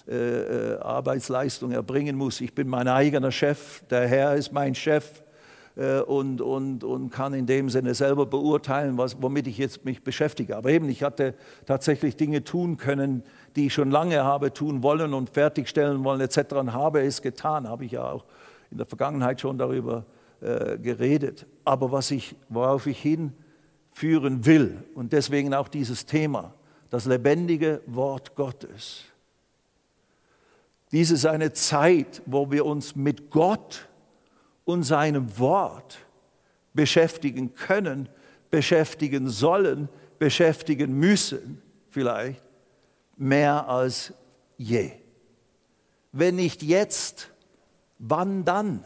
äh, 0.08 0.14
äh, 0.14 0.78
Arbeitsleistung 0.78 1.72
erbringen 1.72 2.16
muss. 2.16 2.40
Ich 2.40 2.54
bin 2.54 2.68
mein 2.68 2.88
eigener 2.88 3.30
Chef, 3.30 3.82
der 3.90 4.06
Herr 4.08 4.34
ist 4.34 4.52
mein 4.52 4.74
Chef 4.74 5.22
äh, 5.76 6.00
und, 6.00 6.40
und, 6.40 6.84
und 6.84 7.10
kann 7.10 7.34
in 7.34 7.46
dem 7.46 7.68
Sinne 7.68 7.94
selber 7.94 8.26
beurteilen, 8.26 8.98
was, 8.98 9.20
womit 9.20 9.46
ich 9.46 9.58
jetzt 9.58 9.84
mich 9.84 10.02
beschäftige. 10.02 10.56
Aber 10.56 10.70
eben, 10.70 10.88
ich 10.88 11.02
hatte 11.02 11.34
tatsächlich 11.66 12.16
Dinge 12.16 12.44
tun 12.44 12.76
können, 12.76 13.22
die 13.56 13.66
ich 13.66 13.74
schon 13.74 13.90
lange 13.90 14.24
habe 14.24 14.52
tun 14.52 14.82
wollen 14.82 15.14
und 15.14 15.30
fertigstellen 15.30 16.04
wollen 16.04 16.20
etc. 16.20 16.54
und 16.54 16.72
habe 16.72 17.02
es 17.02 17.22
getan, 17.22 17.68
habe 17.68 17.84
ich 17.84 17.92
ja 17.92 18.10
auch 18.10 18.24
in 18.70 18.78
der 18.78 18.86
Vergangenheit 18.86 19.40
schon 19.40 19.58
darüber 19.58 20.04
äh, 20.40 20.78
geredet. 20.78 21.46
Aber 21.64 21.92
was 21.92 22.10
ich, 22.10 22.36
worauf 22.48 22.86
ich 22.86 23.00
hinführen 23.00 24.46
will 24.46 24.84
und 24.94 25.12
deswegen 25.12 25.54
auch 25.54 25.68
dieses 25.68 26.06
Thema, 26.06 26.54
das 26.90 27.06
lebendige 27.06 27.80
Wort 27.86 28.34
Gottes 28.34 29.04
dies 30.92 31.12
ist 31.12 31.24
eine 31.24 31.52
Zeit, 31.52 32.20
wo 32.26 32.50
wir 32.50 32.66
uns 32.66 32.96
mit 32.96 33.30
Gott 33.30 33.88
und 34.70 34.82
seinem 34.82 35.38
Wort 35.38 35.98
beschäftigen 36.72 37.54
können, 37.54 38.08
beschäftigen 38.50 39.28
sollen, 39.28 39.88
beschäftigen 40.18 40.92
müssen, 40.94 41.60
vielleicht 41.88 42.42
mehr 43.16 43.68
als 43.68 44.12
je. 44.56 44.92
Wenn 46.12 46.36
nicht 46.36 46.62
jetzt, 46.62 47.30
wann 47.98 48.44
dann? 48.44 48.84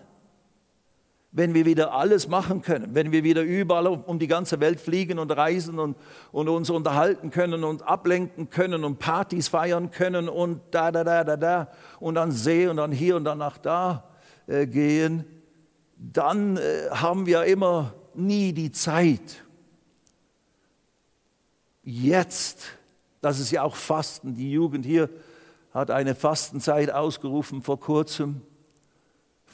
wenn 1.37 1.53
wir 1.53 1.67
wieder 1.67 1.93
alles 1.93 2.29
machen 2.29 2.63
können, 2.63 2.95
wenn 2.95 3.11
wir 3.11 3.25
wieder 3.25 3.43
überall 3.43 3.89
um 3.89 4.21
die 4.21 4.29
ganze 4.29 4.61
Welt 4.61 4.79
fliegen 4.79 5.19
und 5.19 5.33
reisen 5.33 5.81
und, 5.81 5.97
und 6.31 6.49
uns 6.49 6.71
unterhalten 6.71 7.31
können 7.31 7.65
und 7.65 7.83
ablenken 7.83 8.51
können 8.51 8.85
und 8.85 9.01
Partys 9.01 9.49
feiern 9.49 9.91
können 9.91 10.29
und 10.29 10.61
da, 10.71 10.93
da, 10.93 11.03
da, 11.03 11.25
da, 11.25 11.37
da 11.37 11.69
und 11.99 12.15
dann 12.15 12.31
sehen 12.31 12.71
und 12.71 12.77
dann 12.77 12.93
hier 12.93 13.17
und 13.17 13.25
dann 13.25 13.39
nach 13.39 13.59
da 13.59 14.05
äh, 14.47 14.69
gehen, 14.69 15.25
dann 16.13 16.57
äh, 16.57 16.89
haben 16.91 17.27
wir 17.27 17.45
immer 17.45 17.95
nie 18.15 18.53
die 18.53 18.73
Zeit. 18.73 19.45
Jetzt, 21.83 22.65
das 23.21 23.39
ist 23.39 23.51
ja 23.51 23.63
auch 23.63 23.77
Fasten, 23.77 24.35
die 24.35 24.51
Jugend 24.51 24.85
hier 24.85 25.09
hat 25.73 25.91
eine 25.91 26.15
Fastenzeit 26.15 26.91
ausgerufen 26.91 27.63
vor 27.63 27.81
kurzem 27.81 28.43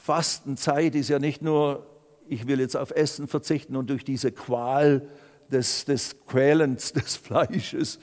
Fastenzeit 0.01 0.95
ist 0.95 1.09
ja 1.09 1.19
nicht 1.19 1.43
nur, 1.43 1.85
ich 2.27 2.47
will 2.47 2.59
jetzt 2.59 2.75
auf 2.75 2.89
Essen 2.89 3.27
verzichten 3.27 3.75
und 3.75 3.91
durch 3.91 4.03
diese 4.03 4.31
Qual 4.31 5.07
des, 5.51 5.85
des 5.85 6.25
Quälens 6.25 6.91
des 6.93 7.17
Fleisches 7.17 7.99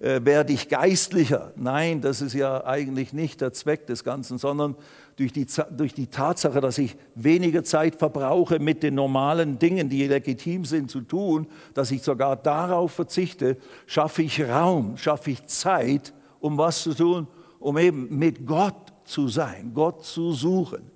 äh, 0.00 0.24
werde 0.24 0.54
ich 0.54 0.70
geistlicher. 0.70 1.52
Nein, 1.56 2.00
das 2.00 2.22
ist 2.22 2.32
ja 2.32 2.64
eigentlich 2.64 3.12
nicht 3.12 3.42
der 3.42 3.52
Zweck 3.52 3.86
des 3.86 4.04
Ganzen, 4.04 4.38
sondern 4.38 4.74
durch 5.16 5.32
die, 5.32 5.46
durch 5.76 5.94
die 5.94 6.08
Tatsache, 6.08 6.60
dass 6.60 6.78
ich 6.78 6.96
weniger 7.14 7.64
Zeit 7.64 7.96
verbrauche 7.96 8.58
mit 8.58 8.82
den 8.82 8.94
normalen 8.94 9.58
Dingen, 9.58 9.88
die 9.88 10.06
legitim 10.06 10.64
sind 10.64 10.90
zu 10.90 11.00
tun, 11.00 11.46
dass 11.74 11.90
ich 11.90 12.02
sogar 12.02 12.36
darauf 12.36 12.92
verzichte, 12.92 13.56
schaffe 13.86 14.22
ich 14.22 14.42
Raum, 14.42 14.96
schaffe 14.96 15.30
ich 15.30 15.46
Zeit, 15.46 16.12
um 16.40 16.58
was 16.58 16.82
zu 16.82 16.94
tun, 16.94 17.26
um 17.60 17.78
eben 17.78 18.18
mit 18.18 18.46
Gott 18.46 18.92
zu 19.04 19.28
sein, 19.28 19.72
Gott 19.74 20.04
zu 20.04 20.32
suchen 20.32 20.94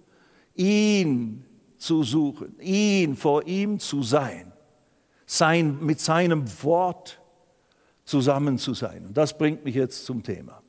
ihn 0.58 1.44
zu 1.78 2.02
suchen, 2.02 2.58
ihn 2.60 3.16
vor 3.16 3.46
ihm 3.46 3.78
zu 3.78 4.02
sein, 4.02 4.52
sein, 5.24 5.78
mit 5.80 6.00
seinem 6.00 6.44
Wort 6.62 7.20
zusammen 8.04 8.58
zu 8.58 8.74
sein. 8.74 9.06
Und 9.06 9.16
das 9.16 9.38
bringt 9.38 9.64
mich 9.64 9.76
jetzt 9.76 10.04
zum 10.04 10.22
Thema. 10.22 10.60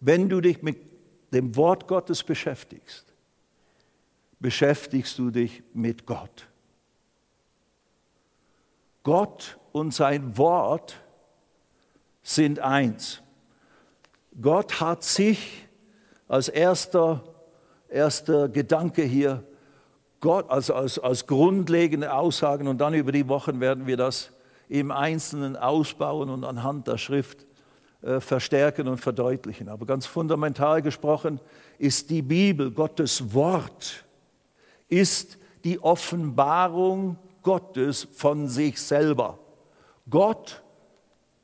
Wenn 0.00 0.28
du 0.28 0.40
dich 0.40 0.62
mit 0.62 0.91
dem 1.32 1.56
Wort 1.56 1.88
Gottes 1.88 2.22
beschäftigst, 2.22 3.12
beschäftigst 4.38 5.18
du 5.18 5.30
dich 5.30 5.62
mit 5.72 6.06
Gott. 6.06 6.48
Gott 9.02 9.58
und 9.72 9.92
sein 9.92 10.36
Wort 10.38 11.00
sind 12.22 12.60
eins. 12.60 13.22
Gott 14.40 14.80
hat 14.80 15.02
sich 15.02 15.66
als 16.28 16.48
erster 16.48 17.22
erster 17.92 18.48
Gedanke 18.48 19.02
hier, 19.02 19.44
Gott 20.20 20.50
also 20.50 20.74
als, 20.74 20.98
als 20.98 21.26
grundlegende 21.26 22.12
Aussagen 22.12 22.68
und 22.68 22.78
dann 22.78 22.94
über 22.94 23.12
die 23.12 23.28
Wochen 23.28 23.60
werden 23.60 23.86
wir 23.86 23.96
das 23.96 24.32
im 24.68 24.90
Einzelnen 24.90 25.56
ausbauen 25.56 26.30
und 26.30 26.44
anhand 26.44 26.86
der 26.86 26.96
Schrift 26.96 27.46
verstärken 28.18 28.88
und 28.88 28.98
verdeutlichen. 28.98 29.68
Aber 29.68 29.86
ganz 29.86 30.06
fundamental 30.06 30.82
gesprochen 30.82 31.40
ist 31.78 32.10
die 32.10 32.22
Bibel, 32.22 32.70
Gottes 32.70 33.32
Wort, 33.32 34.04
ist 34.88 35.38
die 35.64 35.78
Offenbarung 35.78 37.16
Gottes 37.42 38.08
von 38.12 38.48
sich 38.48 38.80
selber. 38.80 39.38
Gott 40.10 40.62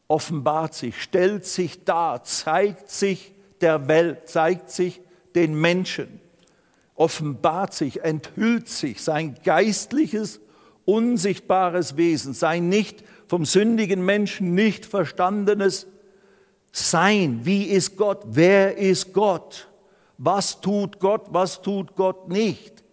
offenbart 0.08 0.74
sich, 0.74 1.00
stellt 1.02 1.44
sich 1.44 1.84
dar, 1.84 2.22
zeigt 2.24 2.90
sich 2.90 3.32
der 3.60 3.88
Welt, 3.88 4.28
zeigt 4.28 4.70
sich 4.70 5.00
den 5.34 5.54
Menschen 5.54 6.20
offenbart 6.98 7.74
sich, 7.74 8.02
enthüllt 8.02 8.68
sich 8.68 9.02
sein 9.02 9.36
geistliches, 9.44 10.40
unsichtbares 10.84 11.96
Wesen, 11.96 12.34
sein 12.34 12.68
nicht 12.68 13.04
vom 13.28 13.44
sündigen 13.44 14.04
Menschen 14.04 14.54
nicht 14.54 14.84
verstandenes 14.84 15.86
Sein. 16.78 17.40
Wie 17.42 17.64
ist 17.64 17.96
Gott? 17.96 18.22
Wer 18.26 18.76
ist 18.76 19.12
Gott? 19.12 19.68
Was 20.16 20.60
tut 20.60 20.98
Gott? 20.98 21.26
Was 21.30 21.60
tut 21.60 21.94
Gott 21.96 22.28
nicht? 22.28 22.84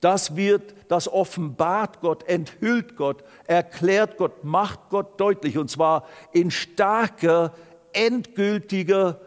Das 0.00 0.36
wird, 0.36 0.74
das 0.88 1.08
offenbart 1.08 2.00
Gott, 2.00 2.28
enthüllt 2.28 2.96
Gott, 2.96 3.24
erklärt 3.46 4.18
Gott, 4.18 4.44
macht 4.44 4.90
Gott 4.90 5.18
deutlich 5.18 5.56
und 5.58 5.70
zwar 5.70 6.04
in 6.32 6.50
starker, 6.50 7.54
endgültiger, 7.92 9.20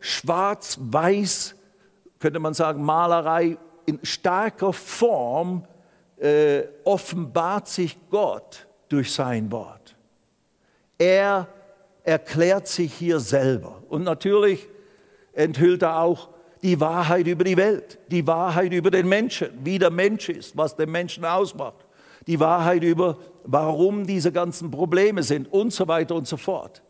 schwarz-weiß, 0.00 1.54
könnte 2.18 2.38
man 2.40 2.54
sagen, 2.54 2.82
Malerei 2.82 3.56
in 3.86 4.00
starker 4.02 4.72
Form 4.72 5.64
äh, 6.16 6.64
offenbart 6.84 7.68
sich 7.68 7.96
Gott 8.10 8.66
durch 8.88 9.12
sein 9.12 9.50
Wort. 9.52 9.94
Er 10.98 11.46
erklärt 12.06 12.68
sich 12.68 12.94
hier 12.94 13.20
selber. 13.20 13.82
Und 13.88 14.04
natürlich 14.04 14.68
enthüllt 15.32 15.82
er 15.82 16.00
auch 16.00 16.30
die 16.62 16.80
Wahrheit 16.80 17.26
über 17.26 17.44
die 17.44 17.56
Welt, 17.56 17.98
die 18.08 18.26
Wahrheit 18.26 18.72
über 18.72 18.90
den 18.90 19.08
Menschen, 19.08 19.50
wie 19.62 19.78
der 19.78 19.90
Mensch 19.90 20.28
ist, 20.28 20.56
was 20.56 20.76
den 20.76 20.90
Menschen 20.90 21.24
ausmacht, 21.24 21.84
die 22.26 22.40
Wahrheit 22.40 22.82
über, 22.82 23.18
warum 23.44 24.06
diese 24.06 24.32
ganzen 24.32 24.70
Probleme 24.70 25.22
sind 25.22 25.52
und 25.52 25.72
so 25.72 25.86
weiter 25.88 26.14
und 26.14 26.26
so 26.26 26.36
fort. 26.36 26.82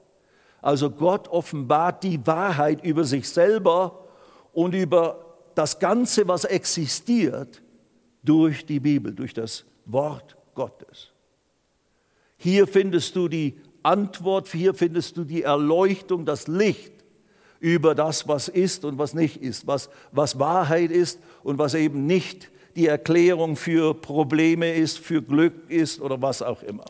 Also 0.63 0.91
Gott 0.91 1.29
offenbart 1.29 2.03
die 2.03 2.25
Wahrheit 2.27 2.85
über 2.85 3.05
sich 3.05 3.29
selber 3.29 4.07
und 4.53 4.75
über 4.75 5.25
das 5.55 5.79
Ganze, 5.79 6.29
was 6.29 6.45
existiert, 6.45 7.63
durch 8.23 8.67
die 8.67 8.81
Bibel, 8.81 9.15
durch 9.15 9.33
das 9.33 9.65
Wort 9.85 10.37
Gottes. 10.55 11.13
Hier 12.37 12.67
findest 12.67 13.15
du 13.17 13.29
die 13.29 13.59
Antwort, 13.87 14.49
hier 14.49 14.75
findest 14.75 15.17
du 15.17 15.23
die 15.23 15.45
Erleuchtung, 15.45 16.25
das 16.27 16.49
Licht 16.49 16.93
über 17.61 17.95
das, 17.95 18.27
was 18.27 18.49
ist 18.49 18.85
und 18.85 18.99
was 18.99 19.15
nicht 19.15 19.41
ist, 19.41 19.67
was, 19.67 19.89
was 20.11 20.39
Wahrheit 20.41 20.91
ist 20.91 21.21
und 21.45 21.59
was 21.59 21.75
eben 21.75 22.05
nicht 22.05 22.51
die 22.75 22.89
Erklärung 22.89 23.55
für 23.55 23.95
Probleme 23.95 24.75
ist, 24.75 24.99
für 24.99 25.23
Glück 25.23 25.71
ist 25.71 26.01
oder 26.01 26.21
was 26.21 26.43
auch 26.43 26.63
immer. 26.65 26.85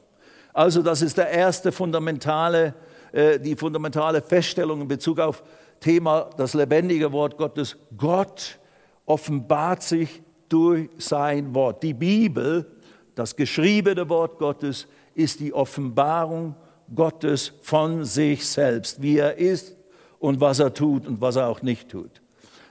Also 0.55 0.81
das 0.81 1.03
ist 1.03 1.19
der 1.19 1.29
erste 1.29 1.71
fundamentale, 1.71 2.75
äh, 3.13 3.39
die 3.39 3.57
fundamentale 3.57 4.23
Feststellung 4.23 4.81
in 4.81 4.89
Bezug 4.89 5.21
auf 5.21 5.45
Thema 5.81 6.31
das 6.39 6.55
lebendige 6.55 7.13
Wort 7.13 7.37
Gottes. 7.37 7.77
Gott 7.97 8.59
offenbart 9.05 9.83
sich 9.83 10.23
durch 10.49 10.89
sein 10.97 11.55
Wort. 11.55 11.83
Die 11.83 11.93
Bibel, 11.93 12.67
das 13.15 13.37
geschriebene 13.37 14.09
Wort 14.09 14.39
Gottes, 14.39 14.89
ist 15.15 15.41
die 15.41 15.53
Offenbarung 15.53 16.55
Gottes 16.95 17.53
von 17.63 18.05
sich 18.05 18.47
selbst, 18.47 19.03
wie 19.03 19.19
er 19.19 19.39
ist 19.39 19.77
und 20.19 20.41
was 20.41 20.59
er 20.59 20.73
tut 20.73 21.07
und 21.07 21.21
was 21.21 21.37
er 21.37 21.49
auch 21.49 21.63
nicht 21.63 21.89
tut. 21.89 22.11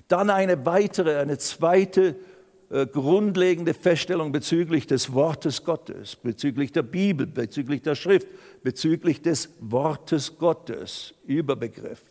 Dann 0.07 0.29
eine 0.29 0.65
weitere, 0.65 1.17
eine 1.17 1.37
zweite 1.37 2.15
äh, 2.69 2.87
grundlegende 2.87 3.73
Feststellung 3.73 4.31
bezüglich 4.31 4.87
des 4.87 5.13
Wortes 5.13 5.63
Gottes, 5.63 6.15
bezüglich 6.15 6.71
der 6.71 6.83
Bibel, 6.83 7.27
bezüglich 7.27 7.81
der 7.81 7.95
Schrift, 7.95 8.27
bezüglich 8.63 9.21
des 9.21 9.49
Wortes 9.59 10.37
Gottes, 10.37 11.13
Überbegriff. 11.25 12.01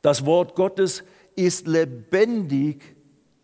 Das 0.00 0.24
Wort 0.24 0.54
Gottes 0.54 1.04
ist 1.36 1.66
lebendig 1.66 2.82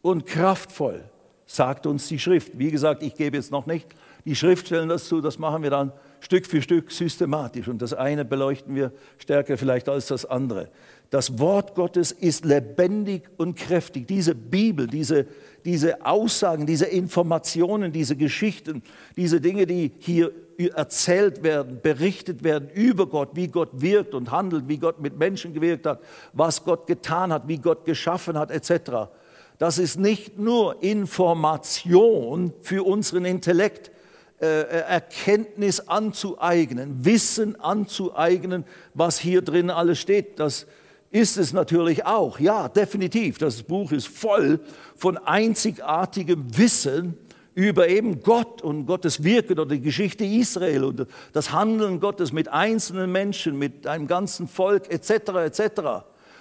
und 0.03 0.27
kraftvoll, 0.27 1.05
sagt 1.47 1.87
uns 1.87 2.09
die 2.09 2.19
Schrift. 2.19 2.59
Wie 2.59 2.71
gesagt, 2.71 3.03
ich 3.03 3.15
gebe 3.15 3.37
jetzt 3.37 3.51
noch 3.51 3.67
nicht 3.67 3.87
die 4.25 4.35
Schriftstellen 4.35 4.89
dazu, 4.89 5.21
das 5.21 5.39
machen 5.39 5.63
wir 5.63 5.71
dann 5.71 5.93
Stück 6.21 6.47
für 6.47 6.63
Stück 6.63 6.91
systematisch 6.91 7.69
und 7.69 7.81
das 7.81 7.95
eine 7.95 8.25
beleuchten 8.25 8.75
wir 8.75 8.93
stärker 9.19 9.57
vielleicht 9.57 9.89
als 9.89 10.07
das 10.07 10.25
andere. 10.25 10.71
Das 11.11 11.39
Wort 11.39 11.75
Gottes 11.75 12.13
ist 12.13 12.45
lebendig 12.45 13.31
und 13.39 13.57
kräftig. 13.57 14.07
Diese 14.07 14.35
Bibel, 14.35 14.87
diese, 14.87 15.27
diese 15.65 16.05
Aussagen, 16.05 16.67
diese 16.67 16.85
Informationen, 16.85 17.93
diese 17.93 18.15
Geschichten, 18.15 18.83
diese 19.17 19.41
Dinge, 19.41 19.67
die 19.67 19.93
hier 19.99 20.33
erzählt 20.75 21.43
werden, 21.43 21.81
berichtet 21.81 22.45
werden 22.45 22.69
über 22.75 23.07
Gott, 23.07 23.31
wie 23.35 23.49
Gott 23.49 23.71
wirkt 23.73 24.13
und 24.13 24.31
handelt, 24.31 24.69
wie 24.69 24.79
Gott 24.79 25.01
mit 25.01 25.17
Menschen 25.19 25.55
gewirkt 25.55 25.87
hat, 25.87 26.01
was 26.33 26.65
Gott 26.65 26.87
getan 26.87 27.33
hat, 27.33 27.49
wie 27.49 27.59
Gott 27.59 27.85
geschaffen 27.87 28.37
hat, 28.37 28.51
etc. 28.51 29.09
Das 29.57 29.79
ist 29.79 29.99
nicht 29.99 30.39
nur 30.39 30.83
Information 30.83 32.53
für 32.61 32.85
unseren 32.85 33.25
Intellekt, 33.25 33.93
Erkenntnis 34.41 35.81
anzueignen, 35.89 37.05
Wissen 37.05 37.61
anzueignen, 37.61 38.65
was 38.95 39.19
hier 39.19 39.43
drin 39.43 39.71
alles 39.71 39.99
steht. 39.99 40.39
Das 40.39 40.67
ist 41.11 41.37
es 41.37 41.53
natürlich 41.53 42.07
auch. 42.07 42.39
Ja, 42.39 42.69
definitiv. 42.69 43.39
Das 43.39 43.63
Buch 43.63 43.93
ist 43.93 44.09
voll 44.09 44.61
von 44.95 45.17
einzigartigem 45.17 46.57
Wissen 46.57 47.17
über 47.55 47.89
eben 47.89 48.23
Gott 48.23 48.63
und 48.63 48.87
Gottes 48.87 49.25
Wirken 49.25 49.59
oder 49.59 49.67
die 49.67 49.81
Geschichte 49.81 50.25
Israel 50.25 50.85
und 50.85 51.07
das 51.33 51.51
Handeln 51.51 51.99
Gottes 51.99 52.33
mit 52.33 52.49
einzelnen 52.49 53.11
Menschen, 53.11 53.59
mit 53.59 53.87
einem 53.87 54.07
ganzen 54.07 54.47
Volk 54.47 54.93
etc. 54.93 55.11
etc. 55.47 55.81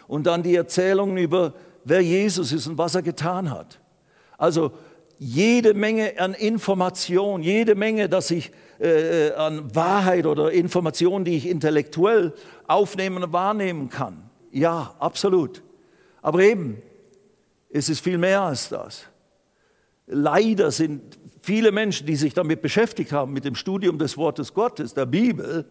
Und 0.08 0.28
dann 0.28 0.44
die 0.44 0.56
Erzählungen 0.56 1.18
über 1.18 1.54
wer 1.84 2.02
Jesus 2.02 2.52
ist 2.52 2.68
und 2.68 2.78
was 2.78 2.94
er 2.94 3.02
getan 3.02 3.50
hat. 3.50 3.80
Also 4.38 4.74
jede 5.20 5.74
Menge 5.74 6.20
an 6.20 6.34
Information, 6.34 7.42
jede 7.42 7.76
Menge, 7.76 8.10
dass 8.10 8.32
ich 8.32 8.52
äh, 8.80 9.32
an 9.32 9.74
Wahrheit 9.76 10.26
oder 10.26 10.52
Information, 10.52 11.26
die 11.26 11.36
ich 11.38 11.48
intellektuell 11.48 12.34
aufnehmen 12.68 13.24
und 13.24 13.34
wahrnehmen 13.34 13.90
kann. 13.90 14.30
Ja, 14.52 14.96
absolut. 15.00 15.64
Aber 16.22 16.40
eben, 16.40 16.82
es 17.70 17.90
ist 17.90 18.02
viel 18.02 18.18
mehr 18.18 18.42
als 18.42 18.70
das. 18.70 19.06
Leider 20.06 20.72
sind 20.72 21.18
viele 21.42 21.72
Menschen, 21.72 22.08
die 22.08 22.16
sich 22.16 22.34
damit 22.34 22.62
beschäftigt 22.62 23.12
haben, 23.12 23.34
mit 23.34 23.46
dem 23.46 23.56
Studium 23.56 23.98
des 23.98 24.18
Wortes 24.18 24.54
Gottes, 24.54 24.94
der 24.94 25.06
Bibel, 25.06 25.66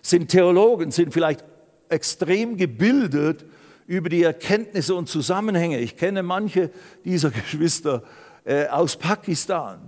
sind 0.00 0.28
Theologen, 0.28 0.90
sind 0.90 1.12
vielleicht 1.12 1.44
extrem 1.88 2.56
gebildet 2.56 3.44
über 3.86 4.08
die 4.08 4.22
Erkenntnisse 4.22 4.94
und 4.94 5.08
Zusammenhänge. 5.08 5.78
Ich 5.78 5.96
kenne 5.96 6.22
manche 6.22 6.70
dieser 7.04 7.30
Geschwister 7.30 8.02
äh, 8.44 8.66
aus 8.66 8.96
Pakistan, 8.96 9.80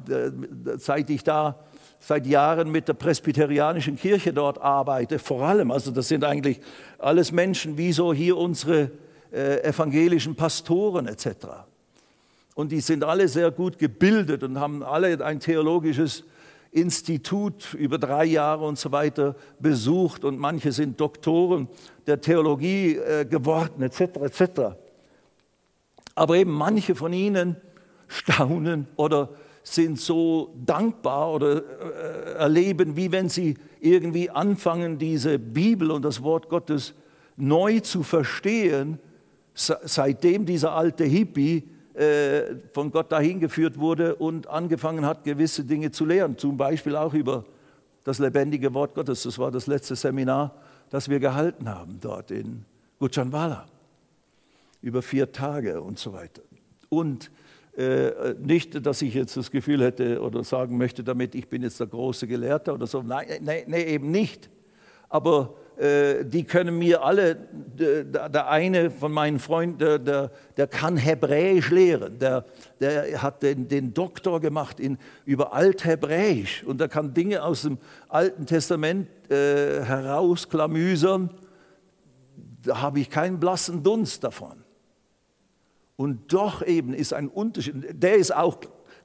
seit 0.78 1.10
ich 1.10 1.24
da 1.24 1.58
seit 2.06 2.26
Jahren 2.26 2.70
mit 2.70 2.86
der 2.86 2.92
presbyterianischen 2.94 3.96
Kirche 3.96 4.32
dort 4.32 4.60
arbeite, 4.60 5.18
vor 5.18 5.42
allem. 5.42 5.70
Also 5.70 5.90
das 5.90 6.08
sind 6.08 6.22
eigentlich 6.22 6.60
alles 6.98 7.32
Menschen 7.32 7.78
wie 7.78 7.92
so 7.92 8.12
hier 8.12 8.36
unsere 8.36 8.90
äh, 9.32 9.62
evangelischen 9.62 10.34
Pastoren 10.34 11.08
etc. 11.08 11.28
Und 12.54 12.72
die 12.72 12.80
sind 12.80 13.04
alle 13.04 13.26
sehr 13.26 13.50
gut 13.50 13.78
gebildet 13.78 14.42
und 14.42 14.60
haben 14.60 14.82
alle 14.82 15.24
ein 15.24 15.40
theologisches 15.40 16.24
Institut 16.70 17.72
über 17.74 17.98
drei 17.98 18.24
Jahre 18.26 18.66
und 18.66 18.78
so 18.78 18.92
weiter 18.92 19.34
besucht 19.58 20.24
und 20.24 20.38
manche 20.38 20.72
sind 20.72 21.00
Doktoren 21.00 21.68
der 22.06 22.20
Theologie 22.20 22.96
äh, 22.96 23.24
geworden 23.24 23.82
etc. 23.82 24.00
etc. 24.00 24.60
Aber 26.14 26.36
eben 26.36 26.52
manche 26.52 26.94
von 26.94 27.12
ihnen 27.12 27.56
staunen 28.14 28.86
oder 28.96 29.30
sind 29.62 29.98
so 29.98 30.54
dankbar 30.64 31.32
oder 31.32 31.56
äh, 31.56 32.32
erleben, 32.34 32.96
wie 32.96 33.10
wenn 33.10 33.28
sie 33.28 33.56
irgendwie 33.80 34.30
anfangen, 34.30 34.98
diese 34.98 35.38
Bibel 35.38 35.90
und 35.90 36.04
das 36.04 36.22
Wort 36.22 36.48
Gottes 36.48 36.94
neu 37.36 37.80
zu 37.80 38.02
verstehen, 38.02 38.98
seitdem 39.54 40.46
dieser 40.46 40.72
alte 40.72 41.04
Hippie 41.04 41.64
äh, 41.94 42.56
von 42.72 42.90
Gott 42.90 43.10
dahin 43.10 43.40
geführt 43.40 43.78
wurde 43.78 44.16
und 44.16 44.48
angefangen 44.48 45.06
hat, 45.06 45.24
gewisse 45.24 45.64
Dinge 45.64 45.90
zu 45.90 46.04
lehren, 46.04 46.36
zum 46.36 46.56
Beispiel 46.56 46.96
auch 46.96 47.14
über 47.14 47.44
das 48.04 48.18
lebendige 48.18 48.74
Wort 48.74 48.94
Gottes. 48.94 49.22
Das 49.22 49.38
war 49.38 49.50
das 49.50 49.66
letzte 49.66 49.96
Seminar, 49.96 50.54
das 50.90 51.08
wir 51.08 51.20
gehalten 51.20 51.68
haben 51.68 51.98
dort 52.00 52.30
in 52.30 52.64
Gujranwala, 52.98 53.66
über 54.82 55.02
vier 55.02 55.32
Tage 55.32 55.80
und 55.80 55.98
so 55.98 56.12
weiter. 56.12 56.42
Und 56.90 57.30
äh, 57.76 58.34
nicht, 58.40 58.86
dass 58.86 59.02
ich 59.02 59.14
jetzt 59.14 59.36
das 59.36 59.50
Gefühl 59.50 59.82
hätte 59.82 60.20
oder 60.20 60.44
sagen 60.44 60.78
möchte 60.78 61.02
damit, 61.02 61.34
ich 61.34 61.48
bin 61.48 61.62
jetzt 61.62 61.80
der 61.80 61.86
große 61.86 62.26
Gelehrte 62.26 62.72
oder 62.72 62.86
so. 62.86 63.02
Nein, 63.02 63.26
nein, 63.42 63.64
nein 63.66 63.86
eben 63.86 64.10
nicht. 64.10 64.50
Aber 65.08 65.54
äh, 65.76 66.24
die 66.24 66.44
können 66.44 66.78
mir 66.78 67.02
alle, 67.02 67.34
der 67.34 68.48
eine 68.48 68.90
von 68.90 69.10
meinen 69.10 69.40
Freunden, 69.40 69.78
der, 69.78 69.98
der, 69.98 70.30
der 70.56 70.66
kann 70.68 70.96
Hebräisch 70.96 71.70
lehren, 71.70 72.18
der, 72.18 72.44
der 72.80 73.22
hat 73.22 73.42
den, 73.42 73.66
den 73.66 73.92
Doktor 73.92 74.40
gemacht 74.40 74.78
in, 74.78 74.98
über 75.24 75.52
Althebräisch 75.52 76.62
und 76.64 76.80
der 76.80 76.88
kann 76.88 77.12
Dinge 77.12 77.42
aus 77.42 77.62
dem 77.62 77.78
Alten 78.08 78.46
Testament 78.46 79.08
äh, 79.30 79.82
herausklamüsern, 79.82 81.30
da 82.62 82.80
habe 82.80 83.00
ich 83.00 83.10
keinen 83.10 83.40
blassen 83.40 83.82
Dunst 83.82 84.22
davon. 84.22 84.63
Und 85.96 86.32
doch 86.32 86.66
eben 86.66 86.92
ist 86.92 87.12
ein 87.12 87.28
Unterschied, 87.28 87.74
der 87.92 88.16
ist 88.16 88.34
auch 88.34 88.58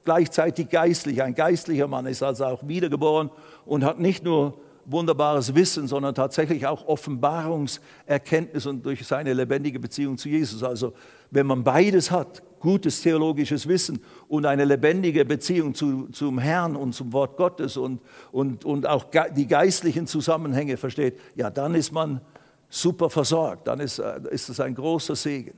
gleichzeitig 0.04 0.68
geistlich, 0.68 1.22
ein 1.22 1.34
geistlicher 1.34 1.86
Mann 1.86 2.06
ist 2.06 2.22
also 2.22 2.46
auch 2.46 2.66
wiedergeboren 2.66 3.30
und 3.64 3.84
hat 3.84 4.00
nicht 4.00 4.24
nur 4.24 4.60
wunderbares 4.86 5.54
Wissen, 5.54 5.86
sondern 5.86 6.14
tatsächlich 6.14 6.66
auch 6.66 6.86
Offenbarungserkenntnis 6.86 8.66
und 8.66 8.84
durch 8.84 9.06
seine 9.06 9.32
lebendige 9.32 9.78
Beziehung 9.78 10.18
zu 10.18 10.28
Jesus. 10.28 10.62
Also 10.62 10.92
wenn 11.30 11.46
man 11.46 11.62
beides 11.62 12.10
hat, 12.10 12.42
gutes 12.58 13.00
theologisches 13.00 13.68
Wissen 13.68 14.00
und 14.28 14.46
eine 14.46 14.64
lebendige 14.64 15.24
Beziehung 15.24 15.74
zu, 15.74 16.08
zum 16.08 16.38
Herrn 16.38 16.76
und 16.76 16.94
zum 16.94 17.12
Wort 17.12 17.36
Gottes 17.36 17.76
und, 17.76 18.00
und, 18.32 18.64
und 18.64 18.86
auch 18.86 19.06
die 19.36 19.46
geistlichen 19.46 20.06
Zusammenhänge 20.06 20.76
versteht, 20.76 21.18
ja, 21.36 21.50
dann 21.50 21.74
ist 21.74 21.92
man 21.92 22.20
super 22.68 23.10
versorgt, 23.10 23.66
dann 23.66 23.80
ist, 23.80 23.98
äh, 23.98 24.20
ist 24.30 24.48
es 24.48 24.60
ein 24.60 24.74
großer 24.74 25.16
Segen. 25.16 25.54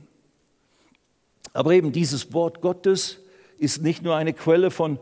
Aber 1.53 1.71
eben 1.71 1.91
dieses 1.91 2.33
Wort 2.33 2.61
Gottes 2.61 3.19
ist 3.57 3.81
nicht 3.81 4.01
nur 4.01 4.15
eine 4.15 4.33
Quelle 4.33 4.71
von 4.71 4.99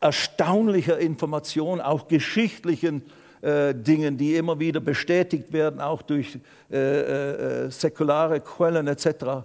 erstaunlicher 0.00 0.98
Information, 0.98 1.80
auch 1.80 2.08
geschichtlichen 2.08 3.02
äh, 3.42 3.74
Dingen, 3.74 4.16
die 4.16 4.36
immer 4.36 4.58
wieder 4.58 4.80
bestätigt 4.80 5.52
werden, 5.52 5.80
auch 5.80 6.02
durch 6.02 6.38
äh, 6.70 7.64
äh, 7.64 7.70
säkulare 7.70 8.40
Quellen 8.40 8.88
etc., 8.88 9.44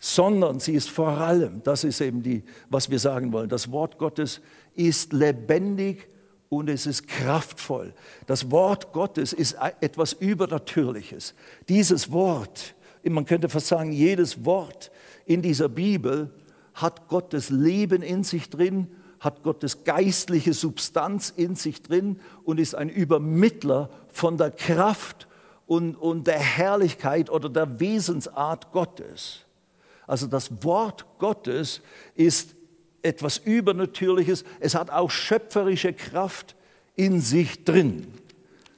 sondern 0.00 0.60
sie 0.60 0.74
ist 0.74 0.90
vor 0.90 1.08
allem, 1.08 1.60
das 1.64 1.82
ist 1.82 2.00
eben 2.00 2.22
die, 2.22 2.44
was 2.70 2.88
wir 2.88 3.00
sagen 3.00 3.32
wollen, 3.32 3.48
das 3.48 3.72
Wort 3.72 3.98
Gottes 3.98 4.40
ist 4.76 5.12
lebendig 5.12 6.06
und 6.48 6.68
es 6.70 6.86
ist 6.86 7.08
kraftvoll. 7.08 7.92
Das 8.26 8.50
Wort 8.50 8.92
Gottes 8.92 9.32
ist 9.32 9.56
etwas 9.80 10.12
Übernatürliches. 10.12 11.34
Dieses 11.68 12.12
Wort, 12.12 12.74
man 13.12 13.26
könnte 13.26 13.48
fast 13.48 13.68
sagen, 13.68 13.92
jedes 13.92 14.44
Wort 14.44 14.90
in 15.26 15.42
dieser 15.42 15.68
Bibel 15.68 16.30
hat 16.74 17.08
Gottes 17.08 17.50
Leben 17.50 18.02
in 18.02 18.24
sich 18.24 18.50
drin, 18.50 18.88
hat 19.20 19.42
Gottes 19.42 19.84
geistliche 19.84 20.52
Substanz 20.52 21.32
in 21.34 21.54
sich 21.54 21.82
drin 21.82 22.20
und 22.44 22.60
ist 22.60 22.74
ein 22.74 22.88
Übermittler 22.88 23.90
von 24.08 24.36
der 24.36 24.50
Kraft 24.50 25.26
und, 25.66 25.96
und 25.96 26.26
der 26.26 26.38
Herrlichkeit 26.38 27.30
oder 27.30 27.48
der 27.48 27.80
Wesensart 27.80 28.72
Gottes. 28.72 29.40
Also 30.06 30.26
das 30.26 30.64
Wort 30.64 31.04
Gottes 31.18 31.82
ist 32.14 32.54
etwas 33.02 33.38
Übernatürliches. 33.38 34.44
Es 34.60 34.74
hat 34.74 34.90
auch 34.90 35.10
schöpferische 35.10 35.92
Kraft 35.92 36.56
in 36.96 37.20
sich 37.20 37.64
drin. 37.64 38.06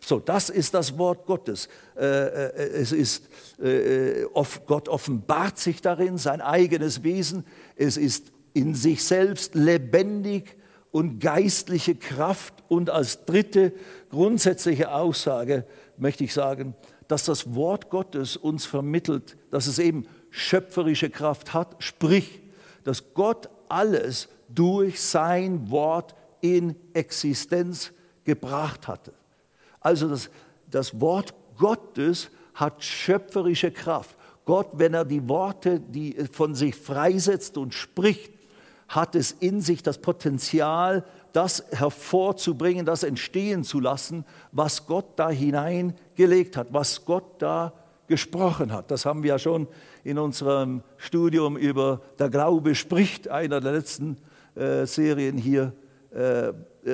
So, 0.01 0.19
das 0.19 0.51
ist 0.51 0.75
das 0.75 0.99
Wort 0.99 1.27
Gottes. 1.27 1.69
Äh, 1.97 2.05
äh, 2.05 2.71
es 2.81 2.93
ist, 2.93 3.29
äh, 3.61 4.25
Gott 4.67 4.89
offenbart 4.89 5.59
sich 5.59 5.83
darin, 5.83 6.17
sein 6.19 6.41
eigenes 6.41 7.03
Wesen. 7.03 7.45
Es 7.77 7.97
ist 7.97 8.33
in 8.55 8.75
sich 8.75 9.05
selbst 9.05 9.55
lebendig 9.55 10.57
und 10.91 11.21
geistliche 11.21 11.95
Kraft. 11.95 12.55
Und 12.69 12.91
als 12.91 13.25
dritte 13.25 13.73
grundsätzliche 14.11 14.93
Aussage 14.93 15.65
möchte 15.97 16.25
ich 16.25 16.33
sagen, 16.33 16.75
dass 17.07 17.25
das 17.25 17.55
Wort 17.55 17.91
Gottes 17.91 18.37
uns 18.37 18.65
vermittelt, 18.65 19.37
dass 19.51 19.67
es 19.67 19.79
eben 19.79 20.07
schöpferische 20.31 21.11
Kraft 21.11 21.53
hat, 21.53 21.77
sprich, 21.81 22.41
dass 22.85 23.15
Gott 23.15 23.51
alles 23.69 24.29
durch 24.49 25.01
sein 25.01 25.71
Wort 25.71 26.15
in 26.41 26.75
Existenz 26.95 27.93
gebracht 28.25 28.89
hatte. 28.89 29.13
Also 29.81 30.09
das, 30.09 30.31
das 30.71 31.01
Wort 31.01 31.35
Gottes 31.59 32.31
hat 32.55 32.83
schöpferische 32.85 33.71
Kraft. 33.71 34.17
Gott, 34.45 34.69
wenn 34.73 34.95
er 34.95 35.05
die 35.05 35.29
Worte, 35.29 35.81
die 35.81 36.17
von 36.33 36.55
sich 36.55 36.75
freisetzt 36.75 37.57
und 37.57 37.75
spricht, 37.75 38.33
hat 38.89 39.15
es 39.15 39.33
in 39.33 39.61
sich 39.61 39.83
das 39.83 39.99
Potenzial, 39.99 41.05
das 41.33 41.65
hervorzubringen, 41.71 42.85
das 42.85 43.05
entstehen 43.05 43.63
zu 43.63 43.79
lassen, 43.79 44.25
was 44.51 44.87
Gott 44.87 45.07
da 45.17 45.31
hineingelegt 45.31 46.57
hat, 46.57 46.73
was 46.73 47.05
Gott 47.05 47.41
da 47.41 47.73
gesprochen 48.09 48.73
hat. 48.73 48.91
Das 48.91 49.07
haben 49.07 49.23
wir 49.23 49.29
ja 49.31 49.39
schon 49.39 49.69
in 50.03 50.19
unserem 50.19 50.83
Studium 50.97 51.57
über 51.57 52.01
Der 52.19 52.29
Glaube 52.29 52.75
spricht, 52.75 53.29
einer 53.29 53.61
der 53.61 53.73
letzten 53.73 54.17
äh, 54.57 54.85
Serien 54.85 55.39
hier, 55.39 55.73
äh, 56.13 56.49
äh 56.49 56.53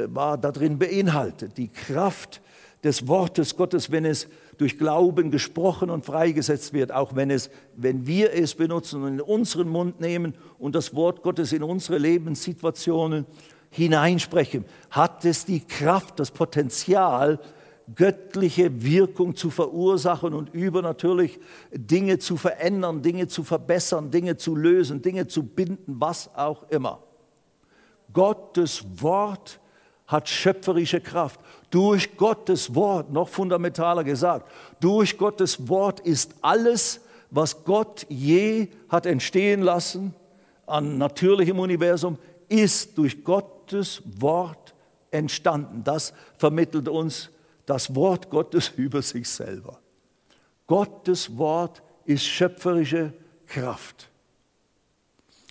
war 0.08 0.36
darin 0.36 0.78
beinhaltet. 0.78 1.56
Die 1.56 1.68
Kraft 1.68 2.42
des 2.86 3.08
Wortes 3.08 3.56
Gottes, 3.56 3.90
wenn 3.90 4.04
es 4.04 4.28
durch 4.58 4.78
Glauben 4.78 5.32
gesprochen 5.32 5.90
und 5.90 6.04
freigesetzt 6.04 6.72
wird, 6.72 6.92
auch 6.92 7.16
wenn, 7.16 7.30
es, 7.30 7.50
wenn 7.74 8.06
wir 8.06 8.32
es 8.32 8.54
benutzen 8.54 9.02
und 9.02 9.14
in 9.14 9.20
unseren 9.20 9.68
Mund 9.68 10.00
nehmen 10.00 10.34
und 10.58 10.76
das 10.76 10.94
Wort 10.94 11.22
Gottes 11.22 11.52
in 11.52 11.64
unsere 11.64 11.98
Lebenssituationen 11.98 13.26
hineinsprechen, 13.70 14.64
hat 14.90 15.24
es 15.24 15.44
die 15.44 15.60
Kraft, 15.60 16.20
das 16.20 16.30
Potenzial, 16.30 17.40
göttliche 17.92 18.82
Wirkung 18.84 19.34
zu 19.34 19.50
verursachen 19.50 20.32
und 20.32 20.54
übernatürlich 20.54 21.40
Dinge 21.72 22.18
zu 22.20 22.36
verändern, 22.36 23.02
Dinge 23.02 23.26
zu 23.26 23.42
verbessern, 23.42 24.12
Dinge 24.12 24.36
zu 24.36 24.54
lösen, 24.54 25.02
Dinge 25.02 25.26
zu 25.26 25.42
binden, 25.42 25.96
was 25.98 26.32
auch 26.36 26.70
immer. 26.70 27.02
Gottes 28.12 28.84
Wort 29.02 29.58
hat 30.06 30.28
schöpferische 30.28 31.00
Kraft. 31.00 31.40
Durch 31.70 32.16
Gottes 32.16 32.74
Wort, 32.74 33.12
noch 33.12 33.28
fundamentaler 33.28 34.04
gesagt, 34.04 34.50
durch 34.80 35.18
Gottes 35.18 35.68
Wort 35.68 36.00
ist 36.00 36.34
alles, 36.42 37.00
was 37.30 37.64
Gott 37.64 38.06
je 38.08 38.68
hat 38.88 39.06
entstehen 39.06 39.62
lassen 39.62 40.14
an 40.66 40.98
natürlichem 40.98 41.58
Universum, 41.58 42.18
ist 42.48 42.96
durch 42.96 43.24
Gottes 43.24 44.02
Wort 44.04 44.74
entstanden. 45.10 45.82
Das 45.82 46.12
vermittelt 46.38 46.88
uns 46.88 47.30
das 47.66 47.94
Wort 47.94 48.30
Gottes 48.30 48.68
über 48.76 49.02
sich 49.02 49.28
selber. 49.28 49.80
Gottes 50.66 51.36
Wort 51.36 51.82
ist 52.04 52.24
schöpferische 52.24 53.12
Kraft. 53.46 54.08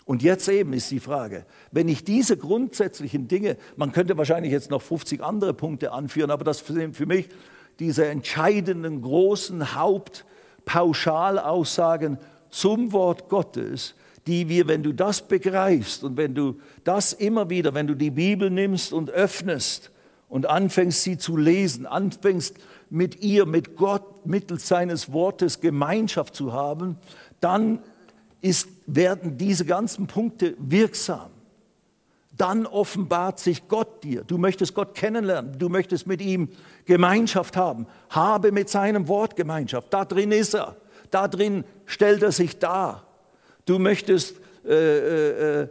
Und 0.05 0.21
jetzt 0.21 0.47
eben 0.47 0.71
ist 0.73 0.91
die 0.91 0.99
Frage, 0.99 1.47
wenn 1.71 1.89
ich 1.89 2.03
diese 2.03 2.37
grundsätzlichen 2.37 3.27
Dinge, 3.27 3.57
man 3.75 3.91
könnte 3.91 4.15
wahrscheinlich 4.17 4.51
jetzt 4.51 4.69
noch 4.69 4.83
50 4.83 5.23
andere 5.23 5.55
Punkte 5.55 5.91
anführen, 5.91 6.29
aber 6.29 6.43
das 6.43 6.59
sind 6.59 6.95
für 6.95 7.07
mich 7.07 7.27
diese 7.79 8.05
entscheidenden 8.05 9.01
großen 9.01 9.73
Hauptpauschalaussagen 9.75 12.19
zum 12.51 12.93
Wort 12.93 13.29
Gottes, 13.29 13.95
die 14.27 14.47
wir, 14.47 14.67
wenn 14.67 14.83
du 14.83 14.93
das 14.93 15.27
begreifst 15.27 16.03
und 16.03 16.17
wenn 16.17 16.35
du 16.35 16.59
das 16.83 17.13
immer 17.13 17.49
wieder, 17.49 17.73
wenn 17.73 17.87
du 17.87 17.95
die 17.95 18.11
Bibel 18.11 18.51
nimmst 18.51 18.93
und 18.93 19.09
öffnest 19.09 19.89
und 20.29 20.45
anfängst 20.45 21.01
sie 21.01 21.17
zu 21.17 21.35
lesen, 21.35 21.87
anfängst 21.87 22.57
mit 22.91 23.23
ihr, 23.23 23.47
mit 23.47 23.75
Gott 23.75 24.27
mittels 24.27 24.67
seines 24.67 25.11
Wortes 25.11 25.61
Gemeinschaft 25.61 26.35
zu 26.35 26.53
haben, 26.53 26.97
dann 27.39 27.79
ist, 28.41 28.67
werden 28.85 29.37
diese 29.37 29.65
ganzen 29.65 30.07
Punkte 30.07 30.55
wirksam. 30.59 31.31
Dann 32.37 32.65
offenbart 32.65 33.39
sich 33.39 33.67
Gott 33.67 34.03
dir. 34.03 34.23
Du 34.23 34.37
möchtest 34.37 34.73
Gott 34.73 34.93
kennenlernen, 34.93 35.57
du 35.57 35.69
möchtest 35.69 36.05
mit 36.05 36.21
ihm 36.21 36.49
Gemeinschaft 36.85 37.55
haben. 37.55 37.87
Habe 38.09 38.51
mit 38.51 38.69
seinem 38.69 39.07
Wort 39.07 39.35
Gemeinschaft. 39.35 39.93
Da 39.93 40.03
drin 40.03 40.31
ist 40.31 40.53
er. 40.53 40.75
Da 41.11 41.27
drin 41.27 41.63
stellt 41.85 42.23
er 42.23 42.31
sich 42.31 42.59
dar. 42.59 43.07
Du 43.65 43.79
möchtest 43.79 44.35
äh, 44.65 44.73
äh, 44.73 45.61
äh 45.61 45.67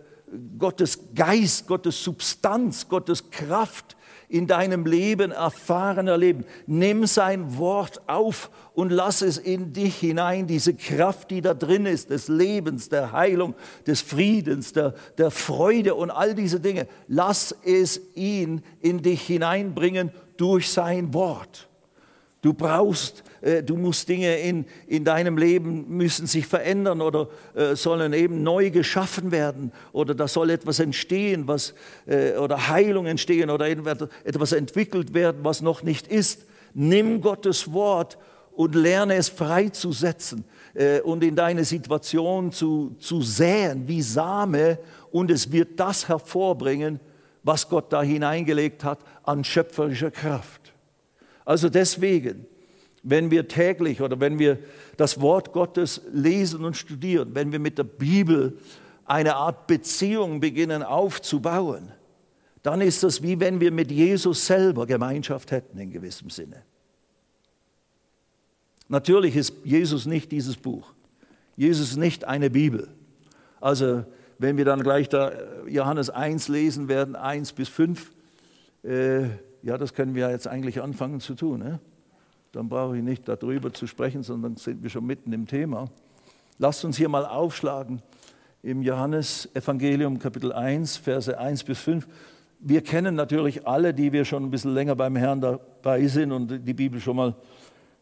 Gottes 0.58 0.98
Geist, 1.14 1.66
Gottes 1.68 2.02
Substanz, 2.02 2.88
Gottes 2.88 3.30
Kraft 3.30 3.96
in 4.28 4.46
deinem 4.46 4.86
Leben 4.86 5.32
erfahren 5.32 6.08
erleben. 6.08 6.44
Nimm 6.66 7.06
sein 7.06 7.58
Wort 7.58 8.08
auf 8.08 8.50
und 8.74 8.90
lass 8.90 9.22
es 9.22 9.38
in 9.38 9.72
dich 9.72 9.96
hinein, 9.96 10.46
diese 10.46 10.74
Kraft, 10.74 11.30
die 11.30 11.40
da 11.40 11.54
drin 11.54 11.86
ist, 11.86 12.10
des 12.10 12.28
Lebens, 12.28 12.88
der 12.88 13.12
Heilung, 13.12 13.54
des 13.86 14.00
Friedens, 14.00 14.72
der, 14.72 14.94
der 15.18 15.30
Freude 15.30 15.94
und 15.94 16.10
all 16.10 16.34
diese 16.34 16.60
Dinge. 16.60 16.86
Lass 17.08 17.54
es 17.64 18.00
ihn 18.14 18.62
in 18.80 19.02
dich 19.02 19.22
hineinbringen 19.22 20.10
durch 20.36 20.70
sein 20.70 21.14
Wort. 21.14 21.68
Du 22.44 22.52
brauchst, 22.52 23.24
äh, 23.40 23.62
du 23.62 23.74
musst 23.74 24.06
Dinge 24.06 24.36
in, 24.36 24.66
in 24.86 25.02
deinem 25.02 25.38
Leben 25.38 25.86
müssen 25.88 26.26
sich 26.26 26.46
verändern 26.46 27.00
oder 27.00 27.28
äh, 27.54 27.74
sollen 27.74 28.12
eben 28.12 28.42
neu 28.42 28.68
geschaffen 28.68 29.30
werden 29.30 29.72
oder 29.92 30.14
da 30.14 30.28
soll 30.28 30.50
etwas 30.50 30.78
entstehen, 30.78 31.48
was, 31.48 31.72
äh, 32.04 32.36
oder 32.36 32.68
Heilung 32.68 33.06
entstehen 33.06 33.48
oder 33.48 33.66
etwas 33.66 34.52
entwickelt 34.52 35.14
werden, 35.14 35.38
was 35.42 35.62
noch 35.62 35.82
nicht 35.82 36.06
ist. 36.06 36.44
Nimm 36.74 37.22
Gottes 37.22 37.72
Wort 37.72 38.18
und 38.52 38.74
lerne 38.74 39.14
es 39.14 39.30
freizusetzen 39.30 40.44
und 41.04 41.24
in 41.24 41.36
deine 41.36 41.64
Situation 41.64 42.52
zu, 42.52 42.94
zu 42.98 43.22
säen 43.22 43.88
wie 43.88 44.02
Same 44.02 44.78
und 45.12 45.30
es 45.30 45.50
wird 45.50 45.80
das 45.80 46.08
hervorbringen, 46.08 47.00
was 47.42 47.68
Gott 47.68 47.92
da 47.92 48.02
hineingelegt 48.02 48.84
hat 48.84 48.98
an 49.22 49.44
schöpferischer 49.44 50.10
Kraft. 50.10 50.73
Also 51.44 51.68
deswegen, 51.68 52.46
wenn 53.02 53.30
wir 53.30 53.48
täglich 53.48 54.00
oder 54.00 54.18
wenn 54.20 54.38
wir 54.38 54.58
das 54.96 55.20
Wort 55.20 55.52
Gottes 55.52 56.02
lesen 56.12 56.64
und 56.64 56.76
studieren, 56.76 57.34
wenn 57.34 57.52
wir 57.52 57.58
mit 57.58 57.78
der 57.78 57.84
Bibel 57.84 58.58
eine 59.04 59.36
Art 59.36 59.66
Beziehung 59.66 60.40
beginnen 60.40 60.82
aufzubauen, 60.82 61.92
dann 62.62 62.80
ist 62.80 63.02
das 63.02 63.22
wie 63.22 63.38
wenn 63.40 63.60
wir 63.60 63.70
mit 63.70 63.90
Jesus 63.90 64.46
selber 64.46 64.86
Gemeinschaft 64.86 65.50
hätten 65.50 65.78
in 65.78 65.90
gewissem 65.90 66.30
Sinne. 66.30 66.62
Natürlich 68.88 69.36
ist 69.36 69.54
Jesus 69.64 70.06
nicht 70.06 70.32
dieses 70.32 70.56
Buch. 70.56 70.94
Jesus 71.56 71.90
ist 71.90 71.96
nicht 71.96 72.24
eine 72.24 72.50
Bibel. 72.50 72.88
Also 73.60 74.04
wenn 74.38 74.56
wir 74.56 74.64
dann 74.64 74.82
gleich 74.82 75.08
da 75.08 75.32
Johannes 75.66 76.10
1 76.10 76.48
lesen 76.48 76.88
werden, 76.88 77.16
1 77.16 77.52
bis 77.52 77.68
5, 77.68 78.12
äh, 78.82 79.24
ja, 79.64 79.78
das 79.78 79.94
können 79.94 80.14
wir 80.14 80.30
jetzt 80.30 80.46
eigentlich 80.46 80.82
anfangen 80.82 81.20
zu 81.20 81.34
tun. 81.34 81.60
Ne? 81.60 81.80
Dann 82.52 82.68
brauche 82.68 82.98
ich 82.98 83.02
nicht 83.02 83.26
darüber 83.26 83.72
zu 83.72 83.86
sprechen, 83.86 84.22
sondern 84.22 84.56
sind 84.56 84.82
wir 84.82 84.90
schon 84.90 85.06
mitten 85.06 85.32
im 85.32 85.46
Thema. 85.46 85.86
Lasst 86.58 86.84
uns 86.84 86.98
hier 86.98 87.08
mal 87.08 87.24
aufschlagen 87.24 88.02
im 88.62 88.82
Johannesevangelium 88.82 90.18
Kapitel 90.18 90.52
1, 90.52 90.98
Verse 90.98 91.38
1 91.38 91.64
bis 91.64 91.78
5. 91.80 92.06
Wir 92.60 92.82
kennen 92.82 93.14
natürlich 93.14 93.66
alle, 93.66 93.94
die 93.94 94.12
wir 94.12 94.26
schon 94.26 94.44
ein 94.44 94.50
bisschen 94.50 94.74
länger 94.74 94.96
beim 94.96 95.16
Herrn 95.16 95.40
dabei 95.40 96.06
sind 96.08 96.32
und 96.32 96.66
die 96.66 96.74
Bibel 96.74 97.00
schon 97.00 97.16
mal 97.16 97.34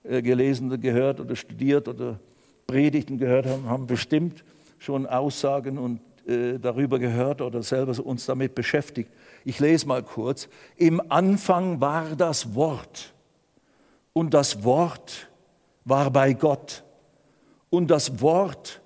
äh, 0.03 0.21
gelesen, 0.21 0.81
gehört 0.81 1.21
oder 1.21 1.37
studiert 1.37 1.87
oder 1.87 2.19
Predigten 2.67 3.19
gehört 3.19 3.47
haben, 3.47 3.67
haben 3.67 3.87
bestimmt 3.87 4.43
schon 4.79 5.07
Aussagen 5.07 5.79
und 5.79 6.01
äh, 6.27 6.59
darüber 6.59 6.99
gehört 6.99 7.41
oder 7.41 7.63
selber 7.63 7.99
uns 8.05 8.27
damit 8.27 8.55
beschäftigt. 8.55 9.11
Ich 9.45 9.59
lese 9.59 9.87
mal 9.87 10.03
kurz. 10.03 10.49
Im 10.77 11.03
Anfang 11.11 11.81
war 11.81 12.17
das 12.17 12.55
Wort 12.55 13.13
und 14.13 14.35
das 14.35 14.63
Wort 14.65 15.29
war 15.85 16.11
bei 16.11 16.33
Gott 16.33 16.85
und 17.71 17.91
das 17.91 18.21
Wort 18.21 18.81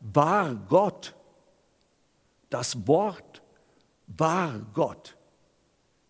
war 0.00 0.54
Gott. 0.68 1.14
Das 2.50 2.86
Wort 2.86 3.42
war 4.06 4.60
Gott. 4.74 5.16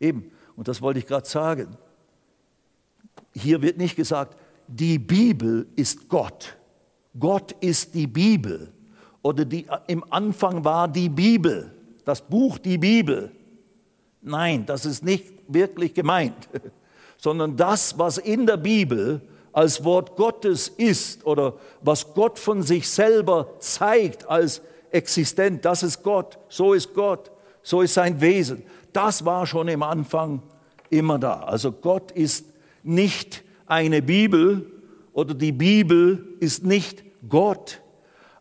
Eben, 0.01 0.33
und 0.57 0.67
das 0.67 0.83
wollte 0.83 0.99
ich 0.99 1.07
gerade 1.07 1.29
sagen. 1.29 1.77
Hier 3.35 3.63
wird 3.63 3.79
nicht 3.79 3.97
gesagt, 3.97 4.37
die 4.67 4.99
Bibel 4.99 5.69
ist 5.77 6.09
Gott. 6.09 6.57
Gott 7.19 7.53
ist 7.61 7.95
die 7.95 8.07
Bibel. 8.07 8.73
Oder 9.23 9.45
die, 9.45 9.67
im 9.87 10.05
Anfang 10.11 10.65
war 10.65 10.89
die 10.89 11.09
Bibel, 11.09 11.73
das 12.05 12.21
Buch 12.21 12.59
die 12.59 12.79
Bibel. 12.79 13.31
Nein, 14.21 14.67
das 14.67 14.85
ist 14.85 15.05
nicht 15.05 15.33
wirklich 15.49 15.95
gemeint, 15.95 16.49
sondern 17.17 17.57
das, 17.57 17.99
was 17.99 18.19
in 18.19 18.47
der 18.47 18.57
Bibel 18.57 19.21
als 19.53 19.85
Wort 19.85 20.17
Gottes 20.17 20.69
ist 20.69 21.25
oder 21.27 21.55
was 21.83 22.15
Gott 22.15 22.39
von 22.39 22.63
sich 22.63 22.89
selber 22.89 23.49
zeigt 23.59 24.29
als 24.29 24.63
existent, 24.91 25.65
das 25.65 25.83
ist 25.83 26.03
Gott, 26.03 26.39
so 26.49 26.73
ist 26.73 26.95
Gott, 26.95 27.31
so 27.63 27.83
ist 27.83 27.95
sein 27.95 28.21
Wesen. 28.21 28.63
Das 28.93 29.25
war 29.25 29.47
schon 29.47 29.69
im 29.69 29.83
Anfang 29.83 30.43
immer 30.91 31.19
da. 31.19 31.41
Also 31.41 31.73
Gott 31.73 32.13
ist 32.13 32.47
nicht 32.83 33.43
eine 33.67 34.03
Bibel 34.03 34.71
oder 35.13 35.35
die 35.35 35.53
Bibel 35.53 36.37
ist 36.41 36.65
nicht 36.65 37.05
Gott. 37.29 37.82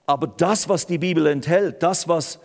Aber 0.06 0.28
das, 0.28 0.68
was 0.68 0.88
die 0.88 0.98
Bibel 0.98 1.26
enthält, 1.28 1.84
das, 1.84 2.08
was 2.08 2.40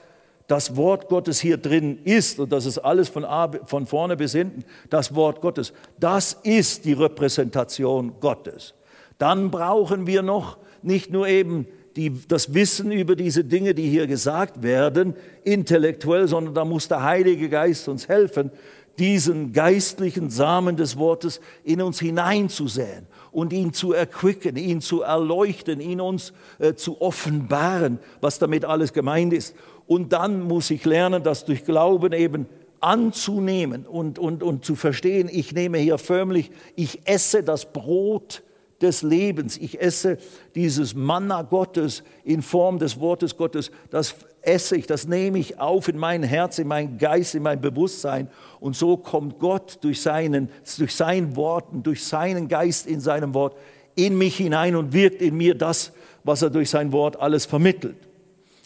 das 0.47 0.77
Wort 0.77 1.09
Gottes 1.09 1.41
hier 1.41 1.57
drin 1.57 1.99
ist, 2.05 2.39
und 2.39 2.53
das 2.53 2.67
ist 2.67 2.79
alles 2.79 3.09
von, 3.09 3.27
von 3.65 3.87
vorne 3.87 4.17
bis 4.17 4.33
hinten, 4.33 4.65
das 4.91 5.15
Wort 5.15 5.41
Gottes, 5.41 5.73
das 5.99 6.35
ist 6.45 6.85
die 6.85 6.93
Repräsentation 6.93 8.15
Gottes. 8.21 8.75
Dann 9.19 9.51
brauchen 9.51 10.07
wir 10.07 10.23
noch 10.23 10.59
nicht 10.83 11.11
nur 11.11 11.27
eben 11.27 11.67
die, 11.97 12.13
das 12.29 12.55
Wissen 12.55 12.93
über 12.93 13.17
diese 13.17 13.43
Dinge, 13.43 13.75
die 13.75 13.89
hier 13.89 14.07
gesagt 14.07 14.63
werden, 14.63 15.15
intellektuell, 15.43 16.29
sondern 16.29 16.55
da 16.55 16.65
muss 16.65 16.89
der 16.89 17.03
Heilige 17.03 17.49
Geist 17.49 17.89
uns 17.89 18.07
helfen, 18.09 18.51
diesen 18.99 19.53
geistlichen 19.53 20.31
Samen 20.31 20.77
des 20.77 20.97
Wortes 20.99 21.41
in 21.65 21.83
uns 21.83 21.99
hineinzusäen 21.99 23.07
und 23.37 23.53
ihn 23.53 23.74
zu 23.74 23.93
erquicken, 23.93 24.57
ihn 24.57 24.80
zu 24.80 25.03
erleuchten, 25.03 25.78
ihn 25.78 26.01
uns 26.01 26.32
äh, 26.59 26.72
zu 26.72 27.03
offenbaren, 27.03 27.99
was 28.22 28.39
damit 28.39 28.64
alles 28.64 28.95
gemeint 28.95 29.34
ist. 29.34 29.55
Und 29.87 30.14
dann 30.14 30.41
muss 30.41 30.70
ich 30.70 30.87
lernen, 30.87 31.22
das 31.22 31.45
durch 31.45 31.62
Glauben 31.66 32.14
eben 32.14 32.47
anzunehmen 32.80 33.84
und, 33.84 34.18
und, 34.18 34.43
und 34.43 34.64
zu 34.64 34.74
verstehen, 34.74 35.28
ich 35.30 35.53
nehme 35.53 35.76
hier 35.76 35.99
förmlich, 35.99 36.51
ich 36.76 37.07
esse 37.07 37.43
das 37.43 37.70
Brot 37.74 38.43
des 38.81 39.03
Lebens. 39.03 39.57
Ich 39.57 39.81
esse 39.81 40.18
dieses 40.55 40.95
Manna 40.95 41.43
Gottes 41.43 42.03
in 42.24 42.43
Form 42.43 42.79
des 42.79 43.01
Wortes 43.01 43.37
Gottes. 43.37 43.70
Das 43.91 44.14
esse 44.43 44.77
ich, 44.77 44.87
das 44.87 45.09
nehme 45.09 45.39
ich 45.39 45.59
auf 45.59 45.89
in 45.89 45.99
mein 45.99 46.22
Herz, 46.22 46.59
in 46.59 46.68
mein 46.68 46.99
Geist, 46.99 47.35
in 47.35 47.43
mein 47.43 47.61
Bewusstsein. 47.61 48.29
Und 48.61 48.77
so 48.77 48.97
kommt 48.97 49.39
Gott 49.39 49.79
durch, 49.81 50.01
seinen, 50.01 50.51
durch 50.79 50.95
sein 50.95 51.37
Worten, 51.37 51.83
durch 51.83 52.05
seinen 52.05 52.49
Geist 52.49 52.87
in 52.87 53.01
seinem 53.01 53.35
Wort 53.35 53.57
in 53.95 54.16
mich 54.18 54.37
hinein 54.37 54.77
und 54.77 54.93
wirkt 54.93 55.22
in 55.22 55.37
mir 55.37 55.55
das, 55.55 55.93
was 56.22 56.43
er 56.43 56.51
durch 56.51 56.70
sein 56.70 56.93
Wort 56.93 57.18
alles 57.18 57.47
vermittelt. 57.47 57.97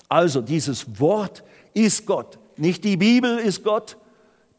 Also 0.09 0.41
dieses 0.41 1.01
Wort 1.01 1.45
ist 1.73 2.05
Gott. 2.05 2.39
Nicht 2.57 2.85
die 2.85 2.97
Bibel 2.97 3.39
ist 3.39 3.63
Gott, 3.63 3.97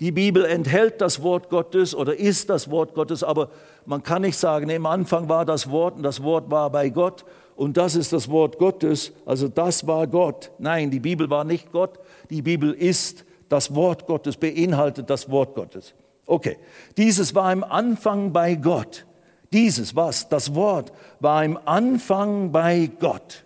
die 0.01 0.11
Bibel 0.11 0.45
enthält 0.45 0.99
das 0.99 1.21
Wort 1.21 1.49
Gottes 1.49 1.93
oder 1.93 2.17
ist 2.17 2.49
das 2.49 2.71
Wort 2.71 2.95
Gottes, 2.95 3.23
aber 3.23 3.51
man 3.85 4.01
kann 4.01 4.23
nicht 4.23 4.35
sagen, 4.35 4.67
im 4.71 4.87
Anfang 4.87 5.29
war 5.29 5.45
das 5.45 5.69
Wort 5.69 5.95
und 5.97 6.01
das 6.01 6.23
Wort 6.23 6.49
war 6.49 6.71
bei 6.71 6.89
Gott 6.89 7.23
und 7.55 7.77
das 7.77 7.95
ist 7.95 8.11
das 8.11 8.27
Wort 8.27 8.57
Gottes, 8.57 9.13
also 9.27 9.47
das 9.47 9.85
war 9.85 10.07
Gott. 10.07 10.49
Nein, 10.57 10.89
die 10.89 10.99
Bibel 10.99 11.29
war 11.29 11.43
nicht 11.43 11.71
Gott, 11.71 11.99
die 12.31 12.41
Bibel 12.41 12.73
ist 12.73 13.25
das 13.47 13.75
Wort 13.75 14.07
Gottes, 14.07 14.37
beinhaltet 14.37 15.07
das 15.07 15.29
Wort 15.29 15.53
Gottes. 15.53 15.93
Okay, 16.25 16.57
dieses 16.97 17.35
war 17.35 17.53
im 17.53 17.63
Anfang 17.63 18.33
bei 18.33 18.55
Gott. 18.55 19.05
Dieses 19.53 19.95
was? 19.95 20.29
Das 20.29 20.55
Wort 20.55 20.91
war 21.19 21.45
im 21.45 21.59
Anfang 21.65 22.51
bei 22.51 22.89
Gott. 22.99 23.43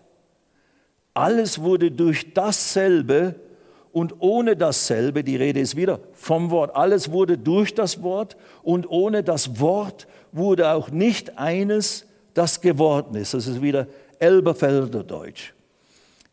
Alles 1.14 1.62
wurde 1.62 1.91
durch 1.91 2.34
dasselbe 2.34 3.36
und 3.96 4.16
ohne 4.20 4.58
dasselbe, 4.58 5.24
die 5.24 5.38
Rede 5.38 5.62
ist 5.62 5.78
wieder 5.78 6.02
vom 6.12 6.52
Wort, 6.52 6.76
alles 6.76 7.14
wurde 7.14 7.38
durch 7.38 7.74
das 7.74 8.04
Wort 8.04 8.36
und 8.62 8.89
ohne 8.89 9.24
das 9.24 9.62
Wort 9.62 10.06
wurde 10.34 10.72
auch 10.72 10.91
nicht 10.91 11.38
eines, 11.38 12.06
das 12.34 12.60
geworden 12.60 13.16
ist. 13.16 13.34
Das 13.34 13.48
ist 13.48 13.62
wieder 13.62 13.88
Elberfelder 14.20 15.02
Deutsch. 15.02 15.54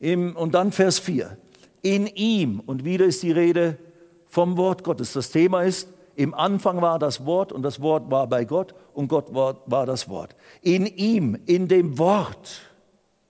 und 0.01 0.51
dann 0.51 0.73
Vers 0.73 0.99
4. 0.99 1.37
In 1.83 2.09
ihm, 2.09 2.59
und 2.67 2.85
wieder 2.85 3.05
ist 3.05 3.23
die 3.23 3.31
Rede 3.31 3.79
vom 4.27 4.57
Wort 4.57 4.83
Gottes. 4.83 5.13
Das 5.13 5.31
Thema 5.31 5.63
ist, 5.63 5.87
im 6.17 6.35
Anfang 6.35 6.83
war 6.83 6.99
das 6.99 7.25
Wort 7.27 7.53
und 7.53 7.63
das 7.63 7.81
Wort 7.81 8.11
war 8.11 8.27
bei 8.27 8.45
Gott 8.45 8.75
und 8.93 9.07
Gott 9.07 9.33
war, 9.33 9.63
war 9.67 9.87
das 9.87 10.09
Wort. 10.09 10.35
In 10.63 10.85
ihm, 10.85 11.39
in 11.47 11.69
dem 11.69 11.97
Wort, 11.97 12.63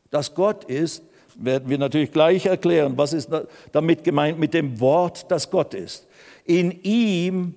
das 0.08 0.34
Gott 0.34 0.64
ist, 0.64 1.02
werden 1.38 1.68
wir 1.68 1.78
natürlich 1.78 2.12
gleich 2.12 2.46
erklären, 2.46 2.94
was 2.96 3.12
ist 3.12 3.30
damit 3.72 4.04
gemeint 4.04 4.38
mit 4.38 4.54
dem 4.54 4.80
Wort, 4.80 5.30
das 5.30 5.50
Gott 5.50 5.74
ist. 5.74 6.06
In 6.44 6.82
ihm 6.82 7.54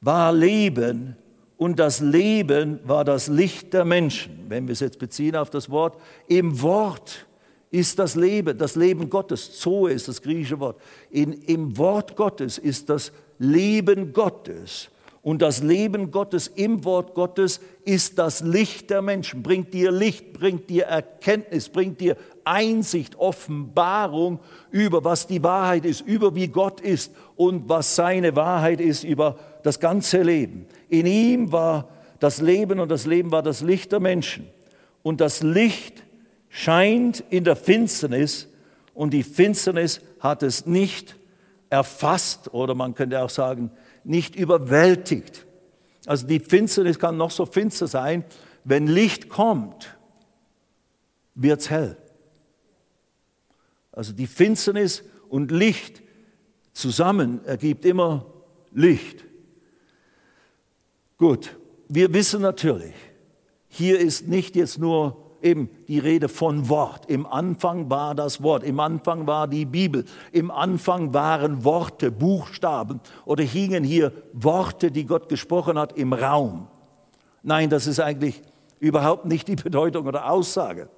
war 0.00 0.32
Leben 0.32 1.16
und 1.56 1.78
das 1.78 2.00
Leben 2.00 2.80
war 2.84 3.04
das 3.04 3.28
Licht 3.28 3.72
der 3.72 3.84
Menschen. 3.84 4.46
Wenn 4.48 4.66
wir 4.66 4.72
es 4.72 4.80
jetzt 4.80 4.98
beziehen 4.98 5.36
auf 5.36 5.50
das 5.50 5.70
Wort, 5.70 5.96
im 6.28 6.60
Wort 6.60 7.26
ist 7.70 7.98
das 7.98 8.14
Leben, 8.14 8.56
das 8.56 8.76
Leben 8.76 9.10
Gottes. 9.10 9.58
Zoe 9.58 9.92
ist 9.92 10.06
das 10.06 10.22
griechische 10.22 10.60
Wort. 10.60 10.80
In, 11.10 11.32
Im 11.32 11.76
Wort 11.76 12.14
Gottes 12.14 12.58
ist 12.58 12.88
das 12.88 13.12
Leben 13.38 14.12
Gottes. 14.12 14.90
Und 15.22 15.40
das 15.40 15.62
Leben 15.62 16.10
Gottes 16.10 16.48
im 16.48 16.84
Wort 16.84 17.14
Gottes 17.14 17.58
ist 17.84 18.18
das 18.18 18.42
Licht 18.42 18.90
der 18.90 19.00
Menschen, 19.00 19.42
bringt 19.42 19.72
dir 19.72 19.90
Licht, 19.90 20.34
bringt 20.34 20.68
dir 20.68 20.84
Erkenntnis, 20.84 21.70
bringt 21.70 21.98
dir 21.98 22.16
Einsicht, 22.44 23.16
Offenbarung 23.16 24.40
über 24.70 25.04
was 25.04 25.26
die 25.26 25.42
Wahrheit 25.42 25.84
ist, 25.84 26.00
über 26.02 26.34
wie 26.34 26.48
Gott 26.48 26.80
ist 26.80 27.12
und 27.36 27.68
was 27.68 27.96
seine 27.96 28.36
Wahrheit 28.36 28.80
ist 28.80 29.04
über 29.04 29.38
das 29.62 29.80
ganze 29.80 30.22
Leben. 30.22 30.66
In 30.88 31.06
ihm 31.06 31.52
war 31.52 31.88
das 32.20 32.40
Leben 32.40 32.80
und 32.80 32.90
das 32.90 33.06
Leben 33.06 33.32
war 33.32 33.42
das 33.42 33.60
Licht 33.60 33.92
der 33.92 34.00
Menschen. 34.00 34.46
Und 35.02 35.20
das 35.20 35.42
Licht 35.42 36.02
scheint 36.48 37.24
in 37.30 37.44
der 37.44 37.56
Finsternis 37.56 38.48
und 38.94 39.12
die 39.12 39.22
Finsternis 39.22 40.00
hat 40.20 40.42
es 40.42 40.66
nicht 40.66 41.16
erfasst 41.68 42.54
oder 42.54 42.74
man 42.74 42.94
könnte 42.94 43.20
auch 43.22 43.30
sagen, 43.30 43.70
nicht 44.04 44.36
überwältigt. 44.36 45.46
Also 46.06 46.26
die 46.26 46.40
Finsternis 46.40 46.98
kann 46.98 47.16
noch 47.16 47.30
so 47.30 47.46
finster 47.46 47.86
sein, 47.86 48.24
wenn 48.64 48.86
Licht 48.86 49.28
kommt, 49.28 49.96
wird 51.34 51.60
es 51.60 51.70
hell. 51.70 51.96
Also 53.94 54.12
die 54.12 54.26
Finsternis 54.26 55.04
und 55.28 55.50
Licht 55.50 56.02
zusammen 56.72 57.44
ergibt 57.44 57.84
immer 57.84 58.26
Licht. 58.72 59.24
Gut, 61.16 61.56
wir 61.88 62.12
wissen 62.12 62.42
natürlich, 62.42 62.94
hier 63.68 63.98
ist 64.00 64.26
nicht 64.26 64.56
jetzt 64.56 64.78
nur 64.78 65.16
eben 65.42 65.68
die 65.86 65.98
Rede 65.98 66.28
von 66.28 66.68
Wort. 66.68 67.08
Im 67.08 67.26
Anfang 67.26 67.88
war 67.88 68.14
das 68.14 68.42
Wort, 68.42 68.64
im 68.64 68.80
Anfang 68.80 69.26
war 69.26 69.46
die 69.46 69.64
Bibel, 69.64 70.04
im 70.32 70.50
Anfang 70.50 71.14
waren 71.14 71.62
Worte, 71.64 72.10
Buchstaben 72.10 73.00
oder 73.26 73.44
hingen 73.44 73.84
hier 73.84 74.12
Worte, 74.32 74.90
die 74.90 75.04
Gott 75.04 75.28
gesprochen 75.28 75.78
hat, 75.78 75.96
im 75.96 76.12
Raum. 76.12 76.66
Nein, 77.42 77.70
das 77.70 77.86
ist 77.86 78.00
eigentlich 78.00 78.42
überhaupt 78.80 79.26
nicht 79.26 79.46
die 79.46 79.56
Bedeutung 79.56 80.06
oder 80.06 80.30
Aussage, 80.30 80.88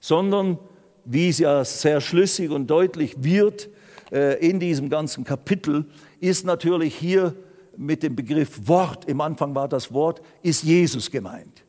sondern 0.00 0.58
wie 1.04 1.28
es 1.28 1.38
ja 1.38 1.64
sehr 1.64 2.00
schlüssig 2.00 2.50
und 2.50 2.68
deutlich 2.68 3.16
wird 3.18 3.68
äh, 4.10 4.38
in 4.46 4.60
diesem 4.60 4.88
ganzen 4.88 5.24
Kapitel, 5.24 5.86
ist 6.20 6.44
natürlich 6.44 6.94
hier 6.94 7.34
mit 7.76 8.02
dem 8.02 8.14
Begriff 8.14 8.68
Wort, 8.68 9.06
im 9.06 9.20
Anfang 9.20 9.54
war 9.54 9.68
das 9.68 9.92
Wort, 9.92 10.20
ist 10.42 10.62
Jesus 10.62 11.10
gemeint. 11.10 11.64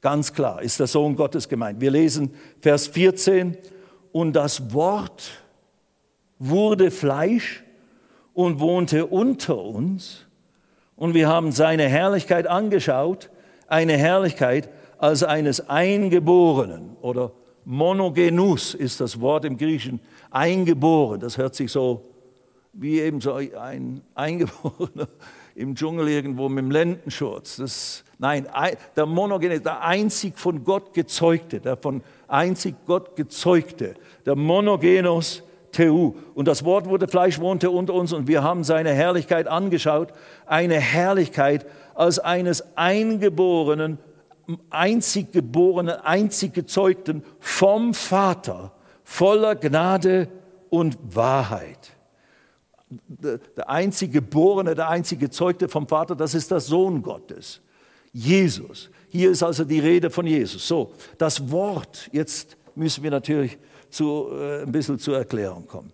Ganz 0.00 0.32
klar 0.32 0.62
ist 0.62 0.78
der 0.78 0.86
Sohn 0.86 1.16
Gottes 1.16 1.48
gemeint. 1.48 1.80
Wir 1.80 1.90
lesen 1.90 2.30
Vers 2.60 2.86
14 2.86 3.56
und 4.12 4.34
das 4.34 4.72
Wort 4.72 5.30
wurde 6.38 6.90
Fleisch 6.90 7.64
und 8.34 8.60
wohnte 8.60 9.06
unter 9.06 9.58
uns 9.58 10.26
und 10.94 11.14
wir 11.14 11.28
haben 11.28 11.52
seine 11.52 11.88
Herrlichkeit 11.88 12.46
angeschaut, 12.46 13.30
eine 13.68 13.96
Herrlichkeit 13.96 14.68
als 14.98 15.22
eines 15.22 15.68
Eingeborenen 15.68 16.96
oder 17.00 17.32
Monogenus 17.68 18.74
ist 18.74 19.00
das 19.00 19.20
Wort 19.20 19.44
im 19.44 19.58
Griechischen, 19.58 19.98
eingeboren. 20.30 21.18
Das 21.18 21.36
hört 21.36 21.56
sich 21.56 21.72
so 21.72 22.04
wie 22.72 23.00
eben 23.00 23.20
so 23.20 23.34
ein 23.34 24.02
Eingeborener 24.14 25.08
im 25.56 25.74
Dschungel 25.74 26.08
irgendwo 26.08 26.48
mit 26.48 26.64
dem 26.64 26.70
Lendenschurz. 26.70 27.56
Das, 27.56 28.04
nein, 28.18 28.46
der 28.94 29.06
Monogenus, 29.06 29.62
der 29.62 29.82
einzig 29.82 30.38
von 30.38 30.62
Gott 30.62 30.94
gezeugte, 30.94 31.58
der 31.58 31.76
von 31.76 32.02
einzig 32.28 32.76
Gott 32.86 33.16
gezeugte, 33.16 33.94
der 34.24 34.36
Monogenos 34.36 35.42
Teu. 35.72 36.12
Und 36.34 36.46
das 36.46 36.64
Wort 36.64 36.88
wurde 36.88 37.08
Fleisch, 37.08 37.40
wohnte 37.40 37.70
unter 37.70 37.94
uns 37.94 38.12
und 38.12 38.28
wir 38.28 38.44
haben 38.44 38.62
seine 38.62 38.92
Herrlichkeit 38.92 39.48
angeschaut. 39.48 40.12
Eine 40.46 40.78
Herrlichkeit 40.78 41.66
als 41.94 42.20
eines 42.20 42.76
eingeborenen, 42.76 43.98
einzig 44.70 45.32
geborenen, 45.32 45.96
einzig 45.96 46.54
gezeugten 46.54 47.22
vom 47.40 47.94
Vater, 47.94 48.72
voller 49.04 49.56
Gnade 49.56 50.28
und 50.70 50.98
Wahrheit. 51.14 51.92
Der 52.88 53.68
einzig 53.68 54.12
geborene, 54.12 54.74
der 54.74 54.88
einzig 54.88 55.18
gezeugte 55.18 55.68
vom 55.68 55.88
Vater, 55.88 56.14
das 56.14 56.34
ist 56.34 56.50
der 56.50 56.60
Sohn 56.60 57.02
Gottes, 57.02 57.60
Jesus. 58.12 58.90
Hier 59.08 59.30
ist 59.30 59.42
also 59.42 59.64
die 59.64 59.80
Rede 59.80 60.10
von 60.10 60.26
Jesus. 60.26 60.66
So, 60.66 60.92
das 61.18 61.50
Wort, 61.50 62.08
jetzt 62.12 62.56
müssen 62.74 63.02
wir 63.02 63.10
natürlich 63.10 63.58
zu, 63.90 64.28
äh, 64.32 64.62
ein 64.62 64.72
bisschen 64.72 64.98
zur 64.98 65.16
Erklärung 65.16 65.66
kommen. 65.66 65.92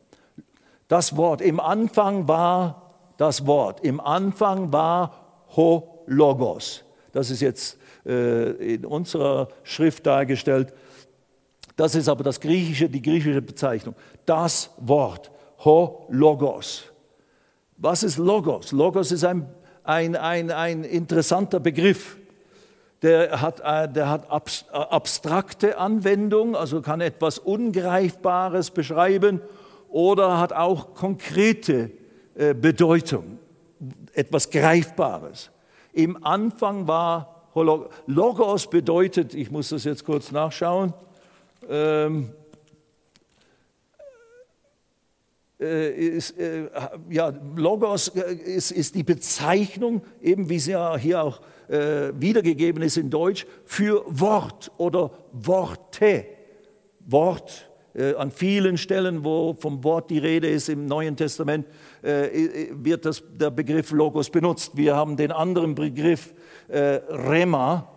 Das 0.88 1.16
Wort, 1.16 1.40
im 1.40 1.60
Anfang 1.60 2.28
war 2.28 2.82
das 3.16 3.46
Wort, 3.46 3.80
im 3.80 4.00
Anfang 4.00 4.72
war 4.72 5.46
Ho 5.56 6.04
Logos. 6.06 6.84
Das 7.12 7.30
ist 7.30 7.40
jetzt 7.40 7.78
äh, 8.04 8.74
in 8.74 8.84
unserer 8.84 9.48
Schrift 9.62 10.06
dargestellt. 10.06 10.72
Das 11.76 11.94
ist 11.94 12.08
aber 12.08 12.24
das 12.24 12.40
griechische, 12.40 12.88
die 12.88 13.02
griechische 13.02 13.42
Bezeichnung. 13.42 13.94
Das 14.26 14.70
Wort, 14.78 15.30
Ho 15.64 16.06
Logos. 16.10 16.84
Was 17.76 18.02
ist 18.02 18.18
Logos? 18.18 18.72
Logos 18.72 19.12
ist 19.12 19.24
ein, 19.24 19.46
ein, 19.84 20.16
ein, 20.16 20.50
ein 20.50 20.84
interessanter 20.84 21.60
Begriff 21.60 22.18
der 23.02 23.40
hat, 23.40 23.60
äh, 23.64 23.92
der 23.92 24.08
hat 24.08 24.26
äh, 24.72 24.76
abstrakte 24.76 25.76
Anwendung, 25.76 26.54
also 26.54 26.80
kann 26.82 27.00
etwas 27.00 27.38
Ungreifbares 27.38 28.70
beschreiben 28.70 29.40
oder 29.88 30.38
hat 30.38 30.52
auch 30.52 30.94
konkrete 30.94 31.90
Bedeutung, 32.34 33.38
etwas 34.14 34.48
Greifbares. 34.48 35.50
Im 35.92 36.24
Anfang 36.24 36.88
war 36.88 37.31
Logos 37.54 38.68
bedeutet, 38.68 39.34
ich 39.34 39.50
muss 39.50 39.68
das 39.68 39.84
jetzt 39.84 40.04
kurz 40.04 40.32
nachschauen, 40.32 40.94
ähm, 41.68 42.32
ist, 45.58 46.36
äh, 46.38 46.68
ja, 47.08 47.32
Logos 47.54 48.08
ist, 48.08 48.72
ist, 48.72 48.94
die 48.96 49.04
Bezeichnung, 49.04 50.02
eben 50.20 50.48
wie 50.48 50.58
sie 50.58 50.72
ja 50.72 50.96
hier 50.96 51.22
auch 51.22 51.40
äh, 51.68 52.12
wiedergegeben 52.18 52.82
ist 52.82 52.96
in 52.96 53.10
Deutsch, 53.10 53.46
für 53.64 54.02
Wort 54.08 54.72
oder 54.76 55.12
Worte. 55.32 56.26
Wort 57.06 57.70
äh, 57.94 58.14
an 58.14 58.30
vielen 58.30 58.76
Stellen, 58.76 59.24
wo 59.24 59.54
vom 59.54 59.84
Wort 59.84 60.10
die 60.10 60.18
Rede 60.18 60.48
ist 60.48 60.68
im 60.68 60.86
Neuen 60.86 61.16
Testament, 61.16 61.66
äh, 62.02 62.68
wird 62.72 63.04
das, 63.04 63.22
der 63.34 63.50
Begriff 63.50 63.92
Logos 63.92 64.30
benutzt. 64.30 64.76
Wir 64.76 64.96
haben 64.96 65.16
den 65.16 65.30
anderen 65.30 65.74
Begriff 65.74 66.34
äh, 66.72 67.02
Rema, 67.10 67.88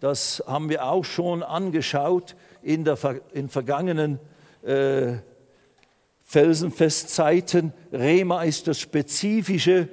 das 0.00 0.42
haben 0.46 0.68
wir 0.68 0.84
auch 0.84 1.04
schon 1.04 1.42
angeschaut 1.42 2.34
in, 2.60 2.84
der, 2.84 2.98
in 3.32 3.48
vergangenen 3.48 4.18
äh, 4.62 5.14
Felsenfestzeiten. 6.22 7.72
Rema 7.92 8.42
ist 8.42 8.66
das 8.66 8.80
spezifische 8.80 9.88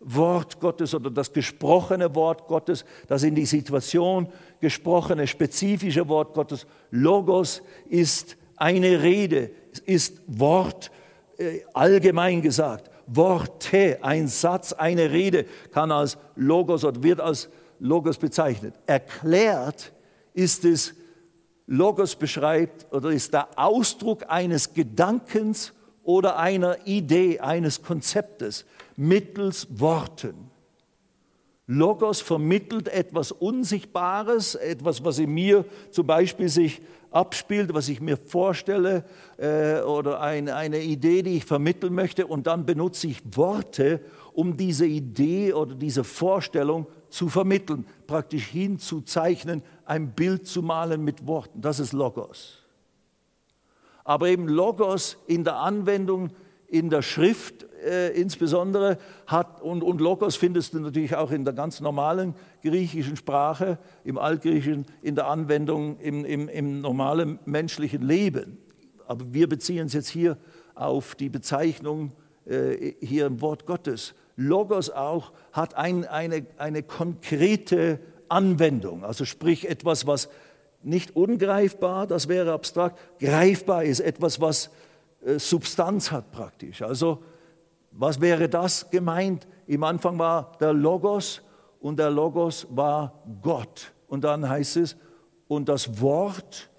Wort 0.00 0.60
Gottes 0.60 0.94
oder 0.94 1.10
das 1.10 1.32
gesprochene 1.32 2.14
Wort 2.14 2.46
Gottes, 2.46 2.84
das 3.08 3.22
in 3.22 3.34
die 3.34 3.46
Situation 3.46 4.28
gesprochene, 4.60 5.26
spezifische 5.26 6.08
Wort 6.08 6.34
Gottes. 6.34 6.66
Logos 6.90 7.62
ist 7.88 8.36
eine 8.56 9.02
Rede, 9.02 9.50
ist 9.86 10.20
Wort 10.26 10.90
äh, 11.38 11.60
allgemein 11.72 12.42
gesagt. 12.42 12.90
Worte, 13.06 13.98
ein 14.02 14.28
Satz, 14.28 14.72
eine 14.72 15.10
Rede 15.10 15.44
kann 15.72 15.90
als 15.90 16.16
Logos 16.36 16.84
oder 16.84 17.02
wird 17.02 17.20
als 17.20 17.48
Logos 17.80 18.18
bezeichnet. 18.18 18.74
Erklärt 18.86 19.92
ist 20.32 20.64
es, 20.64 20.94
Logos 21.66 22.14
beschreibt 22.16 22.92
oder 22.92 23.10
ist 23.10 23.32
der 23.32 23.48
Ausdruck 23.56 24.24
eines 24.28 24.74
Gedankens 24.74 25.72
oder 26.02 26.38
einer 26.38 26.86
Idee, 26.86 27.40
eines 27.40 27.82
Konzeptes 27.82 28.64
mittels 28.96 29.66
Worten. 29.70 30.50
Logos 31.66 32.20
vermittelt 32.20 32.88
etwas 32.88 33.30
Unsichtbares, 33.30 34.56
etwas, 34.56 35.04
was 35.04 35.20
in 35.20 35.30
mir 35.30 35.64
zum 35.92 36.04
Beispiel 36.04 36.48
sich 36.48 36.82
abspielt, 37.12 37.72
was 37.72 37.88
ich 37.88 38.00
mir 38.00 38.16
vorstelle 38.16 39.04
äh, 39.36 39.80
oder 39.82 40.20
ein, 40.20 40.48
eine 40.48 40.80
Idee, 40.80 41.22
die 41.22 41.36
ich 41.36 41.44
vermitteln 41.44 41.94
möchte. 41.94 42.26
Und 42.26 42.48
dann 42.48 42.66
benutze 42.66 43.06
ich 43.06 43.22
Worte, 43.36 44.00
um 44.32 44.56
diese 44.56 44.86
Idee 44.86 45.52
oder 45.52 45.74
diese 45.74 46.04
Vorstellung 46.04 46.86
zu 47.08 47.28
vermitteln, 47.28 47.84
praktisch 48.06 48.46
hinzuzeichnen, 48.46 49.62
ein 49.84 50.12
Bild 50.12 50.46
zu 50.46 50.62
malen 50.62 51.04
mit 51.04 51.26
Worten. 51.26 51.60
Das 51.60 51.80
ist 51.80 51.92
Logos. 51.92 52.58
Aber 54.04 54.28
eben 54.28 54.48
Logos 54.48 55.16
in 55.26 55.44
der 55.44 55.56
Anwendung 55.56 56.30
in 56.68 56.88
der 56.88 57.02
Schrift 57.02 57.66
äh, 57.84 58.10
insbesondere 58.10 58.98
hat, 59.26 59.60
und, 59.60 59.82
und 59.82 60.00
Logos 60.00 60.36
findest 60.36 60.74
du 60.74 60.80
natürlich 60.80 61.16
auch 61.16 61.32
in 61.32 61.44
der 61.44 61.52
ganz 61.54 61.80
normalen 61.80 62.34
griechischen 62.62 63.16
Sprache, 63.16 63.78
im 64.04 64.18
Altgriechischen, 64.18 64.86
in 65.02 65.16
der 65.16 65.26
Anwendung 65.26 65.98
im, 65.98 66.24
im, 66.24 66.48
im 66.48 66.80
normalen 66.80 67.40
menschlichen 67.44 68.02
Leben. 68.02 68.58
Aber 69.06 69.32
wir 69.32 69.48
beziehen 69.48 69.86
es 69.86 69.94
jetzt 69.94 70.08
hier 70.08 70.36
auf 70.74 71.16
die 71.16 71.28
Bezeichnung 71.28 72.12
äh, 72.50 72.94
hier 73.00 73.26
im 73.26 73.40
Wort 73.40 73.64
Gottes. 73.64 74.14
Logos 74.36 74.90
auch 74.90 75.32
hat 75.52 75.74
ein, 75.76 76.06
eine, 76.06 76.46
eine 76.58 76.82
konkrete 76.82 78.00
Anwendung, 78.28 79.04
also 79.04 79.24
sprich 79.24 79.68
etwas, 79.68 80.06
was 80.06 80.28
nicht 80.82 81.14
ungreifbar, 81.14 82.06
das 82.06 82.28
wäre 82.28 82.52
abstrakt, 82.52 82.98
greifbar 83.18 83.84
ist, 83.84 84.00
etwas, 84.00 84.40
was 84.40 84.70
äh, 85.24 85.38
Substanz 85.38 86.10
hat 86.10 86.32
praktisch. 86.32 86.82
Also 86.82 87.22
was 87.92 88.20
wäre 88.20 88.48
das 88.48 88.90
gemeint? 88.90 89.46
Im 89.66 89.84
Anfang 89.84 90.18
war 90.18 90.52
der 90.60 90.72
Logos 90.72 91.42
und 91.80 91.98
der 91.98 92.10
Logos 92.10 92.66
war 92.70 93.22
Gott. 93.42 93.92
Und 94.08 94.24
dann 94.24 94.48
heißt 94.48 94.76
es, 94.78 94.96
und 95.48 95.68
das 95.68 96.00
Wort 96.00 96.70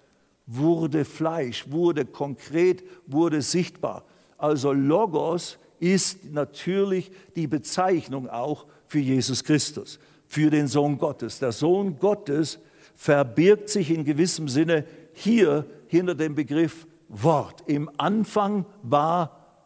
wurde 0.45 1.05
Fleisch, 1.05 1.69
wurde 1.69 2.05
konkret, 2.05 2.83
wurde 3.05 3.41
sichtbar. 3.41 4.03
Also 4.37 4.71
Logos 4.71 5.59
ist 5.81 6.31
natürlich 6.31 7.11
die 7.35 7.47
Bezeichnung 7.47 8.29
auch 8.29 8.67
für 8.85 8.99
Jesus 8.99 9.43
Christus, 9.43 9.99
für 10.27 10.49
den 10.49 10.67
Sohn 10.67 10.97
Gottes. 10.97 11.39
Der 11.39 11.51
Sohn 11.51 11.97
Gottes 11.99 12.59
verbirgt 12.95 13.67
sich 13.67 13.89
in 13.89 14.05
gewissem 14.05 14.47
Sinne 14.47 14.85
hier 15.13 15.65
hinter 15.87 16.15
dem 16.15 16.35
Begriff 16.35 16.87
Wort. 17.09 17.63
Im 17.65 17.89
Anfang 17.97 18.65
war 18.83 19.65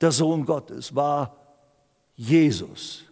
der 0.00 0.12
Sohn 0.12 0.44
Gottes, 0.44 0.94
war 0.94 1.36
Jesus. 2.14 3.04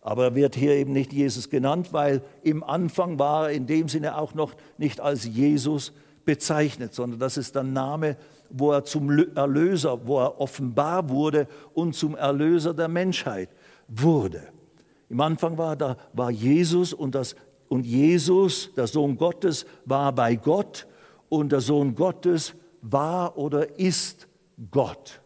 Aber 0.00 0.24
er 0.24 0.34
wird 0.34 0.56
hier 0.56 0.72
eben 0.72 0.92
nicht 0.92 1.12
Jesus 1.12 1.50
genannt, 1.50 1.92
weil 1.92 2.22
im 2.42 2.64
Anfang 2.64 3.18
war 3.18 3.48
er 3.48 3.54
in 3.54 3.66
dem 3.66 3.88
Sinne 3.88 4.16
auch 4.16 4.34
noch 4.34 4.54
nicht 4.78 5.00
als 5.00 5.24
Jesus 5.24 5.92
bezeichnet, 6.24 6.94
sondern 6.94 7.20
das 7.20 7.36
ist 7.36 7.54
der 7.54 7.62
Name, 7.62 8.16
wo 8.52 8.72
er 8.72 8.84
zum 8.84 9.10
Erlöser, 9.34 10.06
wo 10.06 10.20
er 10.20 10.40
offenbar 10.40 11.08
wurde 11.08 11.48
und 11.74 11.94
zum 11.94 12.14
Erlöser 12.16 12.74
der 12.74 12.88
Menschheit 12.88 13.48
wurde. 13.88 14.42
Im 15.08 15.20
Anfang 15.20 15.58
war 15.58 15.76
da 15.76 15.96
war 16.12 16.30
Jesus 16.30 16.92
und, 16.92 17.14
das, 17.14 17.36
und 17.68 17.84
Jesus, 17.84 18.70
der 18.76 18.86
Sohn 18.86 19.16
Gottes, 19.16 19.66
war 19.84 20.12
bei 20.12 20.36
Gott 20.36 20.86
und 21.28 21.52
der 21.52 21.60
Sohn 21.60 21.94
Gottes 21.94 22.54
war 22.82 23.36
oder 23.38 23.78
ist 23.78 24.28
Gott. 24.70 25.20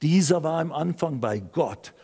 Dieser 0.00 0.42
war 0.42 0.60
im 0.60 0.72
Anfang 0.72 1.20
bei 1.20 1.38
Gott. 1.38 1.94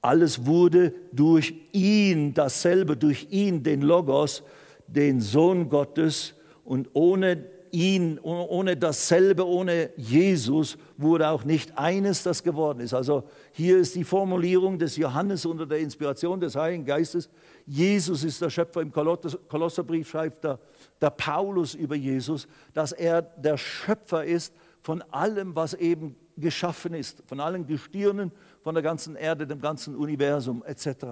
Alles 0.00 0.46
wurde 0.46 0.94
durch 1.12 1.54
ihn, 1.72 2.34
dasselbe, 2.34 2.96
durch 2.96 3.28
ihn, 3.30 3.62
den 3.62 3.82
Logos, 3.82 4.42
den 4.86 5.20
Sohn 5.20 5.68
Gottes. 5.68 6.34
Und 6.64 6.90
ohne 6.94 7.44
ihn, 7.72 8.18
ohne 8.20 8.76
dasselbe, 8.76 9.46
ohne 9.46 9.90
Jesus 9.96 10.76
wurde 10.98 11.28
auch 11.28 11.44
nicht 11.44 11.76
eines, 11.78 12.22
das 12.22 12.42
geworden 12.42 12.80
ist. 12.80 12.92
Also 12.92 13.24
hier 13.52 13.78
ist 13.78 13.94
die 13.94 14.04
Formulierung 14.04 14.78
des 14.78 14.96
Johannes 14.96 15.46
unter 15.46 15.66
der 15.66 15.78
Inspiration 15.78 16.38
des 16.38 16.54
Heiligen 16.54 16.84
Geistes. 16.84 17.30
Jesus 17.66 18.24
ist 18.24 18.42
der 18.42 18.50
Schöpfer. 18.50 18.82
Im 18.82 18.92
Kolosserbrief 18.92 20.10
schreibt 20.10 20.44
der, 20.44 20.60
der 21.00 21.10
Paulus 21.10 21.74
über 21.74 21.96
Jesus, 21.96 22.46
dass 22.74 22.92
er 22.92 23.22
der 23.22 23.56
Schöpfer 23.56 24.24
ist 24.24 24.54
von 24.82 25.00
allem, 25.10 25.56
was 25.56 25.72
eben 25.74 26.14
geschaffen 26.36 26.92
ist, 26.92 27.22
von 27.26 27.40
allen 27.40 27.66
Gestirnen, 27.66 28.32
von 28.62 28.74
der 28.74 28.82
ganzen 28.82 29.16
Erde, 29.16 29.46
dem 29.46 29.60
ganzen 29.60 29.96
Universum 29.96 30.62
etc. 30.66 31.06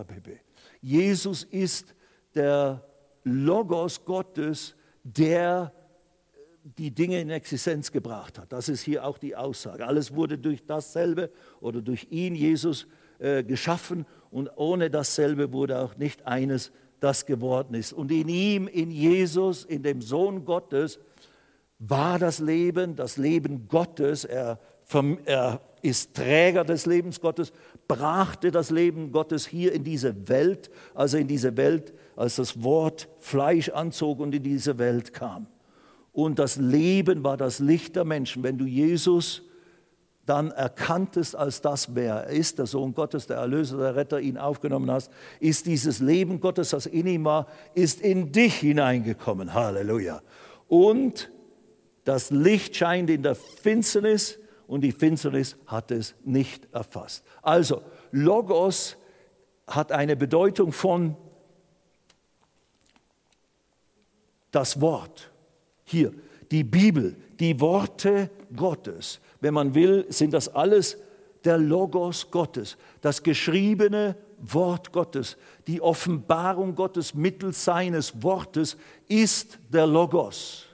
Jesus 0.82 1.44
ist 1.44 1.94
der 2.34 2.84
Logos 3.24 4.04
Gottes, 4.04 4.74
der 5.02 5.72
die 6.62 6.90
Dinge 6.90 7.20
in 7.20 7.30
Existenz 7.30 7.90
gebracht 7.92 8.38
hat. 8.38 8.52
Das 8.52 8.68
ist 8.68 8.82
hier 8.82 9.04
auch 9.04 9.18
die 9.18 9.36
Aussage. 9.36 9.86
Alles 9.86 10.14
wurde 10.14 10.38
durch 10.38 10.64
dasselbe 10.66 11.30
oder 11.61 11.80
durch 11.80 12.08
ihn, 12.11 12.34
Jesus, 12.34 12.86
äh, 13.18 13.42
geschaffen 13.42 14.06
und 14.30 14.50
ohne 14.56 14.90
dasselbe 14.90 15.52
wurde 15.52 15.78
auch 15.78 15.96
nicht 15.96 16.26
eines, 16.26 16.72
das 17.00 17.24
geworden 17.26 17.74
ist. 17.74 17.92
Und 17.92 18.12
in 18.12 18.28
ihm, 18.28 18.68
in 18.68 18.90
Jesus, 18.90 19.64
in 19.64 19.82
dem 19.82 20.02
Sohn 20.02 20.44
Gottes, 20.44 20.98
war 21.78 22.18
das 22.18 22.40
Leben, 22.40 22.94
das 22.94 23.16
Leben 23.16 23.66
Gottes. 23.68 24.24
Er, 24.24 24.61
er 25.24 25.61
ist 25.82 26.14
Träger 26.14 26.64
des 26.64 26.84
Lebens 26.84 27.20
Gottes, 27.20 27.52
brachte 27.88 28.50
das 28.50 28.70
Leben 28.70 29.12
Gottes 29.12 29.46
hier 29.46 29.72
in 29.72 29.82
diese 29.82 30.28
Welt, 30.28 30.70
also 30.94 31.16
in 31.16 31.26
diese 31.26 31.56
Welt, 31.56 31.94
als 32.16 32.36
das 32.36 32.62
Wort 32.62 33.08
Fleisch 33.18 33.70
anzog 33.70 34.20
und 34.20 34.34
in 34.34 34.42
diese 34.42 34.78
Welt 34.78 35.14
kam. 35.14 35.46
Und 36.12 36.38
das 36.38 36.56
Leben 36.56 37.24
war 37.24 37.36
das 37.36 37.58
Licht 37.58 37.96
der 37.96 38.04
Menschen. 38.04 38.42
Wenn 38.42 38.58
du 38.58 38.64
Jesus 38.64 39.42
dann 40.26 40.50
erkanntest 40.50 41.34
als 41.34 41.61
das, 41.61 41.94
wer 41.94 42.14
er 42.14 42.26
ist, 42.26 42.58
der 42.58 42.66
Sohn 42.66 42.94
Gottes, 42.94 43.26
der 43.26 43.38
Erlöser, 43.38 43.78
der 43.78 43.96
Retter, 43.96 44.20
ihn 44.20 44.38
aufgenommen 44.38 44.90
hast, 44.90 45.11
ist 45.40 45.66
dieses 45.66 45.98
Leben 46.00 46.40
Gottes, 46.40 46.70
das 46.70 46.86
in 46.86 47.06
ihm 47.06 47.24
war, 47.24 47.46
ist 47.74 48.00
in 48.00 48.30
dich 48.32 48.56
hineingekommen. 48.56 49.54
Halleluja. 49.54 50.22
Und 50.68 51.30
das 52.04 52.30
Licht 52.30 52.76
scheint 52.76 53.11
in 53.11 53.22
der 53.22 53.34
Finsternis 53.34 54.38
und 54.66 54.82
die 54.82 54.92
Finsternis 54.92 55.56
hat 55.66 55.90
es 55.90 56.14
nicht 56.24 56.72
erfasst. 56.72 57.24
Also, 57.42 57.82
Logos 58.12 58.96
hat 59.66 59.90
eine 59.90 60.16
Bedeutung 60.16 60.72
von 60.72 61.16
das 64.50 64.80
Wort. 64.80 65.30
Hier, 65.91 66.14
die 66.53 66.62
Bibel, 66.62 67.16
die 67.41 67.59
Worte 67.61 68.30
Gottes. 68.55 69.18
Wenn 69.41 69.55
man 69.55 69.74
will, 69.74 70.07
sind 70.09 70.32
das 70.32 70.49
alles 70.49 70.97
der 71.45 71.59
Logos 71.59 72.30
Gottes, 72.30 72.76
das 73.01 73.20
geschriebene 73.20 74.14
Wort 74.38 74.93
Gottes, 74.93 75.36
die 75.66 75.80
Offenbarung 75.80 76.76
Gottes 76.76 77.12
mittels 77.12 77.64
seines 77.64 78.22
Wortes 78.22 78.76
ist 79.09 79.59
der 79.68 79.88
Logos. 79.88 80.66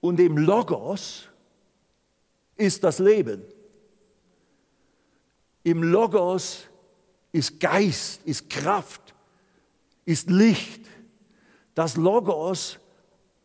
Und 0.00 0.20
im 0.20 0.38
Logos 0.38 1.28
ist 2.56 2.84
das 2.84 3.00
Leben. 3.00 3.42
Im 5.64 5.82
Logos 5.82 6.68
ist 7.32 7.58
Geist, 7.58 8.20
ist 8.24 8.48
Kraft, 8.48 9.14
ist 10.04 10.30
Licht. 10.30 10.93
Das 11.74 11.96
Logos 11.96 12.78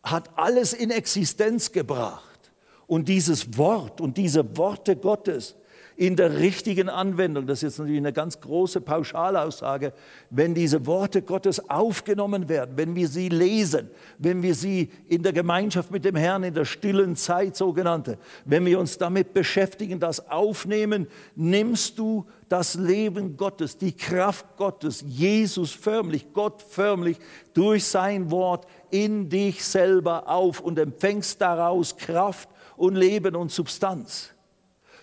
hat 0.03 0.29
alles 0.37 0.73
in 0.73 0.91
Existenz 0.91 1.71
gebracht. 1.71 2.51
Und 2.87 3.07
dieses 3.07 3.57
Wort 3.57 4.01
und 4.01 4.17
diese 4.17 4.57
Worte 4.57 4.95
Gottes 4.95 5.55
in 5.99 6.15
der 6.15 6.39
richtigen 6.39 6.87
Anwendung, 6.87 7.45
das 7.45 7.57
ist 7.57 7.63
jetzt 7.63 7.79
natürlich 7.79 7.97
eine 7.97 8.13
ganz 8.13 8.39
große 8.39 8.79
Pauschalaussage, 8.79 9.91
wenn 10.29 10.55
diese 10.55 10.85
Worte 10.85 11.21
Gottes 11.21 11.69
aufgenommen 11.69 12.47
werden, 12.47 12.77
wenn 12.77 12.95
wir 12.95 13.09
sie 13.09 13.27
lesen, 13.27 13.89
wenn 14.17 14.41
wir 14.41 14.55
sie 14.55 14.91
in 15.09 15.23
der 15.23 15.33
Gemeinschaft 15.33 15.91
mit 15.91 16.05
dem 16.05 16.15
Herrn, 16.15 16.43
in 16.43 16.53
der 16.53 16.63
stillen 16.63 17.17
Zeit 17.17 17.57
sogenannte, 17.57 18.17
wenn 18.45 18.65
wir 18.65 18.79
uns 18.79 18.97
damit 18.97 19.33
beschäftigen, 19.33 19.99
das 19.99 20.29
aufnehmen, 20.31 21.07
nimmst 21.35 21.99
du 21.99 22.25
das 22.47 22.75
Leben 22.75 23.35
Gottes, 23.35 23.77
die 23.77 23.91
Kraft 23.91 24.55
Gottes, 24.55 25.03
Jesus 25.05 25.73
förmlich, 25.73 26.31
Gott 26.31 26.61
förmlich 26.61 27.17
durch 27.53 27.83
sein 27.83 28.31
Wort 28.31 28.65
in 28.89 29.27
dich 29.27 29.65
selber 29.65 30.29
auf 30.29 30.61
und 30.61 30.79
empfängst 30.79 31.41
daraus 31.41 31.97
Kraft 31.97 32.47
und 32.77 32.95
Leben 32.95 33.35
und 33.35 33.51
Substanz. 33.51 34.33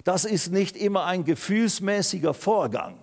Das 0.07 0.24
ist 0.24 0.52
nicht 0.52 0.76
immer 0.76 1.04
ein 1.04 1.24
gefühlsmäßiger 1.24 2.32
Vorgang. 2.32 2.94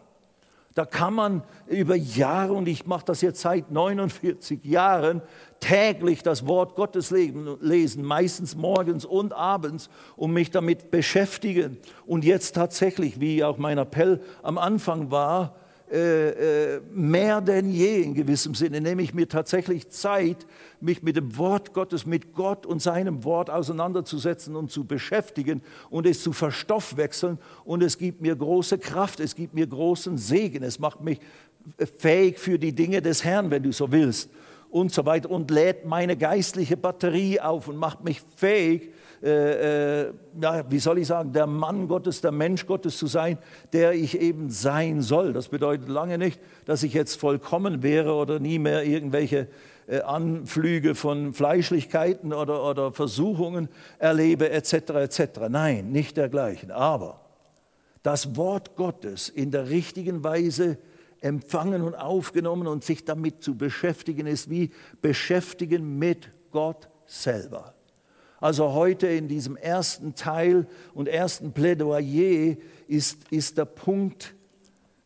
Da 0.74 0.86
kann 0.86 1.14
man 1.14 1.44
über 1.68 1.96
Jahre, 1.96 2.54
und 2.54 2.66
ich 2.66 2.86
mache 2.86 3.04
das 3.04 3.20
jetzt 3.20 3.42
seit 3.42 3.72
49 3.72 4.64
Jahren, 4.64 5.22
täglich 5.60 6.24
das 6.24 6.48
Wort 6.48 6.76
Gottes 6.76 7.12
lesen, 7.12 8.06
meistens 8.06 8.56
morgens 8.56 9.04
und 9.04 9.34
abends, 9.34 9.90
und 10.16 10.32
mich 10.32 10.50
damit 10.50 10.92
beschäftigen. 10.92 11.78
Und 12.06 12.24
jetzt 12.24 12.56
tatsächlich, 12.56 13.20
wie 13.20 13.44
auch 13.44 13.58
mein 13.58 13.80
Appell 13.80 14.22
am 14.42 14.58
Anfang 14.58 15.12
war, 15.12 15.58
äh, 15.94 16.78
äh, 16.78 16.82
mehr 16.92 17.40
denn 17.40 17.70
je 17.70 18.02
in 18.02 18.16
gewissem 18.16 18.56
Sinne, 18.56 18.82
nehme 18.82 19.04
ich 19.04 19.14
mir 19.14 19.30
tatsächlich 19.30 19.90
Zeit, 19.90 20.48
mich 20.82 21.04
mit 21.04 21.18
dem 21.18 21.38
Wort 21.38 21.72
Gottes, 21.74 22.08
mit 22.08 22.34
Gott 22.34 22.66
und 22.66 22.82
seinem 22.82 23.24
Wort 23.24 23.52
auseinanderzusetzen 23.52 24.56
und 24.56 24.72
zu 24.72 24.86
beschäftigen 24.86 25.62
und 25.92 26.08
es 26.08 26.24
zu 26.24 26.34
verstoffwechseln. 26.34 27.38
Und 27.64 27.84
es 27.84 28.00
gibt 28.00 28.22
mir 28.22 28.36
große 28.36 28.80
Kraft, 28.80 29.20
es 29.20 29.36
gibt 29.36 29.54
mir 29.54 29.68
großen 29.68 30.18
Segen, 30.18 30.64
es 30.64 30.80
macht 30.80 31.02
mich 31.02 31.20
fähig 32.00 32.40
für 32.40 32.58
die 32.58 32.74
Dinge 32.74 33.04
des 33.04 33.24
Herrn, 33.24 33.52
wenn 33.52 33.62
du 33.62 33.72
so 33.72 33.92
willst. 33.92 34.32
Und 34.72 34.92
so 34.92 35.06
weiter. 35.06 35.30
Und 35.30 35.52
lädt 35.52 35.86
meine 35.86 36.18
geistliche 36.18 36.76
Batterie 36.76 37.40
auf 37.40 37.68
und 37.68 37.78
macht 37.78 38.04
mich 38.04 38.20
fähig, 38.36 38.92
äh, 39.24 40.02
äh, 40.02 40.14
ja, 40.42 40.70
wie 40.70 40.80
soll 40.80 40.98
ich 40.98 41.08
sagen, 41.08 41.32
der 41.32 41.48
Mann 41.48 41.88
Gottes, 41.88 42.20
der 42.20 42.34
Mensch 42.34 42.66
Gottes 42.66 42.98
zu 42.98 43.08
sein, 43.08 43.38
der 43.72 43.94
ich 43.94 44.20
eben 44.20 44.50
sein 44.50 45.02
soll. 45.02 45.32
Das 45.32 45.48
bedeutet 45.48 45.88
lange 45.88 46.18
nicht, 46.18 46.42
dass 46.66 46.84
ich 46.84 46.94
jetzt 46.94 47.18
vollkommen 47.18 47.84
wäre 47.84 48.16
oder 48.16 48.40
nie 48.40 48.60
mehr 48.60 48.84
irgendwelche 48.84 49.48
äh, 49.88 50.02
Anflüge 50.02 50.94
von 50.94 51.34
Fleischlichkeiten 51.34 52.34
oder, 52.34 52.66
oder 52.66 52.92
Versuchungen 52.92 53.70
erlebe 53.98 54.50
etc. 54.50 54.74
etc. 54.74 55.22
Nein, 55.48 55.92
nicht 55.94 56.18
dergleichen. 56.18 56.72
Aber 56.72 57.22
das 58.02 58.36
Wort 58.36 58.76
Gottes 58.76 59.30
in 59.30 59.52
der 59.52 59.70
richtigen 59.70 60.26
Weise 60.26 60.78
empfangen 61.22 61.82
und 61.82 61.96
aufgenommen 61.96 62.68
und 62.68 62.84
sich 62.84 63.06
damit 63.06 63.42
zu 63.42 63.56
beschäftigen, 63.56 64.28
ist 64.28 64.50
wie 64.50 64.72
beschäftigen 65.02 65.98
mit 65.98 66.30
Gott 66.52 66.90
selber. 67.06 67.74
Also 68.44 68.74
heute 68.74 69.08
in 69.08 69.30
diesem 69.30 69.56
ersten 69.56 70.16
Teil 70.16 70.68
und 70.94 71.08
ersten 71.08 71.54
Plädoyer 71.54 72.58
ist, 72.90 73.32
ist 73.32 73.58
der 73.58 73.64
Punkt, 73.64 74.36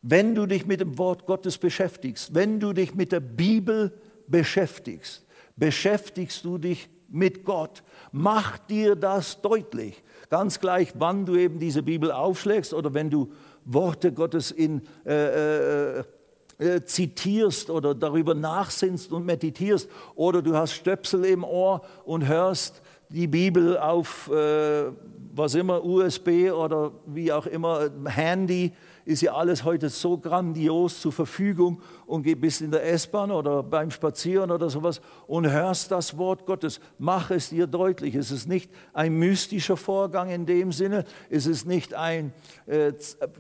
wenn 0.02 0.34
du 0.34 0.48
dich 0.48 0.66
mit 0.66 0.82
dem 0.82 0.98
Wort 0.98 1.28
Gottes 1.28 1.60
beschäftigst, 1.60 2.34
wenn 2.34 2.60
du 2.60 2.74
dich 2.74 2.96
mit 2.96 3.12
der 3.12 3.20
Bibel 3.20 3.94
beschäftigst, 4.26 5.24
beschäftigst 5.56 6.46
du 6.46 6.58
dich 6.58 6.90
mit 7.10 7.46
Gott. 7.46 7.84
Mach 8.12 8.58
dir 8.58 8.96
das 8.96 9.40
deutlich. 9.40 10.04
Ganz 10.32 10.60
gleich, 10.60 10.94
wann 10.96 11.28
du 11.28 11.36
eben 11.36 11.60
diese 11.60 11.84
Bibel 11.84 12.12
aufschlägst 12.12 12.74
oder 12.74 12.96
wenn 12.96 13.12
du 13.12 13.32
Worte 13.66 14.14
Gottes 14.14 14.50
in, 14.50 14.82
äh, 15.06 16.00
äh, 16.00 16.04
äh, 16.58 16.84
zitierst 16.86 17.70
oder 17.70 17.94
darüber 17.94 18.34
nachsinnst 18.34 19.12
und 19.12 19.28
meditierst 19.28 19.88
oder 20.16 20.42
du 20.42 20.56
hast 20.56 20.74
Stöpsel 20.74 21.24
im 21.26 21.44
Ohr 21.44 21.84
und 22.04 22.28
hörst 22.28 22.82
die 23.10 23.28
Bibel 23.28 23.78
auf 23.78 24.30
äh, 24.30 24.92
was 25.38 25.56
immer, 25.56 25.84
USB 25.84 26.52
oder 26.52 26.92
wie 27.06 27.32
auch 27.32 27.46
immer, 27.46 27.90
Handy, 28.06 28.74
ist 29.06 29.22
ja 29.22 29.34
alles 29.34 29.64
heute 29.64 29.88
so 29.88 30.18
grandios 30.18 31.00
zur 31.00 31.14
Verfügung 31.14 31.82
und 32.06 32.24
geh 32.24 32.36
bis 32.36 32.60
in 32.60 32.72
der 32.72 32.86
S-Bahn 32.92 33.32
oder 33.32 33.64
beim 33.64 33.90
Spazieren 33.90 34.52
oder 34.52 34.70
sowas 34.70 35.00
und 35.28 35.50
hörst 35.50 35.92
das 35.92 36.18
Wort 36.18 36.46
Gottes. 36.46 36.82
Mach 36.98 37.32
es 37.32 37.50
dir 37.50 37.68
deutlich. 37.68 38.16
Es 38.16 38.32
ist 38.32 38.50
nicht 38.50 38.70
ein 38.94 39.14
mystischer 39.14 39.78
Vorgang 39.78 40.30
in 40.30 40.46
dem 40.46 40.74
Sinne, 40.74 41.06
es 41.30 41.46
ist 41.46 41.66
nicht 41.66 41.94
ein, 41.94 42.34
äh, 42.66 42.92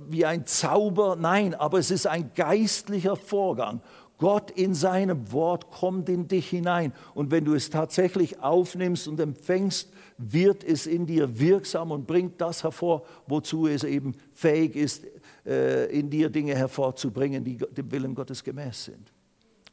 wie 0.08 0.26
ein 0.26 0.46
Zauber, 0.46 1.18
nein, 1.20 1.54
aber 1.54 1.80
es 1.80 1.92
ist 1.92 2.08
ein 2.08 2.32
geistlicher 2.34 3.18
Vorgang. 3.18 3.82
Gott 4.18 4.52
in 4.52 4.74
seinem 4.74 5.32
Wort 5.32 5.70
kommt 5.72 6.10
in 6.10 6.28
dich 6.28 6.50
hinein. 6.50 6.94
Und 7.14 7.30
wenn 7.32 7.46
du 7.46 7.54
es 7.54 7.70
tatsächlich 7.70 8.40
aufnimmst 8.40 9.08
und 9.08 9.20
empfängst, 9.20 9.90
wird 10.18 10.64
es 10.64 10.88
in 10.88 11.06
dir 11.06 11.40
wirksam 11.40 11.92
und 11.92 12.08
bringt 12.08 12.42
das 12.42 12.64
hervor, 12.64 13.04
wozu 13.28 13.68
es 13.68 13.84
eben 13.84 14.16
fähig 14.34 14.76
ist, 14.76 15.06
äh, 15.46 15.86
in 15.92 16.10
dir 16.10 16.30
Dinge 16.30 16.56
hervorzubringen, 16.56 17.44
die 17.44 17.58
dem 17.58 17.92
Willen 17.92 18.16
Gottes 18.16 18.44
gemäß 18.44 18.86
sind. 18.86 19.14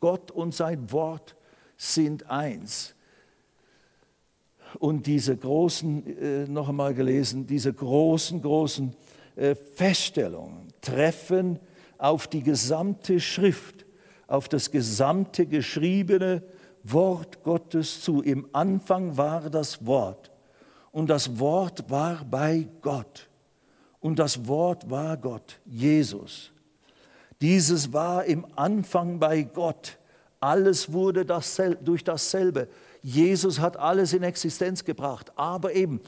Gott 0.01 0.31
und 0.31 0.55
sein 0.55 0.93
Wort 0.93 1.35
sind 1.77 2.29
eins. 2.31 2.95
und 4.81 5.07
diese 5.07 5.37
großen, 5.37 6.19
äh, 6.19 6.49
noch 6.49 6.69
einmal 6.69 6.95
gelesen, 6.95 7.47
diese 7.47 7.73
großen, 7.73 8.43
großen 8.43 8.95
äh, 9.37 9.55
Feststellungen 9.55 10.69
treffen 10.81 11.59
auf 11.99 12.27
die 12.27 12.43
gesamte 12.43 13.21
Schrift, 13.21 13.84
auf 14.27 14.49
das 14.49 14.71
gesamte 14.71 15.47
geschriebene 15.47 16.43
Wort 16.83 17.43
Gottes 17.43 18.03
zu. 18.03 18.23
Im 18.23 18.49
Anfang 18.53 19.17
war 19.17 19.51
das 19.51 19.85
Wort 19.87 20.31
und 20.93 21.09
das 21.09 21.39
Wort 21.39 21.91
war 21.91 22.25
bei 22.25 22.69
Gott 22.83 23.29
und 24.01 24.19
das 24.19 24.47
Wort 24.47 24.91
war 24.91 25.17
Gott, 25.17 25.61
Jesus. 25.65 26.53
Dieses 27.41 27.93
war 27.93 28.25
im 28.25 28.47
Anfang 28.57 29.19
bei 29.19 29.43
Gott. 29.43 29.99
Alles 30.41 30.93
wurde 30.93 31.25
durch 31.25 32.05
dasselbe. 32.05 32.69
Jesus 33.03 33.61
hat 33.61 33.77
alles 33.77 34.13
in 34.13 34.23
Existenz 34.23 34.85
gebracht, 34.85 35.33
aber 35.37 35.75
eben 35.75 36.01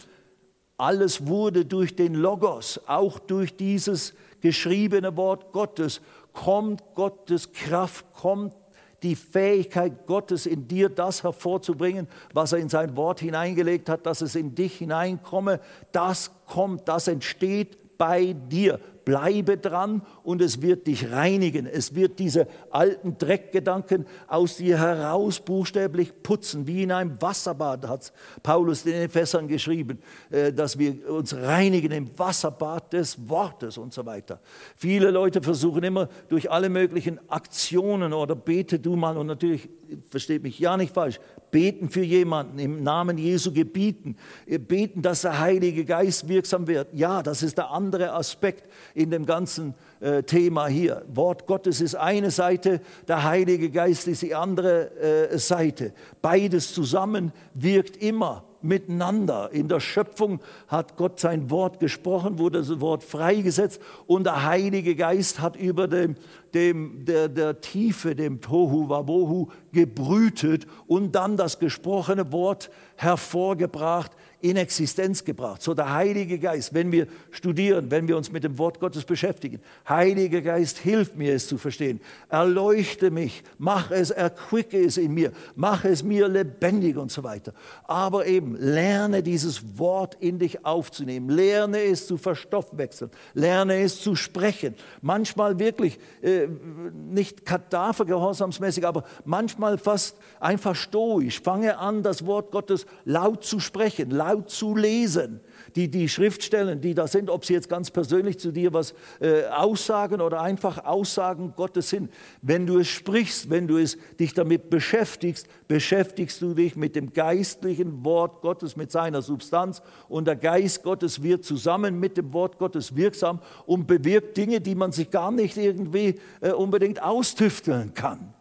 alles 0.78 1.26
wurde 1.26 1.64
durch 1.64 1.96
den 1.96 2.14
Logos, 2.14 2.80
auch 2.86 3.18
durch 3.18 3.56
dieses 3.56 4.14
geschriebene 4.40 5.16
Wort 5.16 5.52
Gottes, 5.52 6.00
kommt 6.36 6.82
Gottes 6.94 7.52
Kraft, 7.52 8.04
kommt 8.12 8.54
die 9.02 9.16
Fähigkeit 9.16 10.06
Gottes 10.06 10.46
in 10.46 10.68
dir, 10.68 10.88
das 10.88 11.22
hervorzubringen, 11.22 12.08
was 12.32 12.52
er 12.52 12.58
in 12.58 12.68
sein 12.68 12.96
Wort 12.96 13.20
hineingelegt 13.20 13.88
hat, 13.88 14.06
dass 14.06 14.20
es 14.20 14.34
in 14.34 14.54
dich 14.54 14.76
hineinkomme, 14.76 15.60
das 15.92 16.30
kommt, 16.46 16.88
das 16.88 17.08
entsteht 17.08 17.98
bei 17.98 18.34
dir 18.34 18.78
bleibe 19.06 19.56
dran 19.56 20.02
und 20.24 20.42
es 20.42 20.60
wird 20.60 20.88
dich 20.88 21.12
reinigen. 21.12 21.64
Es 21.64 21.94
wird 21.94 22.18
diese 22.18 22.48
alten 22.70 23.16
Dreckgedanken 23.16 24.04
aus 24.26 24.56
dir 24.56 24.78
heraus 24.78 25.38
buchstäblich 25.38 26.24
putzen, 26.24 26.66
wie 26.66 26.82
in 26.82 26.90
einem 26.90 27.22
Wasserbad 27.22 27.86
hat 27.88 28.12
Paulus 28.42 28.82
den 28.82 28.94
Ephesern 28.94 29.46
geschrieben, 29.46 30.00
äh, 30.28 30.52
dass 30.52 30.76
wir 30.76 31.08
uns 31.08 31.34
reinigen 31.34 31.92
im 31.92 32.18
Wasserbad 32.18 32.92
des 32.92 33.28
Wortes 33.28 33.78
und 33.78 33.94
so 33.94 34.04
weiter. 34.04 34.40
Viele 34.74 35.12
Leute 35.12 35.40
versuchen 35.40 35.84
immer 35.84 36.08
durch 36.28 36.50
alle 36.50 36.68
möglichen 36.68 37.20
Aktionen 37.30 38.12
oder 38.12 38.34
bete 38.34 38.80
du 38.80 38.96
mal 38.96 39.16
und 39.16 39.28
natürlich, 39.28 39.68
versteht 40.10 40.42
mich 40.42 40.58
ja 40.58 40.76
nicht 40.76 40.92
falsch, 40.92 41.20
beten 41.56 41.88
für 41.88 42.02
jemanden, 42.02 42.58
im 42.58 42.82
Namen 42.82 43.16
Jesu 43.16 43.50
gebieten, 43.50 44.16
äh, 44.44 44.58
beten, 44.58 45.00
dass 45.00 45.22
der 45.22 45.40
Heilige 45.40 45.86
Geist 45.86 46.28
wirksam 46.28 46.66
wird. 46.66 46.88
Ja, 46.92 47.22
das 47.22 47.42
ist 47.42 47.56
der 47.56 47.70
andere 47.70 48.12
Aspekt 48.12 48.68
in 48.92 49.10
dem 49.10 49.24
ganzen 49.24 49.72
äh, 50.00 50.22
Thema 50.22 50.66
hier. 50.66 51.06
Wort 51.08 51.46
Gottes 51.46 51.80
ist 51.80 51.94
eine 51.94 52.30
Seite, 52.30 52.82
der 53.08 53.24
Heilige 53.24 53.70
Geist 53.70 54.06
ist 54.06 54.20
die 54.20 54.34
andere 54.34 55.30
äh, 55.30 55.38
Seite. 55.38 55.94
Beides 56.20 56.74
zusammen 56.74 57.32
wirkt 57.54 57.96
immer 57.96 58.44
miteinander. 58.62 59.50
In 59.52 59.68
der 59.68 59.80
Schöpfung 59.80 60.40
hat 60.68 60.96
Gott 60.96 61.20
sein 61.20 61.50
Wort 61.50 61.80
gesprochen, 61.80 62.38
wurde 62.38 62.58
das 62.58 62.80
Wort 62.80 63.04
freigesetzt 63.04 63.80
und 64.06 64.24
der 64.24 64.44
Heilige 64.44 64.94
Geist 64.94 65.40
hat 65.40 65.56
über 65.56 65.88
dem, 65.88 66.16
dem, 66.54 67.04
der, 67.04 67.28
der 67.28 67.60
Tiefe, 67.60 68.14
dem 68.14 68.40
Tohu 68.40 68.88
Wabohu 68.88 69.48
gebrütet 69.72 70.66
und 70.86 71.14
dann 71.14 71.36
das 71.36 71.58
gesprochene 71.58 72.32
Wort 72.32 72.70
hervorgebracht 72.96 74.12
in 74.50 74.56
Existenz 74.56 75.24
gebracht. 75.24 75.60
So 75.60 75.74
der 75.74 75.92
Heilige 75.92 76.38
Geist, 76.38 76.72
wenn 76.72 76.92
wir 76.92 77.08
studieren, 77.30 77.90
wenn 77.90 78.06
wir 78.06 78.16
uns 78.16 78.30
mit 78.30 78.44
dem 78.44 78.58
Wort 78.58 78.78
Gottes 78.78 79.04
beschäftigen, 79.04 79.60
Heiliger 79.88 80.40
Geist, 80.40 80.78
hilf 80.78 81.14
mir 81.16 81.34
es 81.34 81.48
zu 81.48 81.58
verstehen. 81.58 82.00
Erleuchte 82.28 83.10
mich, 83.10 83.42
mach 83.58 83.90
es, 83.90 84.10
erquicke 84.10 84.78
es 84.78 84.98
in 84.98 85.14
mir, 85.14 85.32
mach 85.56 85.84
es 85.84 86.04
mir 86.04 86.28
lebendig 86.28 86.96
und 86.96 87.10
so 87.10 87.24
weiter. 87.24 87.54
Aber 87.84 88.26
eben, 88.26 88.56
lerne 88.56 89.24
dieses 89.24 89.78
Wort 89.78 90.16
in 90.20 90.38
dich 90.38 90.64
aufzunehmen, 90.64 91.28
lerne 91.28 91.82
es 91.82 92.06
zu 92.06 92.16
verstoffwechseln, 92.16 93.10
lerne 93.34 93.80
es 93.80 94.00
zu 94.00 94.14
sprechen. 94.14 94.74
Manchmal 95.02 95.58
wirklich 95.58 95.98
äh, 96.22 96.46
nicht 96.92 97.44
Kadavergehorsamsmäßig, 97.44 98.86
aber 98.86 99.04
manchmal 99.24 99.78
fast 99.78 100.16
einfach 100.38 100.76
stoisch. 100.76 101.40
Fange 101.40 101.78
an, 101.78 102.04
das 102.04 102.26
Wort 102.26 102.52
Gottes 102.52 102.86
laut 103.04 103.44
zu 103.44 103.58
sprechen, 103.58 104.10
laut 104.10 104.35
zu 104.44 104.76
lesen. 104.76 105.40
Die, 105.76 105.90
die 105.90 106.08
Schriftstellen, 106.08 106.80
die 106.80 106.94
da 106.94 107.06
sind, 107.06 107.30
ob 107.30 107.44
sie 107.44 107.54
jetzt 107.54 107.68
ganz 107.68 107.90
persönlich 107.90 108.38
zu 108.38 108.52
dir 108.52 108.72
was 108.72 108.94
äh, 109.20 109.44
aussagen 109.44 110.20
oder 110.20 110.40
einfach 110.40 110.84
Aussagen 110.84 111.54
Gottes 111.56 111.90
sind. 111.90 112.10
Wenn 112.42 112.66
du 112.66 112.78
es 112.78 112.88
sprichst, 112.88 113.48
wenn 113.50 113.66
du 113.66 113.78
es, 113.78 113.96
dich 114.20 114.34
damit 114.34 114.68
beschäftigst, 114.70 115.46
beschäftigst 115.68 116.42
du 116.42 116.54
dich 116.54 116.76
mit 116.76 116.96
dem 116.96 117.12
geistlichen 117.12 118.04
Wort 118.04 118.42
Gottes, 118.42 118.76
mit 118.76 118.90
seiner 118.90 119.22
Substanz. 119.22 119.82
Und 120.08 120.26
der 120.26 120.36
Geist 120.36 120.82
Gottes 120.82 121.22
wird 121.22 121.44
zusammen 121.44 121.98
mit 121.98 122.16
dem 122.16 122.32
Wort 122.32 122.58
Gottes 122.58 122.96
wirksam 122.96 123.40
und 123.64 123.86
bewirkt 123.86 124.36
Dinge, 124.36 124.60
die 124.60 124.74
man 124.74 124.92
sich 124.92 125.10
gar 125.10 125.30
nicht 125.30 125.56
irgendwie 125.56 126.16
äh, 126.40 126.52
unbedingt 126.52 127.02
austüfteln 127.02 127.94
kann. 127.94 128.34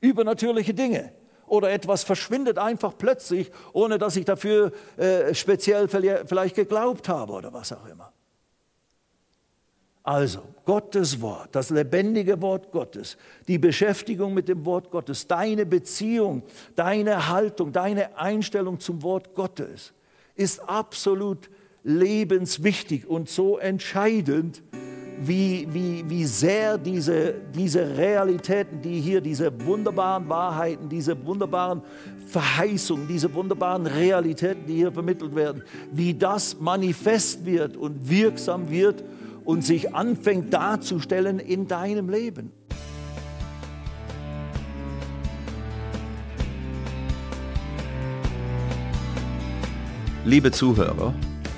Übernatürliche 0.00 0.74
Dinge 0.74 1.12
oder 1.50 1.70
etwas 1.72 2.04
verschwindet 2.04 2.58
einfach 2.58 2.96
plötzlich, 2.96 3.50
ohne 3.72 3.98
dass 3.98 4.14
ich 4.14 4.24
dafür 4.24 4.72
äh, 4.96 5.34
speziell 5.34 5.88
vielleicht 5.88 6.54
geglaubt 6.54 7.08
habe 7.08 7.32
oder 7.32 7.52
was 7.52 7.72
auch 7.72 7.86
immer. 7.86 8.12
Also, 10.04 10.42
Gottes 10.64 11.20
Wort, 11.20 11.48
das 11.52 11.70
lebendige 11.70 12.40
Wort 12.40 12.70
Gottes, 12.70 13.16
die 13.48 13.58
Beschäftigung 13.58 14.32
mit 14.32 14.48
dem 14.48 14.64
Wort 14.64 14.90
Gottes, 14.90 15.26
deine 15.26 15.66
Beziehung, 15.66 16.42
deine 16.74 17.28
Haltung, 17.28 17.72
deine 17.72 18.16
Einstellung 18.16 18.80
zum 18.80 19.02
Wort 19.02 19.34
Gottes 19.34 19.92
ist 20.36 20.60
absolut 20.60 21.50
lebenswichtig 21.82 23.06
und 23.06 23.28
so 23.28 23.58
entscheidend, 23.58 24.62
wie, 25.22 25.66
wie, 25.70 26.04
wie 26.08 26.24
sehr 26.24 26.78
diese, 26.78 27.34
diese 27.54 27.96
Realitäten, 27.96 28.80
die 28.80 29.00
hier, 29.00 29.20
diese 29.20 29.52
wunderbaren 29.64 30.28
Wahrheiten, 30.28 30.88
diese 30.88 31.26
wunderbaren 31.26 31.82
Verheißungen, 32.26 33.06
diese 33.06 33.32
wunderbaren 33.34 33.86
Realitäten, 33.86 34.66
die 34.66 34.76
hier 34.76 34.92
vermittelt 34.92 35.34
werden, 35.34 35.62
wie 35.92 36.14
das 36.14 36.58
manifest 36.58 37.44
wird 37.44 37.76
und 37.76 38.08
wirksam 38.08 38.70
wird 38.70 39.04
und 39.44 39.64
sich 39.64 39.94
anfängt 39.94 40.52
darzustellen 40.52 41.38
in 41.38 41.66
deinem 41.66 42.08
Leben. 42.08 42.52
Liebe 50.24 50.52
Zuhörer, 50.52 51.14